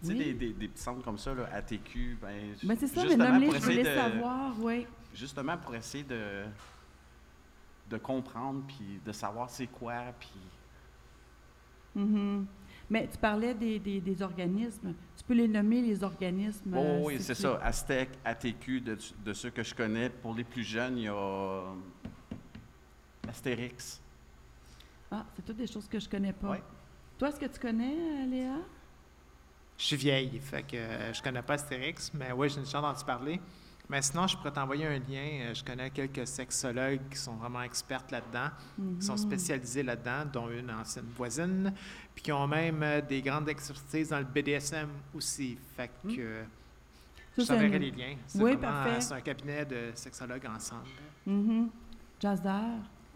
Tu 0.00 0.06
sais, 0.08 0.12
Oui. 0.12 0.18
des, 0.18 0.34
des, 0.34 0.52
des 0.54 0.68
petits 0.68 0.82
centres 0.82 1.02
comme 1.04 1.18
ça, 1.18 1.34
là, 1.34 1.48
ATQ, 1.52 2.18
ben, 2.22 2.54
Ben 2.62 2.76
c'est 2.78 2.86
ça, 2.86 3.04
mais 3.04 3.16
nomme-les, 3.16 3.50
je 3.52 3.58
voulais 3.58 3.82
de- 3.82 3.94
savoir, 3.94 4.54
oui. 4.60 4.86
Justement 5.14 5.56
pour 5.58 5.74
essayer 5.74 6.04
de, 6.04 6.44
de 7.88 7.98
comprendre, 7.98 8.62
puis 8.66 9.00
de 9.04 9.12
savoir 9.12 9.50
c'est 9.50 9.66
quoi, 9.66 9.94
puis. 10.18 10.30
Mhm. 11.94 12.46
Mais 12.90 13.06
tu 13.06 13.18
parlais 13.18 13.54
des, 13.54 13.78
des, 13.78 14.00
des 14.00 14.22
organismes. 14.22 14.94
Tu 15.16 15.24
peux 15.24 15.34
les 15.34 15.48
nommer, 15.48 15.82
les 15.82 16.02
organismes. 16.02 16.74
Oh, 16.74 16.78
euh, 16.78 17.02
oui, 17.04 17.16
c'est 17.20 17.34
ça. 17.34 17.58
Aztec, 17.62 18.08
ATQ, 18.24 18.80
de, 18.80 18.98
de 19.24 19.32
ceux 19.34 19.50
que 19.50 19.62
je 19.62 19.74
connais. 19.74 20.08
Pour 20.08 20.34
les 20.34 20.44
plus 20.44 20.62
jeunes, 20.62 20.96
il 20.96 21.04
y 21.04 21.08
a 21.08 21.14
euh, 21.14 21.74
Astérix. 23.28 24.00
Ah, 25.10 25.26
c'est 25.34 25.44
toutes 25.44 25.56
des 25.56 25.66
choses 25.66 25.86
que 25.86 25.98
je 25.98 26.08
connais 26.08 26.32
pas. 26.32 26.50
Ouais. 26.50 26.62
Toi, 27.18 27.28
est-ce 27.28 27.40
que 27.40 27.46
tu 27.46 27.60
connais, 27.60 27.94
euh, 27.94 28.26
Léa? 28.26 28.56
Je 29.76 29.84
suis 29.84 29.96
vieille, 29.96 30.38
fait 30.40 30.62
que 30.62 30.76
je 31.12 31.22
connais 31.22 31.42
pas 31.42 31.54
Astérix, 31.54 32.10
mais 32.14 32.32
oui, 32.32 32.48
j'ai 32.48 32.60
déjà 32.60 32.78
entendu 32.80 33.04
parler. 33.04 33.40
Mais 33.90 34.02
sinon, 34.02 34.26
je 34.26 34.36
pourrais 34.36 34.50
t'envoyer 34.52 34.86
un 34.86 34.98
lien. 34.98 35.28
Euh, 35.48 35.54
Je 35.54 35.64
connais 35.64 35.88
quelques 35.90 36.26
sexologues 36.26 37.00
qui 37.10 37.16
sont 37.16 37.36
vraiment 37.36 37.62
expertes 37.62 38.10
là-dedans, 38.10 38.48
qui 39.00 39.06
sont 39.06 39.12
Mhm. 39.12 39.18
spécialisés 39.18 39.82
là-dedans, 39.82 40.24
dont 40.30 40.50
une 40.50 40.70
ancienne 40.70 41.06
voisine, 41.16 41.72
puis 42.14 42.24
qui 42.24 42.32
ont 42.32 42.46
même 42.46 42.82
euh, 42.82 43.00
des 43.00 43.22
grandes 43.22 43.48
expertises 43.48 44.10
dans 44.10 44.18
le 44.18 44.24
BDSM 44.26 44.88
aussi. 45.14 45.56
Fait 45.76 45.88
que 46.04 46.20
euh, 46.20 46.44
je 47.36 47.42
Hmm. 47.42 47.46
T'enverrai 47.46 47.78
les 47.78 47.90
liens. 47.92 48.16
C'est 48.26 48.42
Oui, 48.42 48.56
vraiment- 48.56 48.60
parfait. 48.84 49.00
C'est 49.00 49.14
un 49.14 49.20
cabinet 49.20 49.64
de 49.64 49.90
sexologues 49.94 50.46
ensemble. 50.46 50.88
Mhm. 51.26 51.70
Jazzer, 52.20 52.50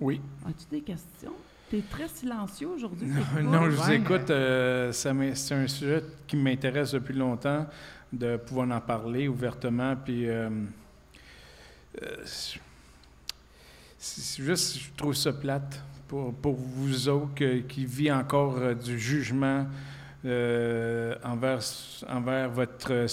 Oui. 0.01 0.21
as-tu 0.47 0.67
des 0.71 0.81
questions? 0.81 1.35
Tu 1.73 1.79
es 1.79 1.83
très 1.89 2.07
silencieux 2.07 2.69
aujourd'hui. 2.69 3.09
Non, 3.43 3.65
je 3.71 3.77
vous 3.77 3.89
Ouais. 3.89 3.97
écoute. 3.97 4.29
euh, 4.29 4.93
c'est 4.93 5.09
un 5.55 5.67
sujet 5.67 6.05
qui 6.27 6.37
m'intéresse 6.37 6.93
depuis 6.93 7.15
longtemps, 7.15 7.67
de 8.13 8.37
pouvoir 8.37 8.71
en 8.73 8.81
parler 8.83 9.27
ouvertement. 9.27 9.97
Puis, 9.97 10.29
euh, 10.29 10.51
euh, 12.03 12.17
c'est 12.27 12.61
juste, 14.45 14.81
je 14.81 14.91
trouve 14.95 15.15
ça 15.15 15.33
plate 15.33 15.83
pour, 16.09 16.35
pour 16.35 16.57
vous 16.57 17.09
autres 17.09 17.35
que- 17.35 17.61
qui 17.61 17.87
vit 17.87 18.13
encore 18.13 18.59
euh, 18.59 18.75
du 18.75 18.99
jugement 18.99 19.67
euh, 20.27 21.15
envers, 21.25 21.61
envers 22.07 22.51
votre 22.51 22.93
euh, 22.93 23.07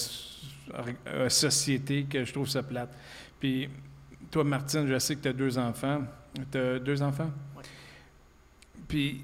euh, 1.08 1.30
société, 1.30 2.04
que 2.10 2.26
je 2.26 2.34
trouve 2.34 2.50
ça 2.50 2.62
plate. 2.62 2.94
Puis, 3.40 3.70
toi, 4.30 4.44
Martine, 4.44 4.86
je 4.86 5.00
sais 5.00 5.16
que 5.16 5.22
tu 5.22 5.30
as 5.30 5.34
deux 5.34 5.58
enfants. 5.58 6.02
Tu 6.52 6.58
as 6.58 6.78
deux 6.78 7.02
enfants? 7.02 7.32
Oui. 7.58 7.64
Puis, 8.90 9.22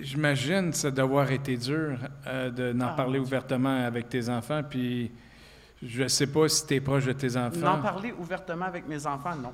j'imagine 0.00 0.72
ça 0.74 0.90
doit 0.90 1.04
avoir 1.04 1.30
été 1.30 1.56
dur 1.56 1.96
euh, 2.26 2.50
de 2.50 2.72
n'en 2.74 2.88
Ah, 2.88 2.92
parler 2.94 3.18
ouvertement 3.18 3.84
avec 3.86 4.08
tes 4.10 4.28
enfants. 4.28 4.62
Puis, 4.68 5.10
je 5.82 6.06
sais 6.08 6.26
pas 6.26 6.48
si 6.48 6.66
tu 6.66 6.74
es 6.74 6.80
proche 6.80 7.06
de 7.06 7.12
tes 7.12 7.34
enfants. 7.36 7.58
N'en 7.60 7.80
parler 7.80 8.12
ouvertement 8.12 8.66
avec 8.66 8.86
mes 8.86 9.06
enfants, 9.06 9.36
non. 9.36 9.52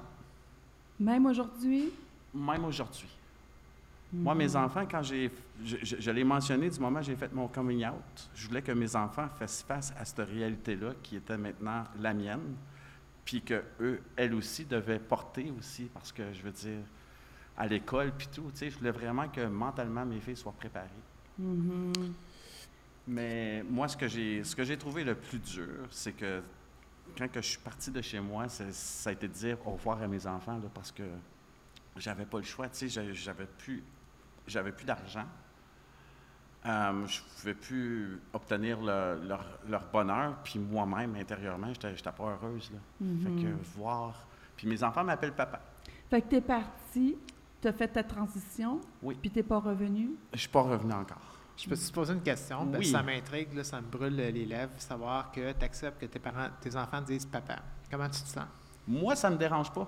Même 0.99 1.27
aujourd'hui? 1.27 1.91
Même 2.35 2.65
aujourd'hui. 2.65 3.09
Moi, 4.13 4.35
Mhm. 4.35 4.39
mes 4.39 4.57
enfants, 4.57 4.87
quand 4.91 5.03
j'ai. 5.03 5.31
Je, 5.65 5.77
je- 5.83 5.97
je 6.01 6.11
l'ai 6.11 6.25
mentionné 6.25 6.69
du 6.71 6.81
moment 6.81 7.01
où 7.01 7.03
j'ai 7.03 7.15
fait 7.17 7.33
mon 7.33 7.47
coming 7.47 7.87
out, 7.87 8.31
je 8.35 8.49
voulais 8.49 8.63
que 8.63 8.73
mes 8.73 8.97
enfants 8.97 9.29
fassent 9.39 9.63
face 9.63 9.93
à 9.99 10.05
cette 10.07 10.27
réalité-là 10.27 10.93
qui 11.03 11.17
était 11.17 11.37
maintenant 11.37 11.85
la 12.01 12.15
mienne, 12.15 12.55
puis 13.27 13.43
que 13.43 13.63
eux, 13.81 14.01
elles 14.17 14.35
aussi, 14.35 14.65
devaient 14.65 14.99
porter 14.99 15.53
aussi, 15.59 15.85
parce 15.93 16.11
que 16.13 16.23
je 16.33 16.41
veux 16.43 16.51
dire, 16.51 16.79
à 17.61 17.67
l'école, 17.67 18.11
puis 18.17 18.27
tout, 18.35 18.51
tu 18.53 18.57
sais, 18.57 18.71
je 18.71 18.79
voulais 18.79 18.91
vraiment 18.91 19.29
que 19.29 19.43
mentalement 19.47 20.07
mes 20.07 20.19
filles 20.19 20.35
soient 20.37 20.51
préparées. 20.53 20.89
Mhm. 21.39 21.93
Mais 23.07 23.63
moi, 23.69 23.87
ce 23.87 23.99
que 23.99 24.09
j'ai, 24.09 24.43
ce 24.45 24.57
que 24.57 24.65
j'ai 24.65 24.79
trouvé 24.79 25.05
le 25.05 25.15
plus 25.15 25.39
dur, 25.39 25.87
c'est 25.91 26.13
que 26.13 26.41
quand 27.19 27.29
que 27.31 27.43
je 27.43 27.49
suis 27.49 27.59
parti 27.59 27.91
de 27.91 28.01
chez 28.01 28.19
moi, 28.19 28.49
ça 28.49 29.11
a 29.11 29.13
été 29.13 29.29
de 29.29 29.33
dire 29.35 29.59
au 29.67 29.73
revoir 29.73 30.01
à 30.01 30.09
mes 30.09 30.27
enfants, 30.27 30.55
là, 30.57 30.71
parce 30.73 30.91
que 30.91 31.03
j'avais 31.99 32.25
pas 32.25 32.39
le 32.39 32.45
choix. 32.45 32.67
Tu 32.71 32.79
sais, 32.79 32.89
j'a- 32.89 33.13
j'avais 33.13 33.47
plus, 33.59 33.85
j'avais 34.47 34.73
plus 34.73 34.87
d'argent. 34.87 35.27
Euh, 36.65 37.07
je 37.07 37.21
pouvais 37.23 37.55
plus 37.55 38.21
obtenir 38.33 38.81
le- 38.81 39.21
leur, 39.27 39.45
leur 39.69 39.85
bonheur, 39.93 40.37
puis 40.45 40.59
moi-même, 40.59 41.15
intérieurement, 41.17 41.69
j'étais, 41.75 41.95
j'étais 41.97 42.13
pas 42.13 42.25
heureuse. 42.25 42.71
Là. 42.73 42.79
Fait 43.23 43.43
que 43.43 43.49
voir. 43.77 44.15
Puis 44.57 44.67
mes 44.67 44.83
enfants 44.83 45.05
m'appellent 45.05 45.35
papa. 45.35 45.61
Fait 46.09 46.23
que 46.23 46.29
tu 46.29 46.37
es 46.37 46.41
parti, 46.41 47.17
tu 47.61 47.69
as 47.69 47.73
fait 47.73 47.89
ta 47.89 48.03
transition, 48.03 48.81
Oui. 49.03 49.17
puis 49.21 49.31
tu 49.31 49.43
pas 49.43 49.59
revenu? 49.59 50.11
Je 50.33 50.39
suis 50.39 50.49
pas 50.49 50.63
revenu 50.63 50.93
encore. 50.93 51.19
Je 51.57 51.69
peux 51.69 51.77
te 51.77 51.93
poser 51.93 52.15
une 52.15 52.23
question? 52.23 52.59
Parce 52.67 52.71
que 52.73 52.79
Oui. 52.79 52.87
ça 52.87 53.03
m'intrigue, 53.03 53.53
là, 53.53 53.65
ça 53.65 53.81
me 53.81 53.87
brûle 53.87 54.17
les 54.17 54.47
lèvres, 54.47 54.73
savoir 54.79 55.31
que 55.31 55.53
tu 55.53 55.65
acceptes 55.65 56.01
que 56.01 56.07
tes 56.07 56.19
parents, 56.19 56.49
tes 56.61 56.75
enfants 56.75 57.03
disent 57.03 57.27
papa. 57.27 57.57
Comment 57.91 58.09
tu 58.09 58.23
te 58.23 58.29
sens? 58.29 58.47
Moi, 58.89 59.15
ça 59.15 59.29
ne 59.29 59.35
me 59.35 59.39
dérange 59.39 59.71
pas. 59.73 59.87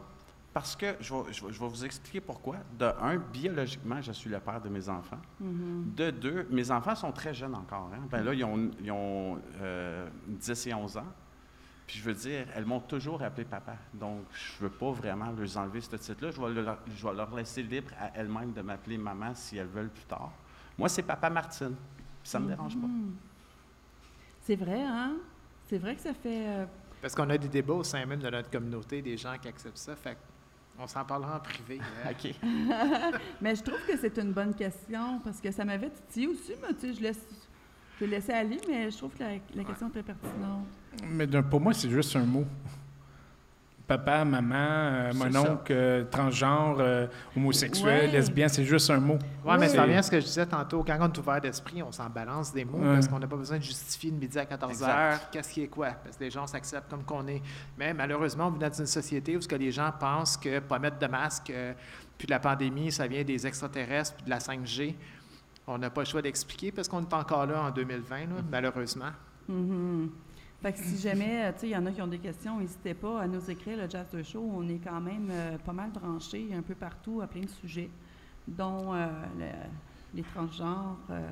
Parce 0.52 0.76
que, 0.76 0.96
je 1.00 1.14
vais, 1.14 1.32
je 1.32 1.46
vais- 1.46 1.50
je 1.52 1.58
vais 1.58 1.66
vous 1.68 1.82
expliquer 1.82 2.20
pourquoi. 2.20 2.56
De 2.78 2.84
un, 3.00 3.16
biologiquement, 3.16 4.02
je 4.02 4.12
suis 4.12 4.28
le 4.28 4.38
père 4.38 4.60
de 4.60 4.68
mes 4.68 4.86
enfants. 4.90 5.16
Mhm. 5.40 5.94
De 5.96 6.10
deux, 6.10 6.46
mes 6.50 6.70
enfants 6.70 6.94
sont 6.94 7.10
très 7.10 7.32
jeunes 7.32 7.54
encore. 7.54 7.90
Hein? 7.94 8.00
Ben 8.10 8.22
là, 8.22 8.34
ils 8.34 8.44
ont, 8.44 8.70
ils 8.78 8.90
ont 8.92 9.38
euh, 9.62 10.06
10 10.28 10.66
et 10.66 10.74
11 10.74 10.98
ans. 10.98 11.06
Puis 11.86 11.98
je 11.98 12.04
veux 12.04 12.14
dire, 12.14 12.46
elles 12.54 12.64
m'ont 12.64 12.80
toujours 12.80 13.22
appelé 13.22 13.44
papa. 13.44 13.76
Donc, 13.92 14.20
je 14.32 14.64
ne 14.64 14.68
veux 14.68 14.74
pas 14.76 14.92
vraiment 14.92 15.30
leur 15.32 15.56
enlever 15.58 15.80
ce 15.80 15.96
titre-là. 15.96 16.30
Je, 16.30 16.40
vais 16.40 16.62
leur- 16.62 16.78
je 16.86 17.06
vais 17.06 17.14
leur 17.14 17.34
laisser 17.34 17.62
libre 17.62 17.90
à 18.00 18.10
elles-mêmes 18.14 18.52
de 18.52 18.62
m'appeler 18.62 18.96
maman 18.98 19.34
si 19.34 19.56
elles 19.58 19.66
veulent 19.66 19.90
plus 19.90 20.04
tard. 20.04 20.32
Moi, 20.78 20.88
c'est 20.88 21.02
papa 21.02 21.28
Martine. 21.28 21.74
Puis 22.22 22.30
ça 22.30 22.38
ne 22.38 22.44
me 22.44 22.50
dérange 22.50 22.76
pas. 22.76 22.86
Mhm. 22.86 23.14
C'est 24.40 24.56
vrai, 24.56 24.80
hein? 24.82 25.14
C'est 25.68 25.78
vrai 25.78 25.94
que 25.96 26.00
ça 26.02 26.14
fait... 26.14 26.46
euh, 26.48 26.64
Parce 27.00 27.14
qu'on 27.14 27.28
a 27.30 27.36
des 27.38 27.48
débats 27.48 27.74
au 27.74 27.84
sein 27.84 28.04
même 28.06 28.20
de 28.20 28.30
notre 28.30 28.50
communauté, 28.50 29.02
des 29.02 29.16
gens 29.16 29.36
qui 29.40 29.48
acceptent 29.48 29.76
ça. 29.78 29.94
Fait 29.96 30.16
on 30.78 30.86
s'en 30.86 31.04
parlera 31.04 31.36
en 31.36 31.40
privé. 31.40 31.80
hein? 31.80 32.10
OK. 32.12 32.34
Mais 33.42 33.54
je 33.54 33.62
trouve 33.62 33.84
que 33.86 33.96
c'est 33.98 34.16
une 34.18 34.32
bonne 34.32 34.54
question 34.54 35.20
parce 35.22 35.40
que 35.40 35.50
ça 35.50 35.64
m'avait 35.64 35.90
titillé 35.90 36.28
aussi, 36.28 36.52
mais 36.62 36.72
tu 36.74 36.80
sais, 36.80 36.94
je 36.94 37.02
laisse... 37.02 37.26
Je 38.00 38.04
vais 38.06 38.10
laisser 38.16 38.32
aller, 38.32 38.58
mais 38.66 38.90
je 38.90 38.96
trouve 38.96 39.12
que 39.14 39.22
la, 39.22 39.32
la 39.54 39.64
question 39.64 39.86
est 39.88 39.90
très 39.90 40.02
pertinente. 40.02 40.66
Mais 41.10 41.26
d'un- 41.26 41.42
pour 41.42 41.60
moi, 41.60 41.72
c'est 41.72 41.90
juste 41.90 42.14
un 42.16 42.24
mot. 42.24 42.44
Papa, 43.86 44.24
maman, 44.24 44.54
euh, 44.56 45.12
mon 45.14 45.36
oncle, 45.36 45.72
euh, 45.72 46.04
transgenre, 46.04 46.76
euh, 46.78 47.06
homosexuel, 47.36 48.06
Ouais. 48.06 48.12
lesbien, 48.12 48.46
c'est 48.48 48.64
juste 48.64 48.88
un 48.90 49.00
mot. 49.00 49.18
Oui, 49.44 49.54
mais 49.58 49.68
ça 49.68 49.82
revient 49.82 49.94
à 49.96 50.02
ce 50.02 50.10
que 50.10 50.20
je 50.20 50.24
disais 50.24 50.46
tantôt. 50.46 50.82
Quand 50.84 50.96
on 51.00 51.12
est 51.12 51.18
ouvert 51.18 51.40
d'esprit, 51.40 51.82
on 51.82 51.90
s'en 51.90 52.08
balance 52.08 52.52
des 52.54 52.64
mots 52.64 52.78
Ouais. 52.78 52.94
parce 52.94 53.08
qu'on 53.08 53.18
n'a 53.18 53.26
pas 53.26 53.36
besoin 53.36 53.58
de 53.58 53.62
justifier 53.62 54.10
le 54.12 54.16
midi 54.18 54.38
à 54.38 54.46
14 54.46 54.82
heures. 54.82 54.88
Exact. 54.88 55.28
Qu'est-ce 55.32 55.52
qui 55.52 55.62
est 55.64 55.68
quoi? 55.68 55.88
Parce 56.02 56.16
que 56.16 56.24
les 56.24 56.30
gens 56.30 56.46
s'acceptent 56.46 56.88
comme 56.88 57.02
qu'on 57.04 57.26
est. 57.26 57.42
Mais 57.76 57.92
malheureusement, 57.92 58.46
on 58.46 58.50
vit 58.50 58.60
dans 58.60 58.72
une 58.72 58.86
société 58.86 59.36
où 59.36 59.40
ce 59.42 59.48
que 59.48 59.56
les 59.56 59.72
gens 59.72 59.90
pensent 59.98 60.36
que 60.36 60.60
pas 60.60 60.78
mettre 60.78 60.98
de 60.98 61.06
masque, 61.08 61.50
euh, 61.50 61.74
puis 62.16 62.26
de 62.26 62.30
la 62.30 62.38
pandémie, 62.38 62.92
ça 62.92 63.06
vient 63.08 63.24
des 63.24 63.46
extraterrestres, 63.46 64.14
puis 64.14 64.24
de 64.24 64.30
la 64.30 64.38
5G. 64.38 64.96
On 65.66 65.76
n'a 65.76 65.90
pas 65.90 66.02
le 66.02 66.06
choix 66.06 66.22
d'expliquer 66.22 66.70
parce 66.72 66.88
qu'on 66.88 67.02
est 67.02 67.12
encore 67.12 67.46
là 67.46 67.62
en 67.62 67.70
2020, 67.72 68.20
là, 68.20 68.26
malheureusement. 68.50 69.10
Mhm. 69.48 70.08
Fait 70.62 70.72
que 70.72 70.78
si 70.78 70.96
jamais, 70.98 71.44
euh, 71.46 71.52
tu 71.52 71.58
sais, 71.60 71.66
il 71.68 71.72
y 71.72 71.76
en 71.76 71.84
a 71.86 71.90
qui 71.90 72.00
ont 72.00 72.06
des 72.06 72.18
questions, 72.20 72.58
n'hésitez 72.60 72.94
pas 72.94 73.22
à 73.22 73.26
nous 73.26 73.50
écrire. 73.50 73.76
Le 73.78 73.90
Jazz 73.90 74.06
de 74.12 74.22
Show, 74.22 74.48
on 74.54 74.68
est 74.68 74.78
quand 74.78 75.00
même 75.00 75.28
euh, 75.30 75.58
pas 75.58 75.72
mal 75.72 75.90
branchés 75.90 76.48
un 76.56 76.62
peu 76.62 76.74
partout 76.76 77.20
à 77.20 77.26
plein 77.26 77.40
de 77.40 77.48
sujets, 77.48 77.90
dont 78.46 78.94
euh, 78.94 79.06
le- 79.38 80.16
les 80.18 80.22
transgenres, 80.22 80.98
euh, 81.10 81.28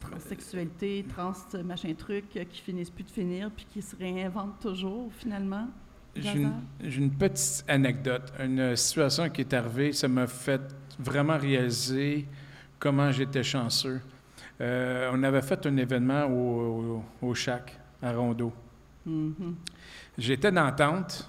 transsexualité, 0.00 1.04
trans 1.08 1.32
machin 1.64 1.94
truc, 1.94 2.28
qui 2.28 2.60
finissent 2.60 2.90
plus 2.90 3.04
de 3.04 3.10
finir 3.10 3.50
puis 3.50 3.66
qui 3.70 3.80
se 3.82 3.96
réinventent 3.96 4.60
toujours 4.60 5.10
finalement. 5.14 5.68
J'ai 6.16 6.42
une, 6.96 7.10
petite 7.10 7.64
anecdote, 7.66 8.32
une 8.38 8.76
situation 8.76 9.28
qui 9.30 9.40
est 9.40 9.52
arrivée, 9.54 9.92
ça 9.92 10.06
m'a 10.06 10.26
fait 10.28 10.60
vraiment 10.98 11.36
réaliser 11.38 12.26
comment 12.78 13.10
j'étais 13.10 13.42
chanceux. 13.42 14.00
On 14.60 15.22
avait 15.24 15.42
fait 15.42 15.66
un 15.66 15.76
événement 15.76 16.24
au, 16.26 17.02
au, 17.22 17.28
au 17.28 17.34
Chac, 17.34 17.76
à 18.04 18.12
Rondeau. 18.12 18.52
Mhm. 19.06 19.54
J'étais 20.18 20.52
dans 20.52 20.64
la 20.64 20.72
tente, 20.72 21.28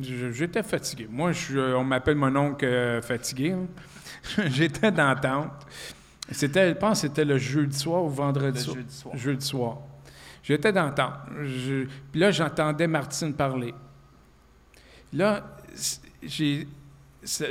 j'étais 0.00 0.62
fatigué. 0.62 1.06
Moi, 1.10 1.32
je- 1.32 1.74
on 1.74 1.84
m'appelle 1.84 2.16
mon 2.16 2.34
oncle 2.36 2.64
euh, 2.64 3.02
fatigué. 3.02 3.52
hein. 3.52 3.66
j'étais 4.46 4.90
dans 4.90 5.08
la 5.08 5.16
tente. 5.16 5.66
C'était, 6.30 6.70
je 6.70 6.74
pense 6.74 7.02
que 7.02 7.08
c'était 7.08 7.24
le 7.24 7.36
jeudi 7.38 7.78
soir 7.78 8.02
ou 8.02 8.08
vendredi 8.08 8.58
Le 8.58 8.64
soir? 8.64 8.76
jeudi 8.76 8.94
soir. 8.96 9.16
Jeudi 9.16 9.46
soir. 9.46 9.78
J'étais 10.42 10.72
dans. 10.72 10.92
Je- 11.44 11.86
Puis 12.10 12.20
là, 12.20 12.30
j'entendais 12.30 12.86
Martine 12.86 13.34
parler. 13.34 13.74
Là, 15.12 15.44
j'ai 16.22 16.66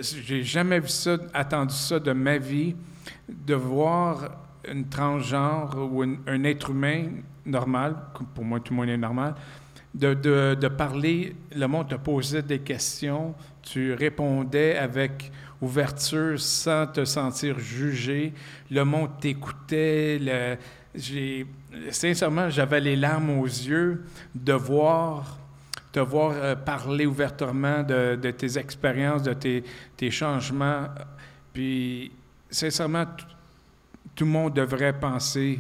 j'ai 0.02 0.44
jamais 0.44 0.80
vu 0.80 0.88
ça, 0.88 1.18
attendu 1.34 1.74
ça 1.74 2.00
de 2.00 2.12
ma 2.12 2.38
vie, 2.38 2.76
de 3.28 3.56
voir 3.56 4.30
une 4.70 4.88
transgenre 4.88 5.76
ou 5.91 6.03
un 6.03 6.43
être 6.43 6.70
humain 6.72 7.05
normal, 7.45 7.95
pour 8.34 8.43
moi 8.43 8.59
tout 8.59 8.74
le 8.74 8.78
monde 8.78 8.89
est 8.89 8.97
normal, 8.97 9.36
de, 9.93 10.14
de- 10.14 10.68
parler, 10.68 11.36
le 11.55 11.68
monde 11.68 11.89
te 11.89 11.95
posait 11.95 12.41
des 12.41 12.59
questions, 12.59 13.36
tu 13.61 13.93
répondais 13.93 14.76
avec 14.78 15.32
ouverture 15.61 16.39
sans 16.39 16.88
te 16.88 17.05
sentir 17.05 17.59
jugé, 17.59 18.34
le 18.72 18.84
monde 18.84 19.09
t'écoutait, 19.20 20.20
j'ai, 20.95 21.45
sincèrement, 21.91 22.49
j'avais 22.49 22.80
les 22.80 22.95
larmes 22.95 23.39
aux 23.39 23.45
yeux 23.45 24.03
de 24.34 24.53
voir 24.53 25.38
te 25.91 25.99
voir 25.99 26.32
euh, 26.34 26.55
parler 26.55 27.05
ouvertement 27.05 27.84
de, 27.84 28.16
de 28.16 28.32
tes 28.32 28.57
expériences, 28.57 29.22
de 29.22 29.34
tes, 29.34 29.64
tes 29.95 30.09
changements. 30.09 30.88
Puis, 31.53 32.11
sincèrement, 32.49 33.05
tout 34.16 34.26
le 34.26 34.32
monde 34.32 34.53
devrait 34.53 34.97
penser 34.99 35.59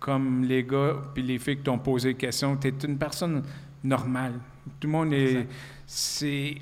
comme 0.00 0.44
les 0.44 0.62
gars 0.64 0.96
puis 1.14 1.22
les 1.22 1.38
filles 1.38 1.56
qui 1.56 1.62
t'ont 1.62 1.78
posé 1.78 2.10
des 2.12 2.18
questions. 2.18 2.56
Tu 2.56 2.68
es 2.68 2.74
une 2.86 2.98
personne 2.98 3.42
normale. 3.82 4.32
Tout 4.80 4.86
le 4.86 4.92
monde 4.92 5.12
est. 5.12 5.46
C'est. 5.86 6.56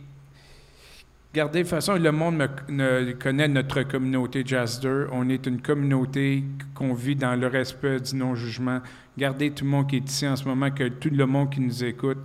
Regardez, 1.32 1.60
de 1.60 1.62
toute 1.64 1.70
façon, 1.70 1.94
le 1.94 2.12
monde 2.12 2.36
me- 2.36 2.72
ne 2.72 3.12
connaît 3.12 3.48
notre 3.48 3.82
communauté 3.84 4.42
Jazzer. 4.44 5.06
On 5.12 5.28
est 5.30 5.46
une 5.46 5.62
communauté 5.62 6.44
qu'on 6.74 6.92
vit 6.92 7.16
dans 7.16 7.34
le 7.34 7.46
respect 7.46 8.00
du 8.00 8.14
non-jugement. 8.16 8.80
Regardez 9.16 9.50
tout 9.50 9.64
le 9.64 9.70
monde 9.70 9.88
qui 9.88 9.96
est 9.96 10.08
ici 10.08 10.28
en 10.28 10.36
ce 10.36 10.44
moment, 10.44 10.70
que 10.70 10.88
tout 10.88 11.08
le 11.10 11.24
monde 11.26 11.50
qui 11.50 11.60
nous 11.60 11.84
écoute 11.84 12.18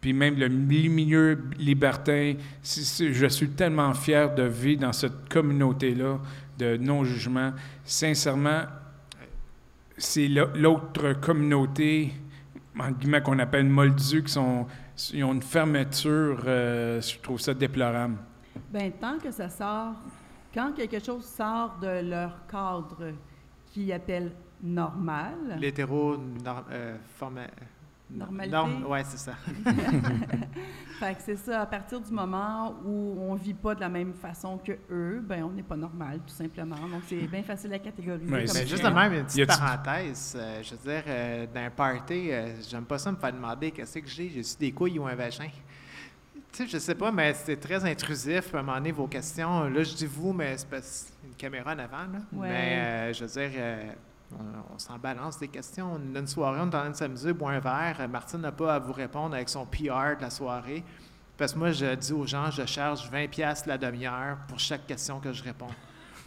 puis 0.00 0.12
même 0.12 0.36
le 0.38 0.48
mi- 0.48 0.90
milieu 0.90 1.38
libertin. 1.58 2.34
je 2.62 3.26
suis 3.28 3.48
tellement 3.48 3.94
fier 3.94 4.34
de 4.34 4.42
vivre 4.42 4.82
dans 4.82 4.92
cette 4.92 5.30
communauté-là 5.30 6.18
de 6.58 6.76
non-jugement. 6.76 7.52
Sincèrement, 7.84 8.62
c'est 9.96 10.28
l'au- 10.28 10.52
l'autre 10.54 11.12
communauté, 11.20 12.12
en 12.78 12.90
guillemets, 12.90 13.22
qu'on 13.22 13.38
appelle 13.38 13.66
moldus, 13.68 14.22
qui 14.24 14.32
sont, 14.32 14.66
ils 15.12 15.24
ont 15.24 15.32
une 15.32 15.42
fermeture, 15.42 16.42
euh, 16.46 17.00
je 17.00 17.18
trouve 17.20 17.40
ça 17.40 17.54
déplorable. 17.54 18.16
Ben 18.72 18.92
tant 19.00 19.18
que 19.18 19.30
ça 19.30 19.48
sort, 19.48 19.94
quand 20.52 20.72
quelque 20.72 20.98
chose 21.04 21.24
sort 21.24 21.76
de 21.80 22.08
leur 22.08 22.46
cadre 22.46 23.12
qu'ils 23.72 23.92
appellent 23.92 24.32
normal, 24.62 25.56
L'hétéro 25.60 26.14
euh, 26.70 26.96
Normalité. 28.10 28.56
Ouais, 28.86 29.02
c'est 29.04 29.18
ça. 29.18 29.32
fait 31.00 31.14
que 31.14 31.22
c'est 31.22 31.36
ça, 31.36 31.62
à 31.62 31.66
partir 31.66 32.00
du 32.00 32.12
moment 32.12 32.74
où 32.84 33.16
on 33.20 33.34
vit 33.34 33.54
pas 33.54 33.74
de 33.74 33.80
la 33.80 33.88
même 33.88 34.12
façon 34.12 34.58
que 34.58 34.72
eux, 34.90 35.22
ben 35.24 35.44
on 35.44 35.50
n'est 35.50 35.62
pas 35.62 35.76
normal, 35.76 36.20
tout 36.26 36.34
simplement. 36.34 36.76
Donc 36.76 37.02
c'est 37.08 37.26
bien 37.26 37.42
facile 37.42 37.72
à 37.72 37.78
catégoriser. 37.78 38.30
Comme 38.30 38.46
ça. 38.46 38.64
juste 38.64 38.84
de 38.84 38.88
même, 38.88 39.12
une 39.14 39.24
petite 39.24 39.46
parenthèse. 39.46 40.36
euh, 40.38 40.62
je 40.62 40.74
veux 40.74 40.92
dire, 40.92 41.02
euh, 41.06 41.46
dans 41.52 41.60
un 41.60 41.70
party, 41.70 42.30
euh, 42.30 42.54
j'aime 42.68 42.84
pas 42.84 42.98
ça 42.98 43.10
me 43.10 43.16
faire 43.16 43.32
demander 43.32 43.70
qu'est-ce 43.70 43.98
que 43.98 44.08
j'ai. 44.08 44.28
J'ai-tu 44.28 44.56
des 44.58 44.72
couilles 44.72 44.98
ou 44.98 45.06
un 45.06 45.14
vagin? 45.14 45.48
Tu 46.54 46.62
sais, 46.64 46.70
je 46.70 46.78
sais 46.78 46.94
pas, 46.94 47.10
mais 47.10 47.34
c'est 47.34 47.56
très 47.56 47.84
intrusif 47.84 48.54
à 48.54 48.58
un 48.58 48.62
moment 48.62 48.76
donné, 48.76 48.92
vos 48.92 49.08
questions. 49.08 49.64
Là, 49.64 49.82
je 49.82 49.92
dis 49.92 50.06
vous, 50.06 50.32
mais 50.32 50.56
c'est 50.56 50.68
parce 50.68 51.06
qu'il 51.06 51.24
y 51.24 51.26
a 51.26 51.28
une 51.30 51.34
caméra 51.34 51.74
en 51.74 51.78
avant. 51.80 52.12
Là. 52.12 52.18
Ouais. 52.32 52.48
Mais 52.48 52.76
euh, 52.76 53.12
je 53.12 53.24
veux 53.24 53.30
dire, 53.30 53.50
euh, 53.56 53.92
on, 54.32 54.74
on 54.74 54.78
s'en 54.78 54.98
balance 54.98 55.38
des 55.38 55.48
questions. 55.48 55.92
On 55.94 56.16
a 56.16 56.18
une 56.18 56.26
soirée, 56.26 56.60
on 56.60 56.64
est 56.64 56.74
en 56.74 56.80
train 56.80 56.90
de 56.90 56.96
s'amuser, 56.96 57.32
boire 57.32 57.52
un 57.52 57.60
verre. 57.60 58.08
Martine 58.08 58.40
n'a 58.40 58.52
pas 58.52 58.74
à 58.74 58.78
vous 58.78 58.92
répondre 58.92 59.34
avec 59.34 59.48
son 59.48 59.66
PR 59.66 60.16
de 60.16 60.22
la 60.22 60.30
soirée. 60.30 60.82
Parce 61.36 61.52
que 61.52 61.58
moi, 61.58 61.72
je 61.72 61.94
dis 61.94 62.12
aux 62.12 62.26
gens, 62.26 62.50
je 62.50 62.64
charge 62.64 63.10
20$ 63.10 63.28
piastres 63.28 63.68
la 63.68 63.78
demi-heure 63.78 64.38
pour 64.48 64.58
chaque 64.58 64.86
question 64.86 65.18
que 65.18 65.32
je 65.32 65.42
réponds. 65.42 65.66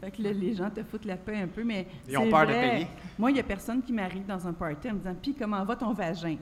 Fait 0.00 0.10
que 0.10 0.22
là, 0.22 0.32
les 0.32 0.54
gens 0.54 0.68
te 0.68 0.82
foutent 0.82 1.04
la 1.04 1.16
paix 1.16 1.40
un 1.40 1.46
peu, 1.46 1.62
mais 1.62 1.86
Ils 2.08 2.18
ont 2.18 2.28
peur 2.28 2.46
de 2.46 2.52
payer. 2.52 2.88
Moi, 3.18 3.30
il 3.30 3.34
n'y 3.34 3.40
a 3.40 3.44
personne 3.44 3.82
qui 3.82 3.92
m'arrive 3.92 4.26
dans 4.26 4.46
un 4.46 4.52
party 4.52 4.90
en 4.90 4.94
me 4.94 4.98
disant 4.98 5.16
«Puis, 5.22 5.34
comment 5.34 5.64
va 5.64 5.76
ton 5.76 5.92
vagin?» 5.92 6.36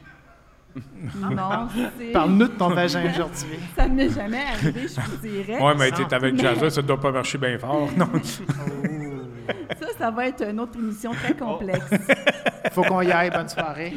Non, 1.16 1.68
c'est... 1.98 2.12
Parle-nous 2.12 2.48
de 2.48 2.52
ton 2.54 2.68
vagin 2.70 3.08
aujourd'hui. 3.10 3.58
Ça 3.76 3.86
ne 3.86 3.94
m'est 3.94 4.10
jamais 4.10 4.42
arrivé, 4.42 4.88
je 4.88 5.00
vous 5.00 5.16
dirais. 5.18 5.58
Oui, 5.60 5.72
mais 5.78 5.90
tu 5.92 6.02
avec 6.14 6.36
Jazzer, 6.38 6.70
ça 6.70 6.82
ne 6.82 6.86
doit 6.86 7.00
pas 7.00 7.12
marcher 7.12 7.38
bien 7.38 7.58
fort. 7.58 7.88
Non? 7.96 8.08
Ça, 9.78 9.86
ça 9.98 10.10
va 10.10 10.28
être 10.28 10.42
une 10.48 10.58
autre 10.58 10.78
émission 10.78 11.12
très 11.12 11.34
complexe. 11.34 11.84
Faut 12.72 12.82
qu'on 12.82 13.02
y 13.02 13.12
aille. 13.12 13.28
Bonne 13.30 13.48
soirée. 13.48 13.92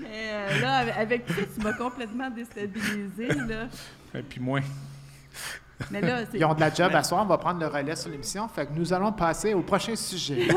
Mais 0.00 0.30
euh, 0.32 0.60
là, 0.62 0.76
avec- 0.98 1.26
tout 1.26 1.34
ça, 1.34 1.40
tu 1.54 1.60
m'as 1.62 1.74
complètement 1.74 2.30
déstabilisé, 2.30 3.28
là. 3.28 3.66
Et 4.14 4.22
puis 4.22 4.40
moi. 4.40 4.60
Mais 5.90 6.00
là, 6.00 6.20
c'est... 6.30 6.38
Ils 6.38 6.44
ont 6.46 6.54
de 6.54 6.60
la 6.60 6.72
job 6.72 6.90
à 6.94 7.02
soir. 7.02 7.22
On 7.22 7.26
va 7.26 7.36
prendre 7.36 7.60
le 7.60 7.66
relais 7.66 7.96
sur 7.96 8.10
l'émission. 8.10 8.48
Fait 8.48 8.64
que 8.66 8.72
nous 8.74 8.92
allons 8.94 9.12
passer 9.12 9.52
au 9.52 9.60
prochain 9.60 9.94
sujet. 9.96 10.48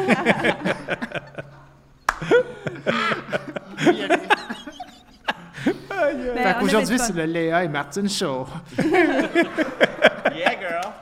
Ben, 5.65 6.37
Fait 6.43 6.59
qu'aujourd'hui, 6.59 6.99
c'est 6.99 7.15
le 7.15 7.23
Léa 7.25 7.63
et 7.63 7.67
Martine 7.67 8.09
Show. 8.09 8.45
Yeah, 10.35 10.55
girl! 10.59 10.93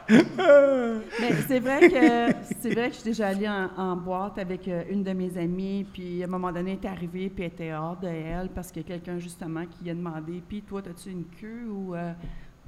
Mais 1.19 1.31
c'est 1.47 1.59
vrai 1.59 1.89
que 1.89 2.35
c'est 2.59 2.73
vrai 2.73 2.89
que 2.89 2.95
je 2.95 2.99
suis 2.99 3.09
déjà 3.09 3.27
allée 3.29 3.47
en, 3.47 3.69
en 3.77 3.95
boîte 3.95 4.37
avec 4.37 4.67
euh, 4.67 4.83
une 4.89 5.03
de 5.03 5.13
mes 5.13 5.37
amies, 5.37 5.85
puis 5.91 6.21
à 6.21 6.25
un 6.25 6.29
moment 6.29 6.51
donné, 6.51 6.77
elle 6.81 6.85
est 6.89 6.91
arrivée, 6.91 7.29
puis 7.29 7.45
elle 7.45 7.51
était 7.51 7.73
hors 7.73 7.95
de 7.97 8.07
elle 8.07 8.49
parce 8.49 8.71
qu'il 8.71 8.81
y 8.81 8.85
a 8.85 8.87
quelqu'un 8.87 9.19
justement 9.19 9.63
qui 9.65 9.89
a 9.89 9.93
demandé, 9.93 10.43
puis 10.47 10.61
toi, 10.61 10.81
as-tu 10.81 11.09
une 11.11 11.25
queue 11.39 11.67
ou 11.69 11.95
euh, 11.95 12.11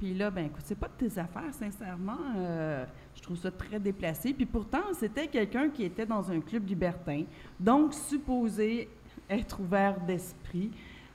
puis 0.04 0.12
là, 0.12 0.30
ben 0.30 0.44
écoute, 0.44 0.60
c'est 0.66 0.78
pas 0.78 0.88
de 0.88 1.08
tes 1.08 1.18
affaires, 1.18 1.52
sincèrement. 1.52 2.18
euh, 2.36 2.84
je 3.16 3.22
trouve 3.22 3.38
ça 3.38 3.50
très 3.50 3.80
déplacé. 3.80 4.34
Puis 4.34 4.44
pourtant, 4.44 4.82
c'était 4.92 5.28
quelqu'un 5.28 5.70
qui 5.70 5.82
était 5.82 6.04
dans 6.04 6.30
un 6.30 6.40
club 6.40 6.68
libertin, 6.68 7.22
donc 7.58 7.94
supposé 7.94 8.90
être 9.30 9.60
ouvert 9.60 9.98
d'esprit. 10.00 10.70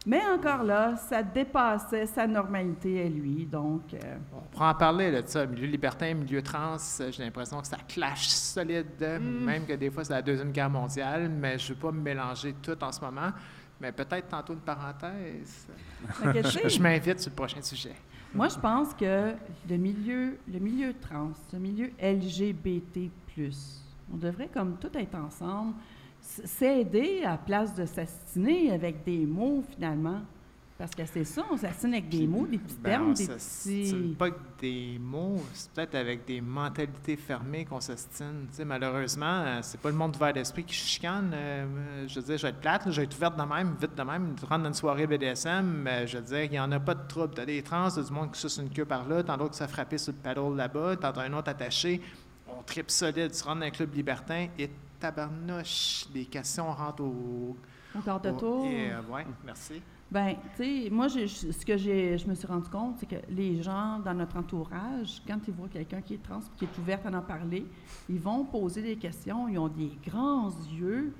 Mais 0.08 0.22
encore 0.26 0.64
là, 0.64 0.96
ça 0.96 1.22
dépassait 1.22 2.08
sa 2.08 2.26
normalité 2.26 3.04
à 3.06 3.10
lui, 3.10 3.46
donc... 3.46 3.94
euh, 3.94 4.18
On 4.34 4.42
pourra 4.50 4.72
en 4.72 4.74
parler 4.74 5.12
là, 5.12 5.22
de 5.22 5.28
ça. 5.28 5.46
Milieu 5.46 5.68
libertin, 5.68 6.16
milieu 6.16 6.42
trans, 6.42 6.78
j'ai 7.12 7.24
l'impression 7.24 7.62
que 7.62 7.68
ça 7.68 7.78
clash 7.88 8.28
solide, 8.28 8.88
euh, 9.04 9.20
même 9.20 9.68
que 9.68 9.74
des 9.74 9.92
fois 9.92 10.04
c'est 10.04 10.14
la 10.14 10.24
Deuxième 10.24 10.52
Guerre 10.52 10.72
mondiale, 10.72 11.30
mais 11.30 11.60
je 11.60 11.70
ne 11.70 11.76
veux 11.76 11.80
pas 11.80 11.92
me 11.92 12.02
mélanger 12.02 12.56
tout 12.60 12.84
en 12.84 12.92
ce 12.92 13.02
moment. 13.02 13.30
Mais 13.80 13.92
peut-être 13.92 14.28
tantôt 14.28 14.54
une 14.54 14.60
parenthèse. 14.60 15.68
Je 16.24 16.82
m'invite 16.82 17.20
sur 17.20 17.30
le 17.30 17.36
prochain 17.36 17.62
sujet. 17.62 17.96
Moi, 18.34 18.48
je 18.48 18.60
pense 18.60 18.94
que 18.94 19.34
le 19.68 19.78
milieu, 19.78 20.38
le 20.52 20.60
milieu 20.60 20.94
trans, 20.94 21.32
le 21.52 21.60
milieu 21.60 21.92
LGBT+, 22.00 23.10
on 24.14 24.18
devrait 24.18 24.50
comme 24.54 24.78
tout 24.78 24.96
être 24.96 25.16
ensemble, 25.16 25.74
s'aider 26.22 27.24
à 27.24 27.38
place 27.38 27.74
de 27.74 27.86
s'assiner 27.86 28.72
avec 28.72 29.04
des 29.04 29.26
mots, 29.26 29.64
finalement. 29.74 30.22
Parce 30.80 30.96
que 30.96 31.06
c'est 31.06 31.26
ça, 31.26 31.44
on 31.52 31.58
s'assine 31.58 31.94
avec 31.94 32.08
des 32.08 32.26
mots, 32.26 32.48
des 32.48 32.58
petits 32.58 32.78
Ben, 32.82 32.92
termes, 32.92 33.14
des 33.14 33.28
petits... 33.28 34.16
pas 34.18 34.28
avec 34.28 34.38
des 34.62 34.98
mots, 34.98 35.44
c'est 35.54 35.70
peut-être 35.72 35.96
avec 35.96 36.26
des 36.26 36.40
mentalités 36.40 37.18
fermées 37.18 37.66
qu'on 37.66 37.82
sais, 37.82 38.64
malheureusement, 38.64 39.26
euh, 39.26 39.60
c'est 39.62 39.78
pas 39.82 39.90
le 39.90 39.96
monde 39.96 40.16
ouvert 40.16 40.32
d'esprit 40.32 40.64
qui 40.64 40.74
chicane. 40.74 41.32
euh, 41.34 41.66
euh, 41.66 42.08
je 42.08 42.22
veux 42.22 42.26
dire, 42.26 42.38
je 42.38 42.44
vais 42.44 42.50
être 42.52 42.62
plate, 42.62 42.86
là, 42.86 42.92
je 42.94 43.02
vais 43.02 43.04
être 43.04 43.18
ouverte 43.18 43.36
de 43.38 43.44
même, 43.44 43.76
vite 43.78 43.94
de 43.94 44.04
même. 44.04 44.36
Tu 44.40 44.46
rentres 44.46 44.62
dans 44.64 44.70
une 44.70 44.74
soirée 44.74 45.06
BDSM, 45.06 45.86
euh, 45.86 46.08
je 46.08 46.18
veux 46.18 46.24
dire, 46.24 46.44
il 46.46 46.52
n'y 46.52 46.60
en 46.62 46.72
a 46.72 46.80
pas 46.80 46.96
de 46.96 47.06
trouble. 47.10 47.34
T'as 47.36 47.46
des 47.46 47.62
trans, 47.62 47.90
t'as 47.90 48.02
du 48.02 48.14
monde 48.14 48.32
qui 48.32 48.40
suce 48.40 48.56
une 48.56 48.70
queue 48.70 48.86
par 48.86 49.06
là, 49.06 49.22
t'en 49.22 49.36
d'autres 49.36 49.52
qui 49.52 49.58
se 49.58 49.68
frapper 49.68 49.98
sur 49.98 50.14
le 50.14 50.20
paddle 50.20 50.56
là-bas, 50.56 50.96
t'en 50.96 51.12
as 51.12 51.24
un 51.24 51.34
autre 51.34 51.50
attaché. 51.50 52.00
On 52.48 52.64
tripe 52.64 52.90
solide, 52.90 53.34
tu 53.34 53.44
rentres 53.44 53.60
dans 53.60 53.66
un 53.66 53.70
club 53.72 53.94
libertin 53.94 54.48
et 54.58 54.70
tabarnouche, 54.98 56.06
les 56.14 56.24
questions 56.24 56.72
rentrent 56.72 57.04
au... 57.04 57.58
Encore 57.98 58.22
de 58.22 58.32
tour. 58.32 58.66
et, 58.66 58.92
euh, 58.92 59.02
ouais, 59.12 59.26
merci. 59.46 59.82
Ben, 60.12 60.36
tu 60.57 60.64
sais, 60.64 60.89
moi, 60.89 61.07
je- 61.07 61.28
ce 61.28 61.64
que 61.66 61.78
j'ai, 61.78 62.18
je 62.18 62.28
me 62.28 62.34
suis 62.34 62.47
rendu 62.47 62.68
compte, 62.70 62.95
c'est 62.97 63.05
que 63.07 63.18
les 63.30 63.62
gens 63.62 63.99
dans 63.99 64.14
notre 64.16 64.38
entourage, 64.38 65.22
quand 65.28 65.38
ils 65.47 65.53
voient 65.53 65.68
quelqu'un 65.68 66.01
qui 66.01 66.16
est 66.16 66.24
trans, 66.24 66.39
qui 66.57 66.66
est 66.66 66.78
ouvert 66.80 66.99
à 67.05 67.16
en 67.16 67.22
parler, 67.22 67.66
ils 68.10 68.20
vont 68.20 68.43
poser 68.43 68.82
des 68.82 68.95
questions, 68.95 69.47
ils 69.47 69.60
ont 69.60 69.68
des 69.68 69.91
grands 70.03 70.49
yeux, 70.74 71.14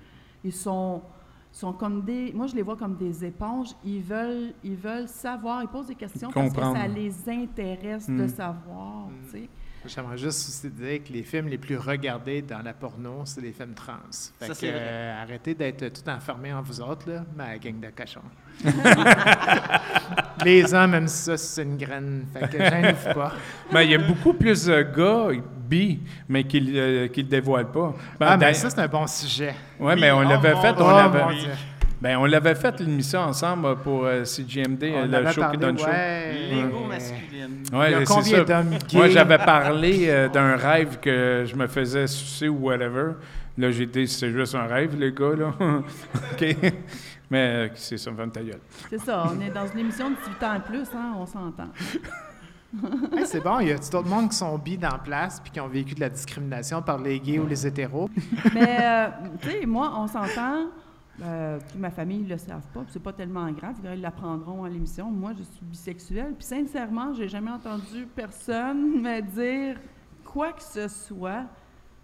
ils 0.44 0.52
sont, 0.54 1.04
sont 1.52 1.72
comme 1.74 2.02
des, 2.04 2.32
moi 2.34 2.48
je 2.48 2.56
les 2.56 2.64
vois 2.64 2.76
comme 2.78 2.96
des 2.96 3.24
éponges, 3.26 3.76
ils 3.86 4.02
veulent, 4.02 4.54
ils 4.64 4.76
veulent 4.76 5.08
savoir, 5.08 5.62
ils 5.62 5.68
posent 5.68 5.88
des 5.88 5.96
questions 5.96 6.32
parce 6.32 6.54
que 6.54 6.60
ça 6.80 6.88
les 6.88 7.30
intéresse 7.30 8.08
de 8.10 8.24
Mm. 8.24 8.28
savoir, 8.30 9.10
tu 9.26 9.30
sais. 9.32 9.50
J'aimerais 9.94 10.18
juste 10.18 10.48
aussi 10.48 10.70
dire 10.70 11.04
que 11.04 11.12
les 11.12 11.24
films 11.24 11.48
les 11.48 11.58
plus 11.58 11.78
regardés 11.78 12.44
dans 12.44 12.62
la 12.62 12.74
porno, 12.74 13.24
c'est 13.26 13.42
les 13.42 13.52
films 13.52 13.74
trans. 13.74 13.94
Fait 14.40 14.54
Ça, 14.54 14.54
que, 14.54 14.66
euh, 14.66 15.22
arrêtez 15.24 15.56
d'être 15.56 15.90
tout 15.90 16.08
enfermés 16.10 16.54
en 16.54 16.62
vous 16.62 16.80
autres, 16.80 17.10
là, 17.10 17.24
ma 17.36 17.58
gang 17.58 17.80
de 17.80 17.90
cochons. 17.90 18.22
les 20.46 20.74
hommes 20.74 20.94
aiment 20.94 21.08
ça, 21.08 21.38
c'est 21.38 21.64
une 21.64 21.78
graine. 21.78 22.26
Fait 22.34 22.48
que 22.50 22.58
gênez-vous 22.64 23.14
pas. 23.14 23.34
Mais 23.74 23.86
il 23.86 23.92
y 23.92 23.96
a 23.96 24.00
beaucoup 24.00 24.34
plus 24.34 24.66
de 24.66 24.82
gars 24.84 25.30
bi, 25.68 26.02
mais 26.28 26.44
qui 26.44 26.62
ne 26.62 27.08
le 27.08 27.24
dévoilent 27.24 27.72
pas. 27.72 27.96
Ben, 28.20 28.28
Ah, 28.30 28.38
mais 28.38 28.54
ça, 28.54 28.70
c'est 28.70 28.80
un 28.80 28.88
bon 28.88 29.08
sujet. 29.08 29.56
Ouais, 29.80 29.96
mais 29.96 30.12
on 30.12 30.20
Oui, 30.20 30.28
l'avait 30.28 30.54
oh 30.56 30.62
fait, 30.62 30.74
on 30.78 30.86
Oh, 30.88 30.92
l'avait. 30.92 31.48
Ben, 32.02 32.18
on 32.18 32.26
l'avait 32.26 32.56
fait 32.56 32.80
l'émission 32.80 33.20
ensemble 33.20 33.66
euh, 33.66 33.76
pour 33.76 34.06
euh, 34.06 34.24
CGMD, 34.24 34.84
euh, 34.84 35.04
On 35.04 35.08
le 35.22 35.32
show 35.32 35.42
parlé, 35.42 35.58
qui 35.58 35.62
donne 35.62 35.78
chaud. 35.78 35.86
ouais. 35.86 36.34
L'ego 36.50 36.86
masculine. 36.88 37.64
Ouais, 37.74 38.06
c'est 38.06 38.46
ça. 38.46 38.64
Moi, 38.64 39.08
gays? 39.08 39.12
j'avais 39.12 39.38
parlé 39.38 40.06
euh, 40.08 40.30
d'un 40.30 40.56
rêve 40.56 41.00
que 41.02 41.44
je 41.46 41.56
me 41.56 41.68
faisais 41.68 42.08
sucer 42.08 42.48
ou 42.48 42.68
whatever. 42.68 43.14
Là, 43.58 43.72
j'ai 43.72 43.86
dit, 43.86 44.08
c'est 44.08 44.32
juste 44.32 44.56
un 44.56 44.66
rêve, 44.66 44.96
les 44.98 45.12
gars, 45.12 45.36
là. 45.38 45.54
OK. 45.60 46.56
Mais 47.30 47.68
euh, 47.68 47.68
c'est 47.76 47.98
ça, 47.98 48.10
me 48.12 48.30
ta 48.30 48.42
gueule. 48.42 48.62
C'est 48.90 49.00
ça, 49.00 49.26
on 49.32 49.40
est 49.42 49.50
dans 49.52 49.68
une 49.68 49.80
émission 49.80 50.10
de 50.10 50.16
18 50.16 50.44
ans 50.44 50.56
et 50.56 50.60
plus, 50.62 50.88
hein, 50.96 51.14
on 51.18 51.26
s'entend. 51.26 51.70
Hey, 53.18 53.26
c'est 53.26 53.40
bon, 53.40 53.60
il 53.62 53.70
y 53.70 53.72
a 53.72 53.78
d'autres 53.80 54.08
monde 54.08 54.30
qui 54.30 54.36
sont 54.36 54.56
bi 54.60 54.78
dans 54.78 54.92
la 54.92 55.00
place 55.00 55.40
puis 55.40 55.52
qui 55.52 55.60
ont 55.60 55.68
vécu 55.68 55.96
de 55.96 56.02
la 56.02 56.10
discrimination 56.10 56.84
par 56.84 57.00
les 57.00 57.20
gays 57.20 57.40
ou 57.40 57.48
les 57.48 57.66
hétéros. 57.66 58.08
Mais, 58.54 58.78
euh, 58.80 59.08
tu 59.42 59.50
sais, 59.50 59.66
moi, 59.66 59.92
on 59.98 60.06
s'entend, 60.06 60.68
euh, 61.22 61.60
puis 61.70 61.80
ma 61.80 61.90
famille 61.90 62.24
ne 62.24 62.30
le 62.30 62.38
savent 62.38 62.68
pas, 62.74 62.86
c'est 62.90 63.02
pas 63.02 63.14
tellement 63.14 63.52
grave, 63.52 63.76
ils 63.84 64.02
l'apprendront 64.02 64.64
à 64.64 64.70
l'émission. 64.70 65.12
Moi, 65.12 65.34
je 65.38 65.44
suis 65.44 65.66
bisexuelle, 65.66 66.34
puis 66.38 66.46
sincèrement, 66.46 67.14
j'ai 67.14 67.28
jamais 67.28 67.52
entendu 67.52 68.08
personne 68.16 69.02
me 69.02 69.22
dire 69.22 69.80
quoi 70.24 70.54
que 70.54 70.64
ce 70.64 70.88
soit 70.88 71.46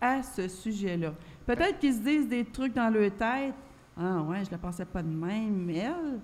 à 0.02 0.22
ce 0.22 0.48
sujet-là. 0.48 1.14
Peut-être 1.46 1.80
qu'ils 1.80 1.94
se 1.94 2.00
disent 2.00 2.28
des 2.28 2.46
trucs 2.46 2.74
dans 2.74 2.90
leur 2.90 3.12
tête. 3.16 3.54
Ah 3.98 4.22
ouais, 4.24 4.44
je 4.44 4.52
la 4.52 4.58
pensais 4.58 4.86
pas 4.86 5.02
de 5.02 5.08
même, 5.08 5.70
elle. 5.70 6.20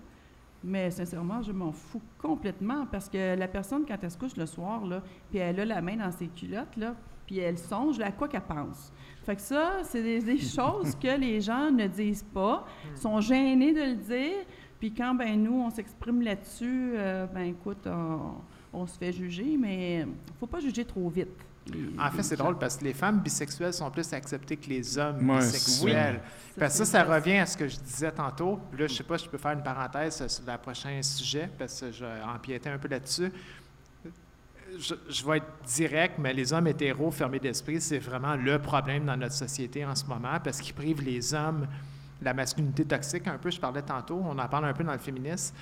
Mais 0.64 0.92
sincèrement, 0.92 1.42
je 1.42 1.52
m'en 1.52 1.72
fous 1.72 2.02
complètement 2.20 2.86
parce 2.86 3.10
que 3.10 3.36
la 3.36 3.48
personne, 3.48 3.84
quand 3.88 3.98
elle 4.02 4.12
se 4.12 4.18
couche 4.18 4.36
le 4.36 4.46
soir, 4.46 4.82
puis 5.30 5.40
elle 5.40 5.60
a 5.60 5.66
la 5.66 5.82
main 5.82 5.96
dans 5.96 6.12
ses 6.12 6.28
culottes, 6.28 6.76
là, 6.78 6.96
puis 7.26 7.40
elle 7.40 7.58
songe 7.58 8.00
à 8.00 8.12
quoi 8.12 8.28
qu'elle 8.28 8.42
pense. 8.42 8.92
Fait 9.26 9.36
que 9.36 9.42
ça, 9.42 9.80
c'est 9.84 10.02
des, 10.02 10.20
des 10.20 10.38
choses 10.56 10.96
que 10.96 11.16
les 11.20 11.42
gens 11.42 11.70
ne 11.72 11.88
disent 11.88 12.26
pas, 12.34 12.66
sont 12.96 13.22
gênés 13.22 13.74
de 13.74 13.82
le 13.82 13.96
dire, 13.96 14.46
puis 14.80 14.92
quand, 14.94 15.14
ben 15.14 15.42
nous, 15.44 15.54
on 15.62 15.70
s'exprime 15.70 16.22
là-dessus, 16.22 16.94
euh, 16.96 17.28
ben 17.28 17.44
écoute, 17.44 17.86
on, 17.86 18.32
on 18.74 18.88
se 18.88 18.98
fait 18.98 19.12
juger, 19.12 19.58
mais 19.60 20.08
faut 20.40 20.48
pas 20.48 20.60
juger 20.60 20.84
trop 20.86 21.08
vite. 21.10 21.28
les- 21.68 22.00
En 22.00 22.10
fait, 22.10 22.24
c'est 22.24 22.36
drôle 22.36 22.58
parce 22.58 22.78
que 22.78 22.84
les 22.86 22.94
femmes 22.94 23.20
bisexuelles 23.20 23.74
sont 23.74 23.92
plus 23.92 24.12
acceptées 24.12 24.58
que 24.58 24.68
les 24.68 24.98
hommes 24.98 25.30
Ouais, 25.30 25.38
bisexuels. 25.38 26.20
Parce 26.58 26.80
que 26.80 26.86
ça, 26.86 27.04
ça 27.04 27.04
revient 27.04 27.38
à 27.38 27.46
ce 27.46 27.56
que 27.56 27.68
je 27.68 27.78
disais 27.80 28.12
tantôt. 28.12 28.60
Puis 28.72 28.82
là, 28.82 28.88
je 28.88 28.96
sais 28.96 29.04
pas 29.04 29.18
si 29.20 29.26
je 29.26 29.30
peux 29.30 29.38
faire 29.38 29.52
une 29.52 29.62
parenthèse 29.64 30.26
sur 30.28 30.44
le 30.46 30.58
prochain 30.58 31.00
sujet 31.04 31.48
parce 31.60 31.80
que 31.80 31.92
je 31.92 32.04
vais 32.04 32.22
empiéter 32.36 32.70
un 32.70 32.78
peu 32.80 32.88
là-dessus. 32.88 33.32
Je, 34.80 34.96
je 35.10 35.26
vais 35.26 35.38
être 35.38 35.48
direct, 35.68 36.16
mais 36.18 36.34
les 36.34 36.54
hommes 36.54 36.68
hétéros 36.68 37.12
fermés 37.12 37.40
d'esprit, 37.40 37.82
c'est 37.82 38.00
vraiment 38.00 38.36
le 38.36 38.60
problème 38.60 39.06
dans 39.06 39.18
notre 39.18 39.34
société 39.34 39.86
en 39.86 39.96
ce 39.96 40.06
moment 40.06 40.40
parce 40.44 40.62
qu'ils 40.62 40.74
privent 40.74 41.02
les 41.02 41.34
hommes 41.34 41.68
de 42.20 42.26
la 42.26 42.34
masculinité 42.34 42.86
toxique 42.86 43.28
un 43.28 43.38
peu. 43.38 43.52
Je 43.52 43.60
parlais 43.60 43.82
tantôt, 43.82 44.22
on 44.24 44.38
en 44.38 44.48
parle 44.48 44.66
un 44.66 44.74
peu 44.74 44.84
dans 44.84 44.94
le 44.94 45.00
féminisme. 45.00 45.56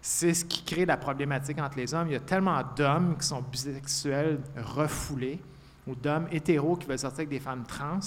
C'est 0.00 0.34
ce 0.34 0.44
qui 0.44 0.62
crée 0.64 0.84
la 0.84 0.96
problématique 0.96 1.58
entre 1.58 1.78
les 1.78 1.92
hommes. 1.94 2.08
Il 2.08 2.12
y 2.12 2.16
a 2.16 2.20
tellement 2.20 2.62
d'hommes 2.76 3.16
qui 3.18 3.26
sont 3.26 3.42
bisexuels 3.42 4.40
refoulés 4.56 5.40
ou 5.86 5.94
d'hommes 5.94 6.28
hétéros 6.30 6.76
qui 6.76 6.86
veulent 6.86 6.98
sortir 6.98 7.20
avec 7.20 7.30
des 7.30 7.40
femmes 7.40 7.64
trans, 7.66 8.00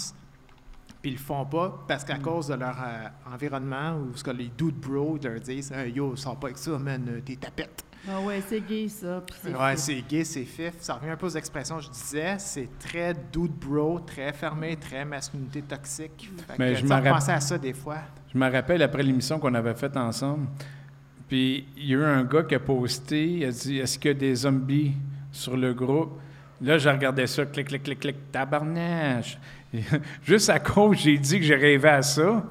puis 1.02 1.12
ils 1.12 1.14
le 1.14 1.20
font 1.20 1.46
pas 1.46 1.84
parce 1.88 2.04
qu'à 2.04 2.18
cause 2.18 2.48
de 2.48 2.56
leur 2.56 2.76
euh, 2.80 3.08
environnement 3.34 3.98
ou 3.98 4.16
ce 4.16 4.24
que 4.24 4.32
les 4.32 4.50
dude 4.58 4.80
bros 4.80 5.18
leur 5.24 5.40
disent 5.40 5.72
Hey, 5.72 5.92
Yo, 5.92 6.16
sors 6.16 6.40
pas 6.40 6.48
avec 6.48 6.58
ça, 6.58 6.78
man, 6.78 7.06
euh, 7.08 7.22
t'es 7.24 7.36
tapette. 7.36 7.87
Ah 8.10 8.22
ouais, 8.22 8.42
c'est 8.48 8.62
gay, 8.62 8.88
ça. 8.88 9.22
Ouais, 9.46 9.76
c'est 9.76 10.02
gay, 10.08 10.24
c'est 10.24 10.46
fif. 10.46 10.74
Ça 10.80 10.94
revient 10.94 11.10
un 11.10 11.18
peu 11.18 11.26
aux 11.26 11.36
expressions 11.36 11.78
que 11.78 11.84
je 11.84 11.90
disais. 11.90 12.36
C'est 12.40 12.70
très 12.80 13.14
dude 13.14 13.52
bro, 13.52 14.00
très 14.00 14.32
fermé, 14.32 14.78
très 14.78 15.04
masculinité 15.04 15.62
toxique. 15.62 16.30
Fait 16.48 16.54
Mais 16.58 16.74
que, 16.74 16.80
je 16.80 16.86
me 16.86 17.10
pensait 17.10 17.34
à 17.34 17.42
ça 17.42 17.58
des 17.58 17.74
fois. 17.74 17.98
Je 18.34 18.38
me 18.38 18.50
rappelle 18.50 18.82
après 18.82 19.04
l'émission 19.04 19.40
qu'on 19.40 19.54
avait 19.54 19.74
faite 19.74 19.98
ensemble, 19.98 20.48
puis 21.28 21.68
il 21.76 21.86
y 21.86 21.96
a 21.96 21.98
eu 21.98 22.04
un 22.04 22.24
gars 22.24 22.44
qui 22.44 22.56
a 22.56 22.60
posté, 22.60 23.26
il 23.26 23.46
a 23.46 23.52
dit 23.52 23.80
Est-ce 23.80 24.00
qu'il 24.00 24.12
y 24.12 24.14
a 24.14 24.18
des 24.18 24.36
zombies 24.36 24.94
sur 25.32 25.58
le 25.58 25.74
groupe? 25.74 26.20
Là, 26.62 26.78
je 26.78 26.90
regardais 26.90 27.28
ça, 27.28 27.46
clic, 27.46 27.68
clic, 27.68 27.84
clic, 27.84 28.00
clic, 28.00 28.32
tabarnache. 28.32 29.38
Juste 30.24 30.50
à 30.50 30.60
cause, 30.60 30.98
j'ai 30.98 31.18
dit 31.18 31.40
que 31.40 31.46
j'ai 31.46 31.56
rêvé 31.56 31.90
à 31.90 32.02
ça. 32.02 32.44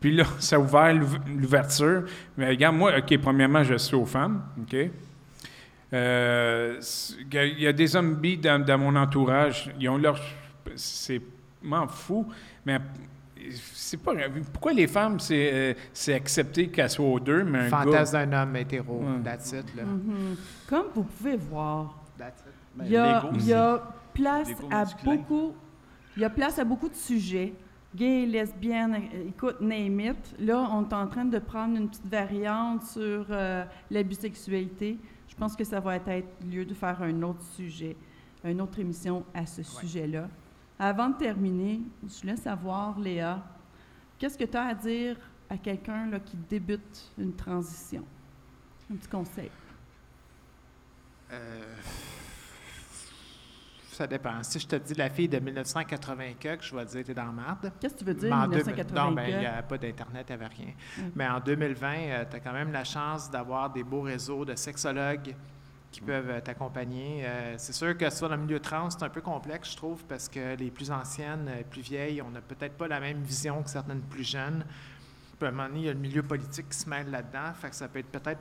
Puis 0.00 0.14
là, 0.16 0.24
ça 0.38 0.56
a 0.56 0.58
ouvert 0.58 0.94
l'ouv- 0.94 1.20
l'ouverture. 1.38 2.04
Mais 2.36 2.48
regarde, 2.48 2.76
moi, 2.76 2.92
OK, 2.98 3.18
premièrement, 3.18 3.62
je 3.62 3.74
suis 3.76 3.94
aux 3.96 4.06
femmes, 4.06 4.42
OK? 4.60 4.76
Euh, 5.92 6.80
il 7.32 7.60
y 7.60 7.66
a 7.66 7.72
des 7.72 7.86
zombies 7.88 8.36
dans, 8.38 8.64
dans 8.64 8.78
mon 8.78 8.94
entourage. 8.96 9.70
Ils 9.78 9.88
ont 9.88 9.98
leur. 9.98 10.20
C'est 10.76 11.20
m'en 11.62 11.88
fou, 11.88 12.26
mais 12.64 12.78
c'est 13.72 13.96
pas. 13.96 14.12
Pourquoi 14.52 14.72
les 14.72 14.86
femmes, 14.86 15.18
c'est 15.18 15.50
euh, 15.52 15.74
c'est 15.92 16.14
accepté 16.14 16.68
qu'elles 16.68 16.90
soient 16.90 17.06
aux 17.06 17.18
deux, 17.20 17.42
mais 17.42 17.58
un 17.58 17.70
gars? 17.70 17.82
Fantasme 17.84 18.12
d'un 18.30 18.42
homme 18.42 18.56
hétéro. 18.56 19.00
Ouais. 19.02 19.22
That's 19.24 19.52
it, 19.52 19.74
là. 19.76 19.82
Mhm. 19.82 20.36
Comme 20.68 20.86
vous 20.94 21.02
pouvez 21.02 21.36
voir, 21.36 21.96
il 22.84 22.90
y 22.90 22.96
a, 22.96 23.14
l'ego 23.22 23.28
il 23.34 23.46
y 23.46 23.52
a 23.52 23.82
place 24.14 24.48
à 24.70 24.84
beaucoup, 25.04 25.54
il 26.16 26.22
y 26.22 26.24
a 26.24 26.30
place 26.30 26.58
à 26.60 26.64
beaucoup 26.64 26.88
de 26.88 26.94
sujets. 26.94 27.52
Gays, 27.94 28.26
lesbiennes, 28.26 28.94
euh, 28.94 29.28
écoute, 29.28 29.60
name 29.60 29.98
it. 30.00 30.34
Là, 30.38 30.68
on 30.72 30.88
est 30.88 30.92
en 30.92 31.08
train 31.08 31.24
de 31.24 31.38
prendre 31.40 31.76
une 31.76 31.88
petite 31.88 32.06
variante 32.06 32.84
sur 32.84 33.26
euh, 33.30 33.64
la 33.90 34.02
bisexualité. 34.04 34.96
Je 35.28 35.34
pense 35.34 35.56
que 35.56 35.64
ça 35.64 35.80
va 35.80 35.96
être 35.96 36.44
lieu 36.44 36.64
de 36.64 36.74
faire 36.74 37.02
un 37.02 37.22
autre 37.22 37.42
sujet, 37.42 37.96
une 38.44 38.60
autre 38.60 38.78
émission 38.78 39.24
à 39.34 39.44
ce 39.44 39.64
sujet-là. 39.64 40.28
Avant 40.78 41.10
de 41.10 41.16
terminer, 41.16 41.80
je 42.06 42.26
laisse 42.26 42.42
savoir, 42.42 42.98
Léa, 42.98 43.42
qu'est-ce 44.18 44.38
que 44.38 44.44
tu 44.44 44.56
as 44.56 44.66
à 44.66 44.74
dire 44.74 45.16
à 45.48 45.58
quelqu'un 45.58 46.10
qui 46.20 46.36
débute 46.48 47.10
une 47.18 47.34
transition? 47.34 48.04
Un 48.92 48.96
petit 48.96 49.08
conseil. 49.08 49.50
Euh, 51.32 51.74
ça 54.00 54.06
dépend. 54.06 54.42
Si 54.42 54.58
je 54.58 54.66
te 54.66 54.76
dis 54.76 54.94
la 54.94 55.10
fille 55.10 55.28
de 55.28 55.38
1980 55.38 56.32
que 56.40 56.56
je 56.58 56.74
vais 56.74 56.86
te 56.86 56.90
dire 56.92 57.04
t'es 57.04 57.12
dans 57.12 57.26
la 57.26 57.32
merde. 57.32 57.72
Qu'est-ce 57.78 57.92
que 57.92 57.98
tu 57.98 58.04
veux 58.06 58.14
Mais 58.14 58.20
dire, 58.20 58.32
en 58.34 58.46
deux- 58.48 58.56
1980? 58.56 59.04
Non, 59.04 59.12
ben, 59.12 59.28
il 59.28 59.38
n'y 59.40 59.44
a 59.46 59.62
pas 59.62 59.76
d'Internet, 59.76 60.26
il 60.30 60.36
n'y 60.36 60.42
avait 60.42 60.54
rien. 60.54 60.72
Mm. 60.96 61.02
Mais 61.14 61.28
en 61.28 61.40
2020, 61.40 62.24
tu 62.30 62.36
as 62.36 62.40
quand 62.40 62.52
même 62.54 62.72
la 62.72 62.84
chance 62.84 63.30
d'avoir 63.30 63.68
des 63.68 63.84
beaux 63.84 64.00
réseaux 64.00 64.46
de 64.46 64.54
sexologues 64.54 65.36
qui 65.92 66.00
peuvent 66.00 66.30
euh, 66.30 66.40
t'accompagner. 66.40 67.26
Euh, 67.26 67.54
c'est 67.58 67.74
sûr 67.74 67.94
que 67.98 68.08
soit 68.08 68.28
dans 68.30 68.36
le 68.36 68.42
milieu 68.42 68.60
trans, 68.60 68.88
c'est 68.88 69.02
un 69.02 69.10
peu 69.10 69.20
complexe, 69.20 69.72
je 69.72 69.76
trouve, 69.76 70.02
parce 70.04 70.28
que 70.30 70.56
les 70.56 70.70
plus 70.70 70.90
anciennes, 70.90 71.46
euh, 71.50 71.62
plus 71.68 71.82
vieilles, 71.82 72.22
on 72.22 72.30
n'a 72.30 72.40
peut-être 72.40 72.78
pas 72.78 72.88
la 72.88 73.00
même 73.00 73.20
vision 73.22 73.62
que 73.62 73.68
certaines 73.68 74.00
plus 74.00 74.24
jeunes. 74.24 74.64
Puis 75.38 75.46
à 75.46 75.48
un 75.48 75.52
moment 75.52 75.68
donné, 75.68 75.80
il 75.80 75.86
y 75.86 75.88
a 75.90 75.92
le 75.92 75.98
milieu 75.98 76.22
politique 76.22 76.70
qui 76.70 76.78
se 76.78 76.88
mêle 76.88 77.10
là-dedans, 77.10 77.52
fait 77.54 77.68
que 77.68 77.76
ça 77.76 77.88
peut 77.88 77.98
être 77.98 78.10
peut-être 78.10 78.40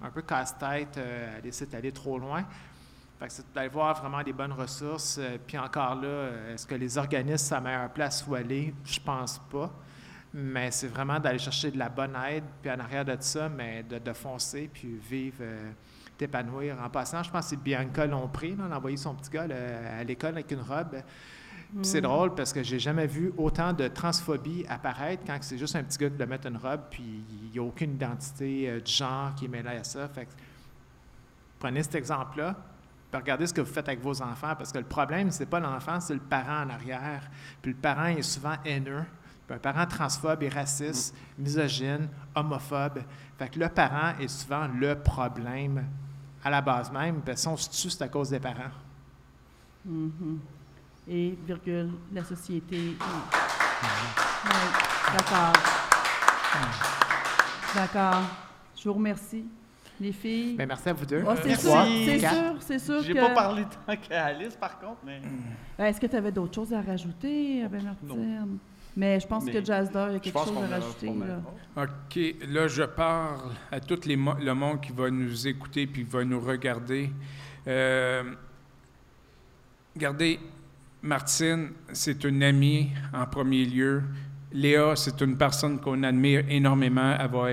un 0.00 0.10
peu 0.10 0.22
casse-tête 0.22 0.96
euh, 0.96 1.38
à 1.38 1.40
laisser 1.40 1.66
aller 1.74 1.90
trop 1.90 2.20
loin. 2.20 2.44
Fait 3.18 3.26
que 3.26 3.32
c'est 3.32 3.52
d'aller 3.52 3.68
voir 3.68 4.00
vraiment 4.00 4.22
des 4.22 4.32
bonnes 4.32 4.52
ressources. 4.52 5.18
euh, 5.18 5.38
puis 5.44 5.58
encore 5.58 5.96
là, 5.96 6.06
euh, 6.06 6.54
est-ce 6.54 6.66
que 6.66 6.74
les 6.74 6.96
organismes, 6.96 7.46
c'est 7.48 7.54
la 7.54 7.60
meilleure 7.60 7.90
place 7.90 8.24
où 8.28 8.34
aller? 8.34 8.72
Je 8.84 9.00
pense 9.00 9.40
pas. 9.50 9.72
Mais 10.32 10.70
c'est 10.70 10.88
vraiment 10.88 11.18
d'aller 11.18 11.38
chercher 11.38 11.70
de 11.70 11.78
la 11.78 11.88
bonne 11.88 12.14
aide, 12.28 12.44
puis 12.62 12.70
en 12.70 12.78
arrière 12.78 13.04
de 13.04 13.16
ça, 13.18 13.48
mais 13.48 13.82
de, 13.82 13.98
de 13.98 14.12
foncer, 14.12 14.70
puis 14.72 14.98
vivre, 15.08 15.38
euh, 15.40 15.72
t'épanouir. 16.18 16.76
En 16.84 16.90
passant, 16.90 17.22
je 17.22 17.30
pense 17.30 17.44
que 17.44 17.50
c'est 17.50 17.62
Bianca 17.62 18.06
Lompré, 18.06 18.50
là, 18.50 18.64
elle 18.66 18.72
a 18.72 18.76
envoyé 18.76 18.96
son 18.96 19.14
petit 19.14 19.30
gars 19.30 19.46
là, 19.46 19.54
à 19.98 20.04
l'école 20.04 20.34
avec 20.34 20.50
une 20.50 20.60
robe. 20.60 20.96
C'est 21.82 22.00
drôle 22.00 22.34
parce 22.34 22.52
que 22.52 22.62
j'ai 22.62 22.78
jamais 22.78 23.06
vu 23.06 23.30
autant 23.36 23.74
de 23.74 23.88
transphobie 23.88 24.64
apparaître 24.70 25.22
quand 25.26 25.36
c'est 25.42 25.58
juste 25.58 25.76
un 25.76 25.82
petit 25.82 25.98
gars 25.98 26.08
qui 26.08 26.16
doit 26.16 26.26
mettre 26.26 26.46
une 26.46 26.56
robe, 26.56 26.80
puis 26.90 27.24
il 27.44 27.50
n'y 27.50 27.58
a 27.58 27.62
aucune 27.62 27.92
identité 27.92 28.70
euh, 28.70 28.80
de 28.80 28.86
genre 28.86 29.34
qui 29.34 29.44
est 29.44 29.48
mêlée 29.48 29.76
à 29.76 29.84
ça. 29.84 30.08
Fait 30.08 30.24
que 30.24 30.30
prenez 31.58 31.82
cet 31.82 31.94
exemple-là, 31.94 32.56
regardez 33.16 33.46
ce 33.46 33.54
que 33.54 33.60
vous 33.60 33.72
faites 33.72 33.88
avec 33.88 34.02
vos 34.02 34.20
enfants, 34.20 34.54
parce 34.56 34.70
que 34.72 34.78
le 34.78 34.84
problème, 34.84 35.30
c'est 35.30 35.46
pas 35.46 35.60
l'enfant, 35.60 36.00
c'est 36.00 36.14
le 36.14 36.20
parent 36.20 36.64
en 36.64 36.70
arrière. 36.70 37.22
Puis 37.62 37.72
le 37.72 37.78
parent 37.78 38.06
est 38.06 38.22
souvent 38.22 38.54
haineux. 38.64 39.04
Puis 39.46 39.56
un 39.56 39.58
parent 39.58 39.86
transphobe 39.86 40.42
et 40.42 40.48
raciste, 40.50 41.14
misogyne, 41.38 42.08
homophobe. 42.34 43.00
Fait 43.38 43.48
que 43.48 43.58
le 43.58 43.68
parent 43.68 44.12
est 44.20 44.28
souvent 44.28 44.68
le 44.68 44.94
problème 44.96 45.86
à 46.44 46.50
la 46.50 46.60
base 46.60 46.92
même. 46.92 47.22
Puis 47.22 47.36
si 47.36 47.48
on 47.48 47.56
se 47.56 47.70
tue, 47.70 47.90
c'est 47.90 48.04
à 48.04 48.08
cause 48.08 48.30
des 48.30 48.40
parents. 48.40 48.70
Mhm. 49.84 50.40
Et, 51.08 51.38
virgule, 51.46 51.92
la 52.12 52.22
société. 52.22 52.76
Oui, 52.76 52.96
d'accord. 55.16 55.52
D'accord. 57.74 58.22
Je 58.76 58.88
vous 58.88 58.94
remercie, 58.94 59.46
les 60.00 60.12
filles. 60.12 60.56
Bien, 60.56 60.66
merci 60.66 60.88
à 60.88 60.92
vous 60.92 61.06
deux. 61.06 61.24
Ah, 61.26 61.34
c'est 61.42 61.48
Merci. 61.48 61.66
sûr, 61.66 61.84
c'est 62.06 62.18
sûr, 62.18 62.56
c'est 62.60 62.78
sûr 62.78 63.02
J'ai 63.02 63.14
que... 63.14 63.18
pas 63.20 63.30
parlé 63.30 63.64
tant 63.86 63.96
qu'Alice, 63.96 64.56
par 64.56 64.78
contre, 64.78 64.98
mais. 65.04 65.20
Ben, 65.76 65.86
Est-ce 65.86 66.00
que 66.00 66.06
tu 66.06 66.16
avais 66.16 66.32
d'autres 66.32 66.54
choses 66.54 66.72
à 66.72 66.80
rajouter, 66.80 67.64
ben 67.68 67.82
Martine? 67.82 68.58
Mais 68.96 69.20
je 69.20 69.26
pense 69.28 69.44
Mais 69.44 69.52
que 69.52 69.64
Jazzder, 69.64 70.06
il 70.08 70.12
y 70.14 70.16
a 70.16 70.18
quelque 70.18 70.38
chose 70.38 70.56
à 70.56 70.66
rajouter. 70.74 71.06
Là. 71.06 71.84
OK, 71.84 72.18
là, 72.48 72.66
je 72.66 72.82
parle 72.82 73.52
à 73.70 73.78
tout 73.78 74.00
les 74.06 74.16
mo- 74.16 74.34
le 74.40 74.52
monde 74.54 74.80
qui 74.80 74.90
va 74.92 75.08
nous 75.10 75.46
écouter 75.46 75.86
puis 75.86 76.02
va 76.02 76.24
nous 76.24 76.40
regarder. 76.40 77.10
Euh, 77.68 78.24
regardez, 79.94 80.40
Martine, 81.02 81.70
c'est 81.92 82.24
une 82.24 82.42
amie 82.42 82.90
en 83.12 83.24
premier 83.26 83.64
lieu. 83.64 84.02
Léa, 84.52 84.96
c'est 84.96 85.20
une 85.20 85.36
personne 85.36 85.78
qu'on 85.78 86.02
admire 86.02 86.44
énormément. 86.48 87.14
Elle, 87.18 87.30
va- 87.30 87.52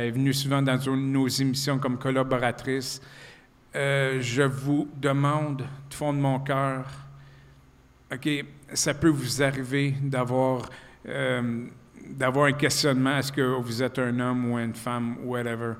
est 0.00 0.10
venue 0.10 0.32
souvent 0.32 0.62
dans 0.62 0.78
nos- 0.96 1.28
émissions 1.28 1.78
comme 1.78 1.98
collaboratrice. 1.98 3.00
Euh, 3.74 4.18
je 4.20 4.42
vous 4.42 4.88
demande 4.96 5.58
du 5.90 5.96
fond 5.96 6.12
de 6.12 6.18
mon 6.18 6.38
cœur, 6.40 6.86
OK, 8.12 8.28
ça 8.72 8.94
peut 8.94 9.08
vous 9.08 9.42
arriver 9.42 9.94
d'avoir 10.00 10.62
euh, 11.08 11.66
d'avoir 12.08 12.46
un 12.46 12.52
questionnement, 12.52 13.18
est-ce 13.18 13.32
que 13.32 13.42
vous 13.42 13.82
êtes 13.82 13.98
un 13.98 14.18
homme 14.20 14.52
ou 14.52 14.58
une 14.58 14.74
femme, 14.74 15.16
whatever? 15.24 15.74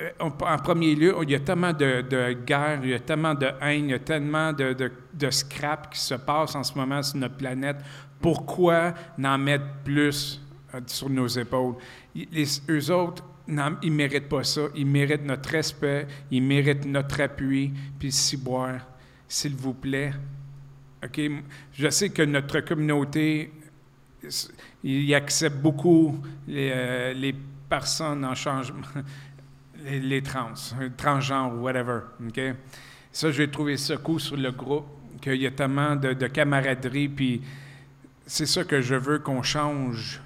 Euh, 0.00 0.10
en 0.20 0.30
premier 0.58 0.94
lieu, 0.94 1.14
il 1.22 1.30
y 1.30 1.34
a 1.34 1.40
tellement 1.40 1.72
de, 1.72 2.02
de 2.02 2.32
guerre, 2.32 2.78
il 2.84 2.90
y 2.90 2.94
a 2.94 3.00
tellement 3.00 3.34
de 3.34 3.48
haine, 3.60 3.86
il 3.86 3.90
y 3.90 3.94
a 3.94 3.98
tellement 3.98 4.52
de, 4.52 4.72
de, 4.72 4.90
de 5.12 5.30
scrap 5.30 5.92
qui 5.92 6.00
se 6.00 6.14
passe 6.14 6.54
en 6.54 6.62
ce 6.62 6.72
moment 6.78 7.02
sur 7.02 7.18
notre 7.18 7.36
planète. 7.36 7.78
Pourquoi 8.20 8.94
n'en 9.18 9.38
mettre 9.38 9.64
plus 9.84 10.40
euh, 10.74 10.80
sur 10.86 11.08
nos 11.08 11.26
épaules? 11.26 11.74
Les, 12.14 12.46
eux 12.68 12.90
autres, 12.92 13.24
ils 13.48 13.54
ne 13.54 13.90
méritent 13.90 14.28
pas 14.28 14.44
ça. 14.44 14.62
Ils 14.74 14.86
méritent 14.86 15.24
notre 15.24 15.50
respect, 15.50 16.06
ils 16.30 16.42
méritent 16.42 16.86
notre 16.86 17.20
appui, 17.20 17.72
puis 17.98 18.12
si 18.12 18.36
boire, 18.36 18.80
s'il 19.26 19.54
vous 19.54 19.74
plaît. 19.74 20.12
OK? 21.04 21.20
Je 21.72 21.88
sais 21.88 22.10
que 22.10 22.22
notre 22.22 22.60
communauté, 22.60 23.52
il 24.84 25.14
accepte 25.14 25.56
beaucoup 25.56 26.20
les, 26.46 26.70
euh, 26.72 27.12
les 27.14 27.34
personnes 27.68 28.24
en 28.24 28.34
changement, 28.34 28.82
les, 29.84 30.00
les 30.00 30.22
trans, 30.22 30.52
euh, 30.80 30.90
transgenres, 30.96 31.58
whatever. 31.60 32.00
OK? 32.26 32.40
Ça, 33.12 33.32
j'ai 33.32 33.50
trouvé 33.50 33.76
ça 33.76 33.96
cool 33.96 34.20
sur 34.20 34.36
le 34.36 34.52
groupe, 34.52 34.86
qu'il 35.20 35.36
y 35.36 35.46
a 35.46 35.50
tellement 35.50 35.96
de, 35.96 36.12
de 36.12 36.26
camaraderie, 36.26 37.08
puis 37.08 37.42
c'est 38.30 38.46
ça 38.46 38.62
que 38.62 38.80
je 38.80 38.94
veux 38.94 39.18
qu'on 39.18 39.42
change 39.42 40.20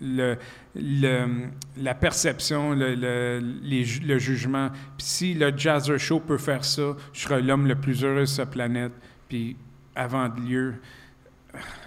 le, 0.00 0.38
le- 0.74 1.48
la 1.76 1.94
perception, 1.94 2.72
le, 2.72 2.94
le- 2.94 3.40
les 3.62 3.84
ju- 3.84 4.00
le 4.00 4.18
jugement. 4.18 4.70
Puis 4.96 5.06
si 5.06 5.34
le 5.34 5.52
Jazzer 5.56 5.98
Show 5.98 6.20
peut 6.20 6.38
faire 6.38 6.64
ça, 6.64 6.96
je 7.12 7.20
serai 7.20 7.42
l'homme 7.42 7.66
le 7.66 7.74
plus 7.74 8.02
heureux 8.02 8.20
de 8.20 8.24
cette 8.24 8.50
planète. 8.50 8.92
Puis 9.28 9.56
avant 9.94 10.28
de 10.30 10.40
lieu, 10.40 10.74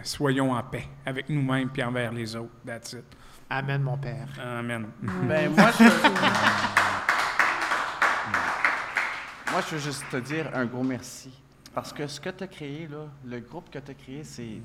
soyons 0.03 0.53
en 0.53 0.61
paix 0.61 0.87
avec 1.05 1.29
nous-mêmes 1.29 1.69
puis 1.69 1.81
envers 1.83 2.11
les 2.11 2.35
autres. 2.35 2.51
That's 2.65 2.93
it. 2.93 3.03
Amen, 3.49 3.81
mon 3.81 3.97
père. 3.97 4.27
Amen. 4.39 4.85
Ben, 5.01 5.51
moi, 5.51 5.71
je... 5.79 5.83
moi, 9.51 9.61
je 9.67 9.75
veux 9.75 9.81
juste 9.81 10.03
te 10.11 10.17
dire 10.17 10.51
un 10.53 10.65
gros 10.65 10.83
merci. 10.83 11.31
Parce 11.73 11.91
que 11.91 12.05
ce 12.05 12.21
que 12.21 12.29
tu 12.29 12.43
as 12.43 12.47
créé, 12.47 12.87
là, 12.87 13.07
le 13.25 13.39
groupe 13.39 13.71
que 13.71 13.79
tu 13.79 13.91
as 13.91 13.95
créé, 13.95 14.23
c'est 14.23 14.61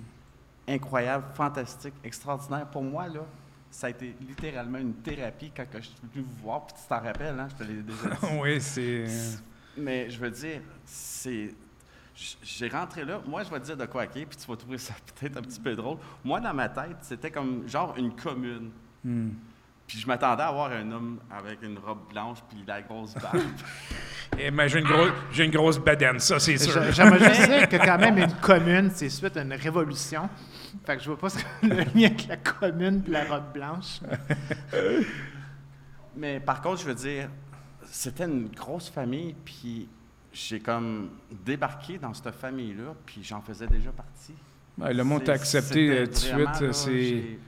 incroyable, 0.69 1.25
fantastique, 1.35 1.95
extraordinaire. 2.03 2.67
Pour 2.67 2.83
moi, 2.83 3.07
là, 3.09 3.21
ça 3.71 3.89
a 3.89 3.91
été 3.91 4.15
littéralement 4.27 4.79
une 4.79 4.95
thérapie 4.95 5.51
quand 5.57 5.65
je 5.75 5.81
suis 5.83 5.95
venu 6.13 6.25
vous 6.29 6.43
voir. 6.43 6.67
Puis 6.67 6.77
tu 6.81 6.89
t'en 6.89 7.01
rappelles, 7.01 7.39
hein, 7.39 7.49
je 7.51 7.65
te 7.65 7.69
l'ai 7.69 7.83
déjà 7.83 8.09
dit. 8.09 8.39
oui, 8.41 8.61
c'est. 8.61 9.05
Mais 9.77 10.09
je 10.11 10.19
veux 10.19 10.31
dire, 10.31 10.61
c'est. 10.85 11.55
J'ai 12.45 12.69
rentré 12.69 13.05
là, 13.05 13.21
moi 13.27 13.43
je 13.43 13.51
vais 13.51 13.59
te 13.59 13.65
dire 13.65 13.77
de 13.77 13.87
quoi, 13.87 14.05
OK, 14.05 14.13
puis 14.13 14.27
tu 14.41 14.47
vas 14.47 14.57
trouver 14.57 14.79
ça 14.79 14.95
peut-être 15.21 15.37
un 15.37 15.43
petit 15.43 15.59
peu 15.59 15.75
drôle. 15.75 15.99
Moi, 16.25 16.39
dans 16.39 16.55
ma 16.55 16.69
tête, 16.69 16.97
c'était 17.03 17.31
comme 17.33 17.69
genre 17.69 17.93
une 17.99 18.15
commune. 18.15 18.71
Hmm. 19.03 19.31
Puis 19.87 19.99
je 19.99 20.07
m'attendais 20.07 20.45
à 20.45 20.53
voir 20.53 20.71
un 20.71 20.91
homme 20.93 21.19
avec 21.31 21.61
une 21.63 21.77
robe 21.79 22.09
blanche 22.11 22.39
puis 22.49 22.63
la 22.67 22.81
grosse 22.83 23.15
barbe. 23.15 23.43
Eh, 24.39 24.51
mais 24.51 24.69
j'ai 24.69 24.79
une, 24.79 24.87
grosse- 24.87 25.13
j'ai 25.33 25.45
une 25.45 25.51
grosse 25.51 25.79
bedaine, 25.79 26.19
ça, 26.21 26.39
c'est 26.39 26.57
sûr. 26.57 26.73
J'a- 26.73 26.91
J'aimerais 26.93 27.35
juste 27.35 27.49
dire 27.51 27.69
que 27.69 27.77
quand 27.77 27.99
même 27.99 28.17
une 28.17 28.33
commune, 28.35 28.91
c'est 28.95 29.09
suite 29.11 29.37
à 29.37 29.43
une 29.43 29.53
révolution. 29.53 30.29
Fait 30.85 30.97
que 30.97 31.03
je 31.03 31.09
vois 31.09 31.19
pas 31.19 31.29
ce 31.31 31.39
que 31.39 31.67
le 31.67 31.77
lien 31.95 32.07
avec 32.07 32.27
la 32.27 32.37
commune 32.37 33.03
et 33.07 33.11
la 33.11 33.25
robe 33.25 33.53
blanche. 33.53 34.01
Mais 36.17 36.41
par 36.41 36.61
contre, 36.61 36.81
je 36.81 36.87
veux 36.87 36.95
dire, 36.95 37.29
c'était 37.85 38.25
une 38.25 38.49
grosse 38.49 38.89
famille, 38.89 39.35
puis 39.45 39.89
j'ai 40.33 40.61
comme 40.61 41.11
débarqué 41.45 41.99
dans 41.99 42.13
cette 42.15 42.35
famille-là, 42.35 42.95
puis 43.07 43.23
j'en 43.23 43.41
faisais 43.41 43.67
déjà 43.67 43.91
partie. 43.93 44.35
Ouais, 44.79 44.93
le 44.93 45.05
monde 45.05 45.25
t'a 45.25 45.33
accepté 45.33 45.89
c'était 45.89 46.01
euh, 46.01 46.07
tout 46.07 46.67
de 46.67 46.73
suite. 46.73 46.73
C'est. 46.73 47.39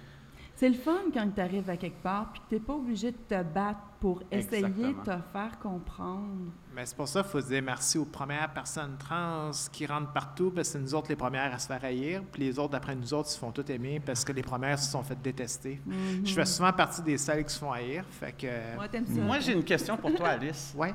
C'est 0.55 0.71
le 0.71 0.75
fun 0.75 1.01
quand 1.13 1.29
tu 1.35 1.41
arrives 1.43 1.69
à 1.69 1.77
quelque 1.77 2.03
part 2.03 2.33
puis 2.33 2.41
que 2.41 2.49
tu 2.49 2.55
n'es 2.55 2.61
pas 2.61 2.73
obligé 2.73 3.13
de 3.13 3.17
te 3.29 3.43
battre 3.43 3.81
pour 4.01 4.23
essayer 4.31 4.65
Exactement. 4.65 5.03
de 5.03 5.05
te 5.05 5.19
faire 5.33 5.59
comprendre. 5.61 6.51
Mais 6.77 6.85
c'est 6.85 6.95
pour 6.95 7.09
ça 7.09 7.23
qu'il 7.23 7.31
faut 7.31 7.41
se 7.41 7.47
dire 7.47 7.63
merci 7.63 7.97
aux 7.97 8.05
premières 8.05 8.51
personnes 8.53 8.97
trans 8.99 9.51
qui 9.73 9.87
rentrent 9.87 10.13
partout, 10.13 10.51
parce 10.55 10.69
que 10.69 10.73
c'est 10.75 10.79
nous 10.79 10.95
autres 10.95 11.09
les 11.09 11.17
premières 11.17 11.55
à 11.55 11.59
se 11.59 11.67
faire 11.67 11.83
haïr, 11.83 12.23
puis 12.31 12.43
les 12.43 12.59
autres, 12.59 12.75
après 12.77 12.95
nous 12.95 13.15
autres, 13.15 13.31
se 13.31 13.39
font 13.39 13.51
tout 13.51 13.69
aimer 13.73 13.99
parce 13.99 14.23
que 14.27 14.33
les 14.33 14.43
premières 14.43 14.79
se 14.79 14.91
sont 14.91 15.03
fait 15.03 15.19
détester. 15.21 15.81
Je 16.23 16.35
fais 16.35 16.45
souvent 16.45 16.73
partie 16.75 17.01
des 17.01 17.17
celles 17.17 17.45
qui 17.47 17.55
se 17.55 17.59
font 17.59 17.73
haïr, 17.73 18.05
fait 18.11 18.33
que... 18.33 18.79
Ouais, 18.79 18.89
t'aimes 18.91 19.07
ça. 19.07 19.21
Moi, 19.23 19.41
j'ai 19.41 19.53
une 19.55 19.65
question 19.65 19.97
pour 19.97 20.15
toi, 20.15 20.29
Alice. 20.29 20.75
Ouais. 20.77 20.93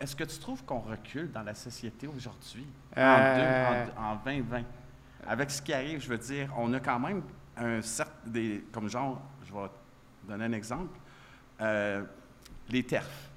Est-ce 0.00 0.16
que 0.16 0.24
tu 0.24 0.36
trouves 0.40 0.64
qu'on 0.64 0.80
recule 0.80 1.30
dans 1.30 1.42
la 1.44 1.54
société 1.54 2.08
aujourd'hui, 2.08 2.66
Euh, 2.98 3.00
en, 3.00 3.84
deux- 3.86 3.92
en- 4.00 4.12
en 4.14 4.16
2020? 4.24 4.62
Avec 5.28 5.52
ce 5.52 5.62
qui 5.62 5.72
arrive, 5.72 6.00
je 6.02 6.08
veux 6.08 6.18
dire, 6.18 6.52
on 6.58 6.72
a 6.72 6.80
quand 6.80 6.98
même 6.98 7.22
un 7.56 7.80
certain, 7.80 8.28
des, 8.28 8.64
comme 8.72 8.88
genre, 8.88 9.22
je 9.46 9.52
vais 9.52 9.68
donner 10.28 10.46
un 10.46 10.52
exemple, 10.52 10.98
euh, 11.60 12.02
les 12.68 12.82
TERF. 12.82 13.28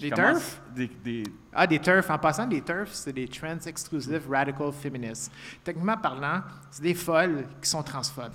Les 0.00 0.10
TERF? 0.10 0.60
Des, 0.74 0.88
des- 0.88 1.22
Ah, 1.54 1.66
des 1.66 1.78
TERF. 1.78 2.10
En 2.10 2.18
passant, 2.18 2.46
des 2.46 2.60
TERF, 2.60 2.92
c'est 2.92 3.12
des 3.12 3.26
Trans 3.28 3.56
Exclusive 3.64 4.28
Radical 4.30 4.70
Feminists. 4.72 5.32
Techniquement 5.64 5.96
parlant, 5.96 6.42
c'est 6.70 6.82
des 6.82 6.94
folles 6.94 7.46
qui 7.62 7.68
sont 7.70 7.82
transphobes. 7.82 8.32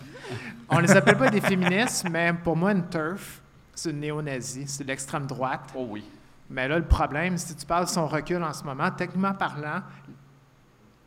On 0.70 0.80
les 0.80 0.92
appelle 0.92 1.18
pas 1.18 1.30
des 1.30 1.42
féministes, 1.42 2.08
mais 2.10 2.34
pour 2.34 2.56
moi, 2.58 2.72
une 2.72 2.88
TERF, 2.88 3.42
c'est 3.76 3.92
une 3.92 4.00
néo-nazie, 4.00 4.68
c'est 4.68 4.84
de 4.84 4.88
l'extrême 4.90 5.28
droite. 5.28 5.70
oh 5.76 5.86
oui. 5.90 6.04
Mais 6.50 6.68
là, 6.68 6.78
le 6.80 6.86
problème, 6.86 7.38
si 7.38 7.56
tu 7.56 7.66
parles 7.66 7.86
de 7.86 7.90
son 7.92 8.08
recul 8.08 8.42
en 8.44 8.52
ce 8.54 8.64
moment, 8.64 8.90
techniquement 8.92 9.34
parlant, 9.34 9.82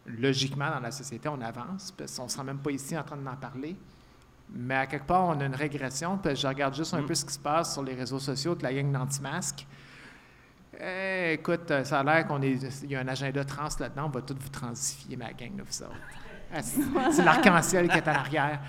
logiquement, 0.07 0.71
dans 0.71 0.81
la 0.81 0.91
société, 0.91 1.29
on 1.29 1.41
avance, 1.41 1.93
parce 1.97 2.17
qu'on 2.17 2.25
ne 2.25 2.29
sera 2.31 2.45
même 2.45 2.59
pas 2.59 2.71
ici 2.71 2.97
en 2.97 3.03
train 3.03 3.17
d'en 3.17 3.35
parler. 3.37 3.77
Mais 4.55 4.75
à 4.77 4.87
quelque 4.87 5.07
part, 5.07 5.25
on 5.25 5.41
a 5.41 5.45
une 5.45 5.55
régression, 5.55 6.17
parce 6.19 6.35
que 6.37 6.41
je 6.43 6.47
regarde 6.47 6.75
juste 6.75 6.95
un 6.95 7.01
Mm. 7.03 7.07
peu 7.07 7.15
ce 7.15 7.25
qui 7.25 7.33
se 7.33 7.39
passe 7.39 7.73
sur 7.73 7.83
les 7.83 7.95
réseaux 7.95 8.19
sociaux 8.19 8.53
avec 8.53 8.63
la 8.63 8.73
gang 8.75 8.93
d'anti-masques. 8.93 9.67
Eh, 10.81 11.35
écoute, 11.35 11.71
euh, 11.71 11.85
ça 11.85 12.01
a 12.01 12.05
l'air 12.05 12.27
qu'on 12.27 12.41
est. 12.43 12.85
Y 12.89 12.97
a 12.97 13.01
un 13.01 13.09
agenda 13.09 13.45
trans 13.45 13.69
là-dedans, 13.79 14.07
on 14.07 14.11
va 14.11 14.23
tout 14.23 14.37
vous 14.39 14.49
transifier, 14.49 15.17
ma 15.17 15.33
gang, 15.33 15.57
là, 15.57 15.65
vous 15.67 15.83
autres. 15.83 15.95
Ah, 16.53 16.63
c'est 17.13 17.25
l'arc-en-ciel 17.25 17.89
qui 17.89 17.97
est 17.99 18.09
à 18.09 18.13
l'arrière. 18.13 18.61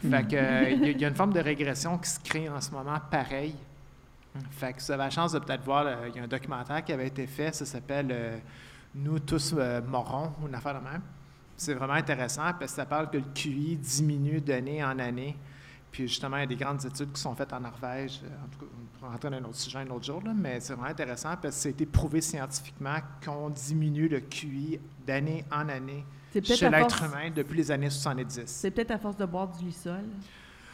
Fait 0.00 0.26
que, 0.28 0.36
euh, 0.36 0.70
il 0.70 1.00
y, 1.00 1.04
a- 1.04 1.08
une 1.08 1.14
forme 1.14 1.32
de 1.32 1.40
régression 1.40 1.96
qui 1.98 2.10
se 2.10 2.18
crée 2.20 2.48
en 2.48 2.60
ce 2.60 2.70
moment, 2.70 2.98
pareil. 3.10 3.54
Fait 4.52 4.72
que 4.72 4.80
vous 4.80 4.90
avez 4.90 5.04
la 5.04 5.10
chance 5.10 5.32
de 5.32 5.38
peut-être 5.38 5.62
voir, 5.64 5.84
euh, 5.86 6.08
il 6.08 6.16
y 6.16 6.20
a 6.20 6.22
un 6.24 6.28
documentaire 6.28 6.82
qui 6.84 6.92
avait 6.92 7.06
été 7.08 7.26
fait, 7.26 7.54
ça 7.54 7.64
s'appelle 7.66 8.40
Nous 8.94 9.18
tous 9.20 9.54
morons, 9.86 10.32
une 10.46 10.54
affaire 10.54 10.80
de 10.80 10.84
même. 10.84 11.02
C'est 11.56 11.74
vraiment 11.74 11.92
intéressant 11.94 12.42
parce 12.58 12.72
que 12.72 12.76
ça 12.76 12.86
parle 12.86 13.10
que 13.10 13.18
le 13.18 13.24
QI 13.34 13.76
diminue 13.76 14.40
d'année 14.40 14.82
en 14.82 14.98
année. 14.98 15.36
Puis 15.92 16.08
justement, 16.08 16.38
il 16.38 16.40
y 16.40 16.42
a 16.44 16.46
des 16.46 16.56
grandes 16.56 16.82
études 16.84 17.12
qui 17.12 17.20
sont 17.20 17.34
faites 17.34 17.52
en 17.52 17.60
Norvège. 17.60 18.20
euh, 18.24 18.28
En 18.44 18.48
tout 18.48 18.64
cas, 18.64 18.72
on 18.72 18.98
pourra 18.98 19.12
rentrer 19.12 19.28
dans 19.30 19.36
un 19.36 19.44
autre 19.44 19.56
sujet 19.56 19.78
un 19.78 19.90
autre 19.90 20.04
jour, 20.06 20.22
là, 20.24 20.32
mais 20.34 20.58
c'est 20.58 20.72
vraiment 20.72 20.88
intéressant 20.88 21.36
parce 21.40 21.54
que 21.56 21.60
ça 21.62 21.68
a 21.68 21.70
été 21.70 21.84
prouvé 21.86 22.20
scientifiquement 22.22 22.96
qu'on 23.24 23.50
diminue 23.50 24.08
le 24.08 24.20
QI 24.20 24.80
d'année 25.06 25.44
en 25.52 25.68
année 25.68 26.04
C'est 26.32 26.42
chez 26.46 26.70
l'être 26.70 26.96
force- 26.96 27.12
humain 27.12 27.30
depuis 27.36 27.58
les 27.58 27.70
années 27.70 27.90
70. 27.90 28.44
C'est 28.46 28.70
peut-être 28.70 28.92
à 28.92 28.98
force 28.98 29.16
de 29.18 29.26
boire 29.26 29.48
du 29.48 29.66
lissol. 29.66 30.00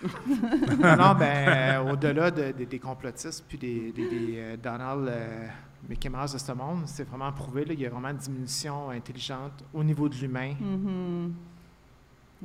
non, 0.03 1.15
ben, 1.19 1.49
euh, 1.49 1.93
au-delà 1.93 2.31
de- 2.31 2.53
de- 2.57 2.65
des 2.65 2.79
complotistes 2.79 3.45
puis 3.49 3.59
des, 3.59 3.91
des- 3.91 4.09
des, 4.09 4.35
euh, 4.39 4.57
Donald 4.57 5.09
euh, 5.09 5.49
Mickey 5.89 6.09
Mouse 6.09 6.33
de 6.35 6.39
ce 6.39 6.53
monde, 6.53 6.83
c'est 6.87 7.03
vraiment 7.03 7.33
prouvé. 7.33 7.65
Là, 7.65 7.73
il 7.73 7.81
y 7.81 7.87
a 7.87 7.91
vraiment 7.91 8.11
une 8.11 8.17
diminution 8.17 8.91
intelligente 8.91 9.65
au 9.75 9.83
niveau 9.83 10.09
de 10.09 10.15
l'humain. 10.15 10.55
Mhm. 10.61 11.35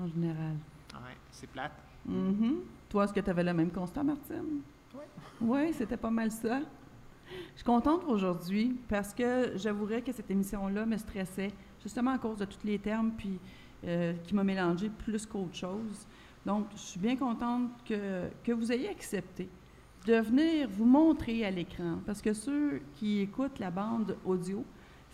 En 0.02 0.08
général. 0.08 0.56
Ouais, 0.96 1.16
c'est 1.32 1.48
plate. 1.48 1.72
Mhm. 2.06 2.62
Toi, 2.90 3.06
est-ce 3.06 3.14
que 3.14 3.20
tu 3.20 3.30
avais 3.30 3.44
le 3.44 3.54
même 3.54 3.72
constat, 3.72 4.04
Martine? 4.04 4.62
Oui. 4.94 5.02
Oui, 5.42 5.74
c'était 5.74 5.98
pas 5.98 6.12
mal 6.12 6.32
ça. 6.32 6.60
Je 7.30 7.58
suis 7.58 7.66
contente 7.66 8.04
aujourd'hui 8.08 8.78
parce 8.88 9.14
que 9.14 9.54
j'avouerais 9.56 10.02
que 10.02 10.12
cette 10.12 10.30
émission-là 10.30 10.86
me 10.86 10.98
stressait, 10.98 11.52
justement 11.82 12.12
à 12.12 12.18
cause 12.18 12.38
de 12.38 12.46
tous 12.46 12.64
les 12.64 12.78
termes, 12.78 13.12
puis 13.18 13.40
euh, 13.86 14.14
qui 14.24 14.36
m'a 14.36 14.44
mélangé 14.44 14.90
plus 14.90 15.26
qu'autre 15.26 15.56
chose. 15.56 16.08
Donc, 16.46 16.68
je 16.76 16.82
suis 16.82 17.00
bien 17.00 17.16
contente 17.16 17.70
que, 17.86 18.28
que 18.44 18.52
vous 18.52 18.72
ayez 18.72 18.90
accepté 18.90 19.50
de 20.06 20.16
venir 20.16 20.68
vous 20.70 20.86
montrer 20.86 21.46
à 21.46 21.52
l'écran. 21.52 22.00
Parce 22.06 22.22
que 22.22 22.34
ceux 22.34 22.82
qui 22.96 23.22
écoutent 23.22 23.60
la 23.60 23.72
bande 23.72 24.18
audio, 24.26 24.64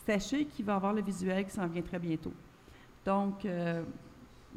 sachez 0.05 0.45
qu'il 0.45 0.65
va 0.65 0.75
avoir 0.75 0.93
le 0.93 1.01
visuel 1.01 1.45
qui 1.45 1.51
s'en 1.51 1.67
vient 1.67 1.81
très 1.81 1.99
bientôt. 1.99 2.33
Donc, 3.05 3.45
euh, 3.45 3.83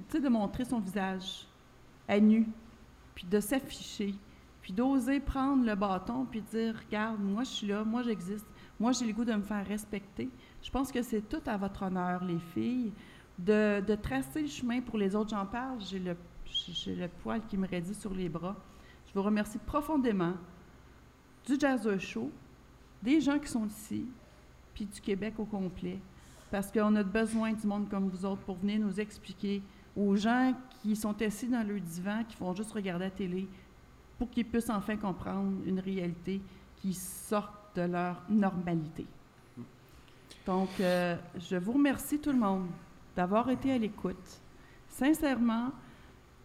tu 0.08 0.16
sais, 0.16 0.20
de 0.20 0.28
montrer 0.28 0.64
son 0.64 0.80
visage 0.80 1.46
à 2.08 2.18
nu, 2.20 2.48
puis 3.14 3.26
de 3.26 3.40
s'afficher, 3.40 4.14
puis 4.60 4.72
d'oser 4.72 5.20
prendre 5.20 5.64
le 5.64 5.74
bâton, 5.74 6.24
puis 6.24 6.40
dire, 6.40 6.74
regarde, 6.86 7.20
moi 7.20 7.44
je 7.44 7.50
suis 7.50 7.66
là, 7.66 7.84
moi 7.84 8.02
j'existe, 8.02 8.46
moi 8.78 8.92
j'ai 8.92 9.06
le 9.06 9.12
goût 9.12 9.24
de 9.24 9.34
me 9.34 9.42
faire 9.42 9.66
respecter. 9.66 10.28
Je 10.62 10.70
pense 10.70 10.92
que 10.92 11.02
c'est 11.02 11.28
tout 11.28 11.42
à 11.46 11.56
votre 11.56 11.82
honneur, 11.82 12.24
les 12.24 12.38
filles, 12.38 12.92
de, 13.38 13.80
de 13.80 13.94
tracer 13.94 14.42
le 14.42 14.48
chemin 14.48 14.80
pour 14.80 14.98
les 14.98 15.14
autres. 15.16 15.30
J'en 15.30 15.46
parle, 15.46 15.80
j'ai 15.80 15.98
le, 15.98 16.16
J'ai 16.46 16.94
le 16.94 17.08
poil 17.08 17.40
qui 17.48 17.56
me 17.56 17.66
raidit 17.66 17.94
sur 17.94 18.12
les 18.14 18.28
bras. 18.28 18.56
Je 19.08 19.14
vous 19.14 19.22
remercie 19.22 19.58
profondément 19.58 20.34
du 21.46 21.58
Jazzer 21.58 21.98
Show, 21.98 22.30
des 23.02 23.20
gens 23.20 23.38
qui 23.38 23.48
sont 23.48 23.66
ici, 23.66 24.06
puis 24.74 24.86
du 24.86 25.00
Québec 25.00 25.34
au 25.38 25.44
complet, 25.44 25.98
parce 26.50 26.70
qu'on 26.70 26.94
a 26.94 27.02
besoin 27.02 27.52
du 27.52 27.66
monde 27.66 27.88
comme 27.88 28.08
vous 28.08 28.24
autres 28.24 28.42
pour 28.42 28.56
venir 28.56 28.80
nous 28.80 29.00
expliquer 29.00 29.62
aux 29.96 30.16
gens 30.16 30.54
qui 30.82 30.96
sont 30.96 31.20
assis 31.22 31.48
dans 31.48 31.66
leur 31.66 31.80
divan, 31.80 32.24
qui 32.28 32.36
font 32.36 32.54
juste 32.54 32.72
regarder 32.72 33.04
la 33.04 33.10
télé, 33.10 33.48
pour 34.18 34.30
qu'ils 34.30 34.44
puissent 34.46 34.70
enfin 34.70 34.96
comprendre 34.96 35.52
une 35.66 35.80
réalité 35.80 36.40
qui 36.76 36.94
sorte 36.94 37.52
de 37.76 37.82
leur 37.82 38.22
normalité. 38.28 39.06
Donc, 40.46 40.68
euh, 40.80 41.16
je 41.38 41.56
vous 41.56 41.72
remercie 41.72 42.18
tout 42.18 42.32
le 42.32 42.38
monde 42.38 42.66
d'avoir 43.14 43.48
été 43.50 43.72
à 43.72 43.78
l'écoute. 43.78 44.40
Sincèrement, 44.88 45.70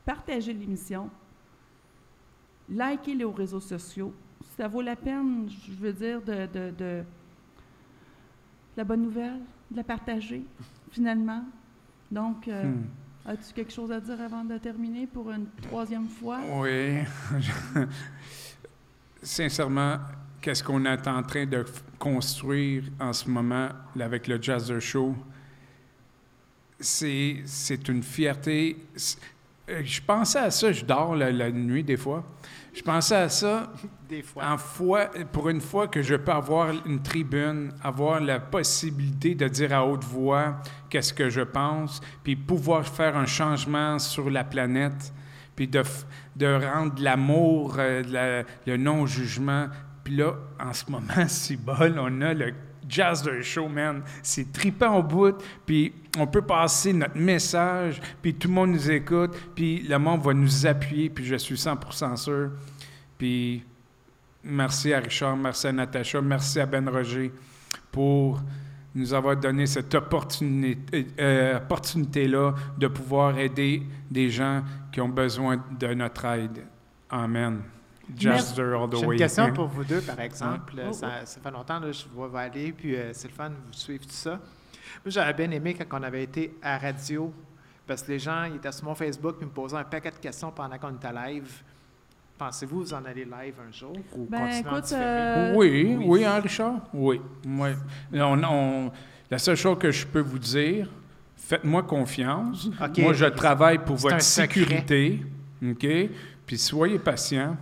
partagez 0.06 0.54
l'émission, 0.54 1.10
likez-les 2.70 3.24
aux 3.24 3.32
réseaux 3.32 3.60
sociaux. 3.60 4.14
Ça 4.58 4.68
vaut 4.68 4.82
la 4.82 4.96
peine, 4.96 5.50
je 5.50 5.72
veux 5.74 5.94
dire, 5.94 6.22
de- 6.22 7.04
la 8.76 8.84
bonne 8.84 9.02
nouvelle, 9.04 9.40
de 9.72 9.78
la 9.78 9.84
partager, 9.84 10.46
finalement. 10.92 11.44
Donc, 12.12 12.48
euh, 12.48 12.64
Hmm. 12.66 12.84
As-tu 13.28 13.54
quelque 13.54 13.74
chose 13.74 13.92
à 13.92 14.00
dire 14.00 14.20
avant 14.22 14.44
de 14.44 14.58
terminer 14.58 15.06
pour 15.06 15.30
une 15.30 15.48
troisième 15.62 16.08
fois? 16.08 16.40
Oui. 16.50 17.00
Sincèrement, 19.22 19.98
qu'est-ce 20.42 20.64
qu'on 20.64 20.86
est 20.86 21.08
en 21.08 21.22
train 21.24 21.46
de 21.46 21.66
construire 22.00 22.84
en 23.00 23.12
ce 23.12 23.30
moment 23.30 23.70
avec 24.00 24.28
le 24.28 24.42
Jazzer 24.42 24.80
Show? 24.80 25.16
C'est, 26.80 27.44
une 27.90 28.04
fierté. 28.04 28.78
Euh, 29.70 29.82
Je 29.84 30.02
pensais 30.02 30.40
à 30.40 30.52
ça, 30.52 30.72
je 30.72 30.86
dors 30.86 31.16
la, 31.16 31.32
la 31.32 31.52
nuit 31.52 31.84
des 31.84 31.98
fois. 31.98 32.24
Je 32.78 32.84
pensais 32.84 33.16
à 33.16 33.28
ça 33.30 33.72
Des 34.08 34.22
fois. 34.22 34.46
en 34.46 34.58
fois, 34.58 35.08
pour 35.32 35.50
une 35.50 35.62
fois 35.62 35.88
que 35.88 36.02
je 36.04 36.16
peux 36.16 36.32
avoir 36.32 36.70
une 36.86 37.02
tribune, 37.02 37.72
avoir 37.84 38.20
la 38.20 38.40
possibilité 38.40 39.34
de 39.34 39.48
dire 39.48 39.74
à 39.74 39.84
haute 39.86 40.04
voix 40.04 40.58
qu'est-ce 40.90 41.12
que 41.14 41.28
je 41.30 41.42
pense, 41.42 42.02
puis 42.24 42.36
pouvoir 42.36 42.86
faire 42.88 43.18
un 43.18 43.26
changement 43.26 43.98
sur 43.98 44.30
la 44.30 44.44
planète, 44.44 45.12
puis 45.56 45.68
de, 45.68 45.82
de 46.36 46.54
rendre 46.66 47.02
l'amour, 47.02 47.78
euh, 47.80 48.04
la- 48.08 48.44
le 48.68 48.78
non-jugement. 48.78 49.68
Puis 50.04 50.16
là, 50.16 50.34
en 50.60 50.72
ce 50.72 50.90
moment, 50.92 51.08
c'est 51.28 51.58
bol, 51.58 51.98
on 52.00 52.22
a 52.22 52.34
le 52.36 52.54
Jazz 52.88 53.24
de 53.24 53.42
Show, 53.42 53.68
man. 53.68 54.04
C'est 54.22 54.52
trippant 54.52 54.98
au 54.98 55.04
bout, 55.04 55.36
puis 55.66 55.94
on 56.18 56.28
peut 56.28 56.42
passer 56.42 56.94
notre 56.94 57.18
message, 57.18 58.02
puis 58.22 58.34
tout 58.34 58.48
le 58.48 58.54
monde 58.54 58.72
nous 58.72 58.92
écoute, 58.92 59.36
puis 59.56 59.84
le 59.88 59.98
monde 59.98 60.22
va 60.22 60.34
nous 60.34 60.66
appuyer, 60.66 61.10
puis 61.10 61.26
je 61.26 61.36
suis 61.36 61.56
100% 61.56 62.16
sûr. 62.16 62.52
Puis 63.18 63.64
merci 64.44 64.94
à 64.94 65.00
Richard, 65.00 65.36
merci 65.36 65.68
à 65.68 65.72
Natacha, 65.72 66.22
merci 66.22 66.60
à 66.60 66.66
Ben 66.66 66.88
Roger 66.88 67.32
pour 67.92 68.42
nous 68.96 69.14
avoir 69.14 69.38
donné 69.38 69.68
cette 69.68 69.94
euh, 69.94 71.58
opportunité-là 71.58 72.56
de 72.78 72.88
pouvoir 72.88 73.38
aider 73.38 73.84
des 74.10 74.30
gens 74.30 74.64
qui 74.92 75.02
ont 75.02 75.10
besoin 75.10 75.64
de 75.80 75.94
notre 75.94 76.26
aide. 76.26 76.66
Amen. 77.10 77.62
Just 78.16 78.56
the 78.56 78.60
all 78.60 78.88
the 78.90 78.96
J'ai 78.96 79.02
une 79.04 79.08
way. 79.10 79.18
question 79.18 79.52
pour 79.54 79.68
vous 79.68 79.84
deux, 79.84 80.02
par 80.02 80.20
exemple. 80.20 80.74
Oh, 80.88 80.94
Ça, 80.94 81.26
ça 81.26 81.42
fait 81.42 81.52
longtemps 81.52 81.82
que 81.82 81.92
je 81.92 82.06
vois 82.14 82.40
aller, 82.42 82.72
puis 82.72 82.96
euh, 82.96 83.10
c'est 83.14 83.28
le 83.28 83.34
fun 83.34 83.50
de 83.50 83.56
vous 83.56 83.74
suivre 83.74 84.04
tout 84.06 84.12
ça. 84.12 84.32
Moi, 84.32 84.40
j'aurais 85.08 85.34
bien 85.34 85.52
aimé 85.52 85.74
quand 85.76 86.00
on 86.00 86.04
avait 86.04 86.24
été 86.24 86.56
à 86.62 86.78
radio, 86.78 87.34
parce 87.86 88.04
que 88.04 88.12
les 88.14 88.20
gens 88.20 88.46
ils 88.46 88.56
étaient 88.56 88.72
sur 88.72 88.86
mon 88.86 88.96
Facebook 88.96 89.36
puis 89.38 89.46
me 89.46 89.52
posaient 89.52 89.78
un 89.78 89.84
paquet 89.84 90.12
de 90.12 90.16
questions 90.18 90.52
pendant 90.52 90.78
qu'on 90.78 90.96
était 90.96 91.12
live. 91.14 91.52
Pensez-vous 92.38 92.80
vous 92.82 92.94
en 92.94 93.04
aller 93.04 93.26
live 93.26 93.56
un 93.68 93.72
jour 93.72 93.94
ou 94.16 94.28
Ben, 94.30 94.48
écoute, 94.48 94.92
euh, 94.94 95.54
Oui, 95.56 95.98
oui, 96.06 96.24
hein, 96.24 96.40
Richard? 96.40 96.82
Oui. 96.94 97.20
oui. 97.46 97.70
On- 98.14 98.44
on- 98.44 98.92
la 99.30 99.38
seule 99.40 99.56
chose 99.56 99.78
que 99.80 99.90
je 99.92 100.06
peux 100.06 100.20
vous 100.20 100.38
dire, 100.40 100.88
faites-moi 101.36 101.82
confiance. 101.84 102.70
Moi, 103.00 103.14
je 103.14 103.26
travaille 103.26 103.80
pour 103.80 103.96
votre 103.96 104.22
sécurité. 104.22 105.26
OK? 105.68 105.88
Puis 106.46 106.58
soyez 106.60 107.00
patient. 107.00 107.58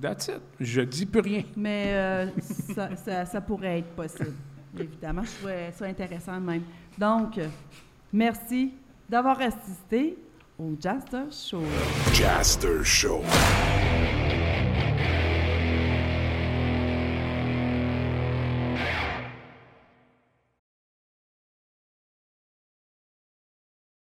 That's 0.00 0.28
it. 0.28 0.40
Je 0.60 0.82
dis 0.82 1.06
plus 1.06 1.20
rien. 1.20 1.42
Mais 1.56 1.84
euh, 1.88 2.26
ça, 2.74 2.90
ça- 2.96 3.24
ça 3.24 3.40
pourrait 3.40 3.78
être 3.78 3.88
possible, 3.94 4.34
évidemment. 4.78 5.22
Je 5.24 5.30
trouvais 5.38 5.72
ça 5.72 5.86
intéressant 5.86 6.38
même. 6.40 6.62
Donc, 6.98 7.40
merci 8.12 8.74
d'avoir 9.08 9.40
assisté 9.40 10.16
au 10.58 10.72
Jazz 10.80 11.02
Show. 11.30 11.62
Jaster 12.12 12.82
Show. 12.84 13.22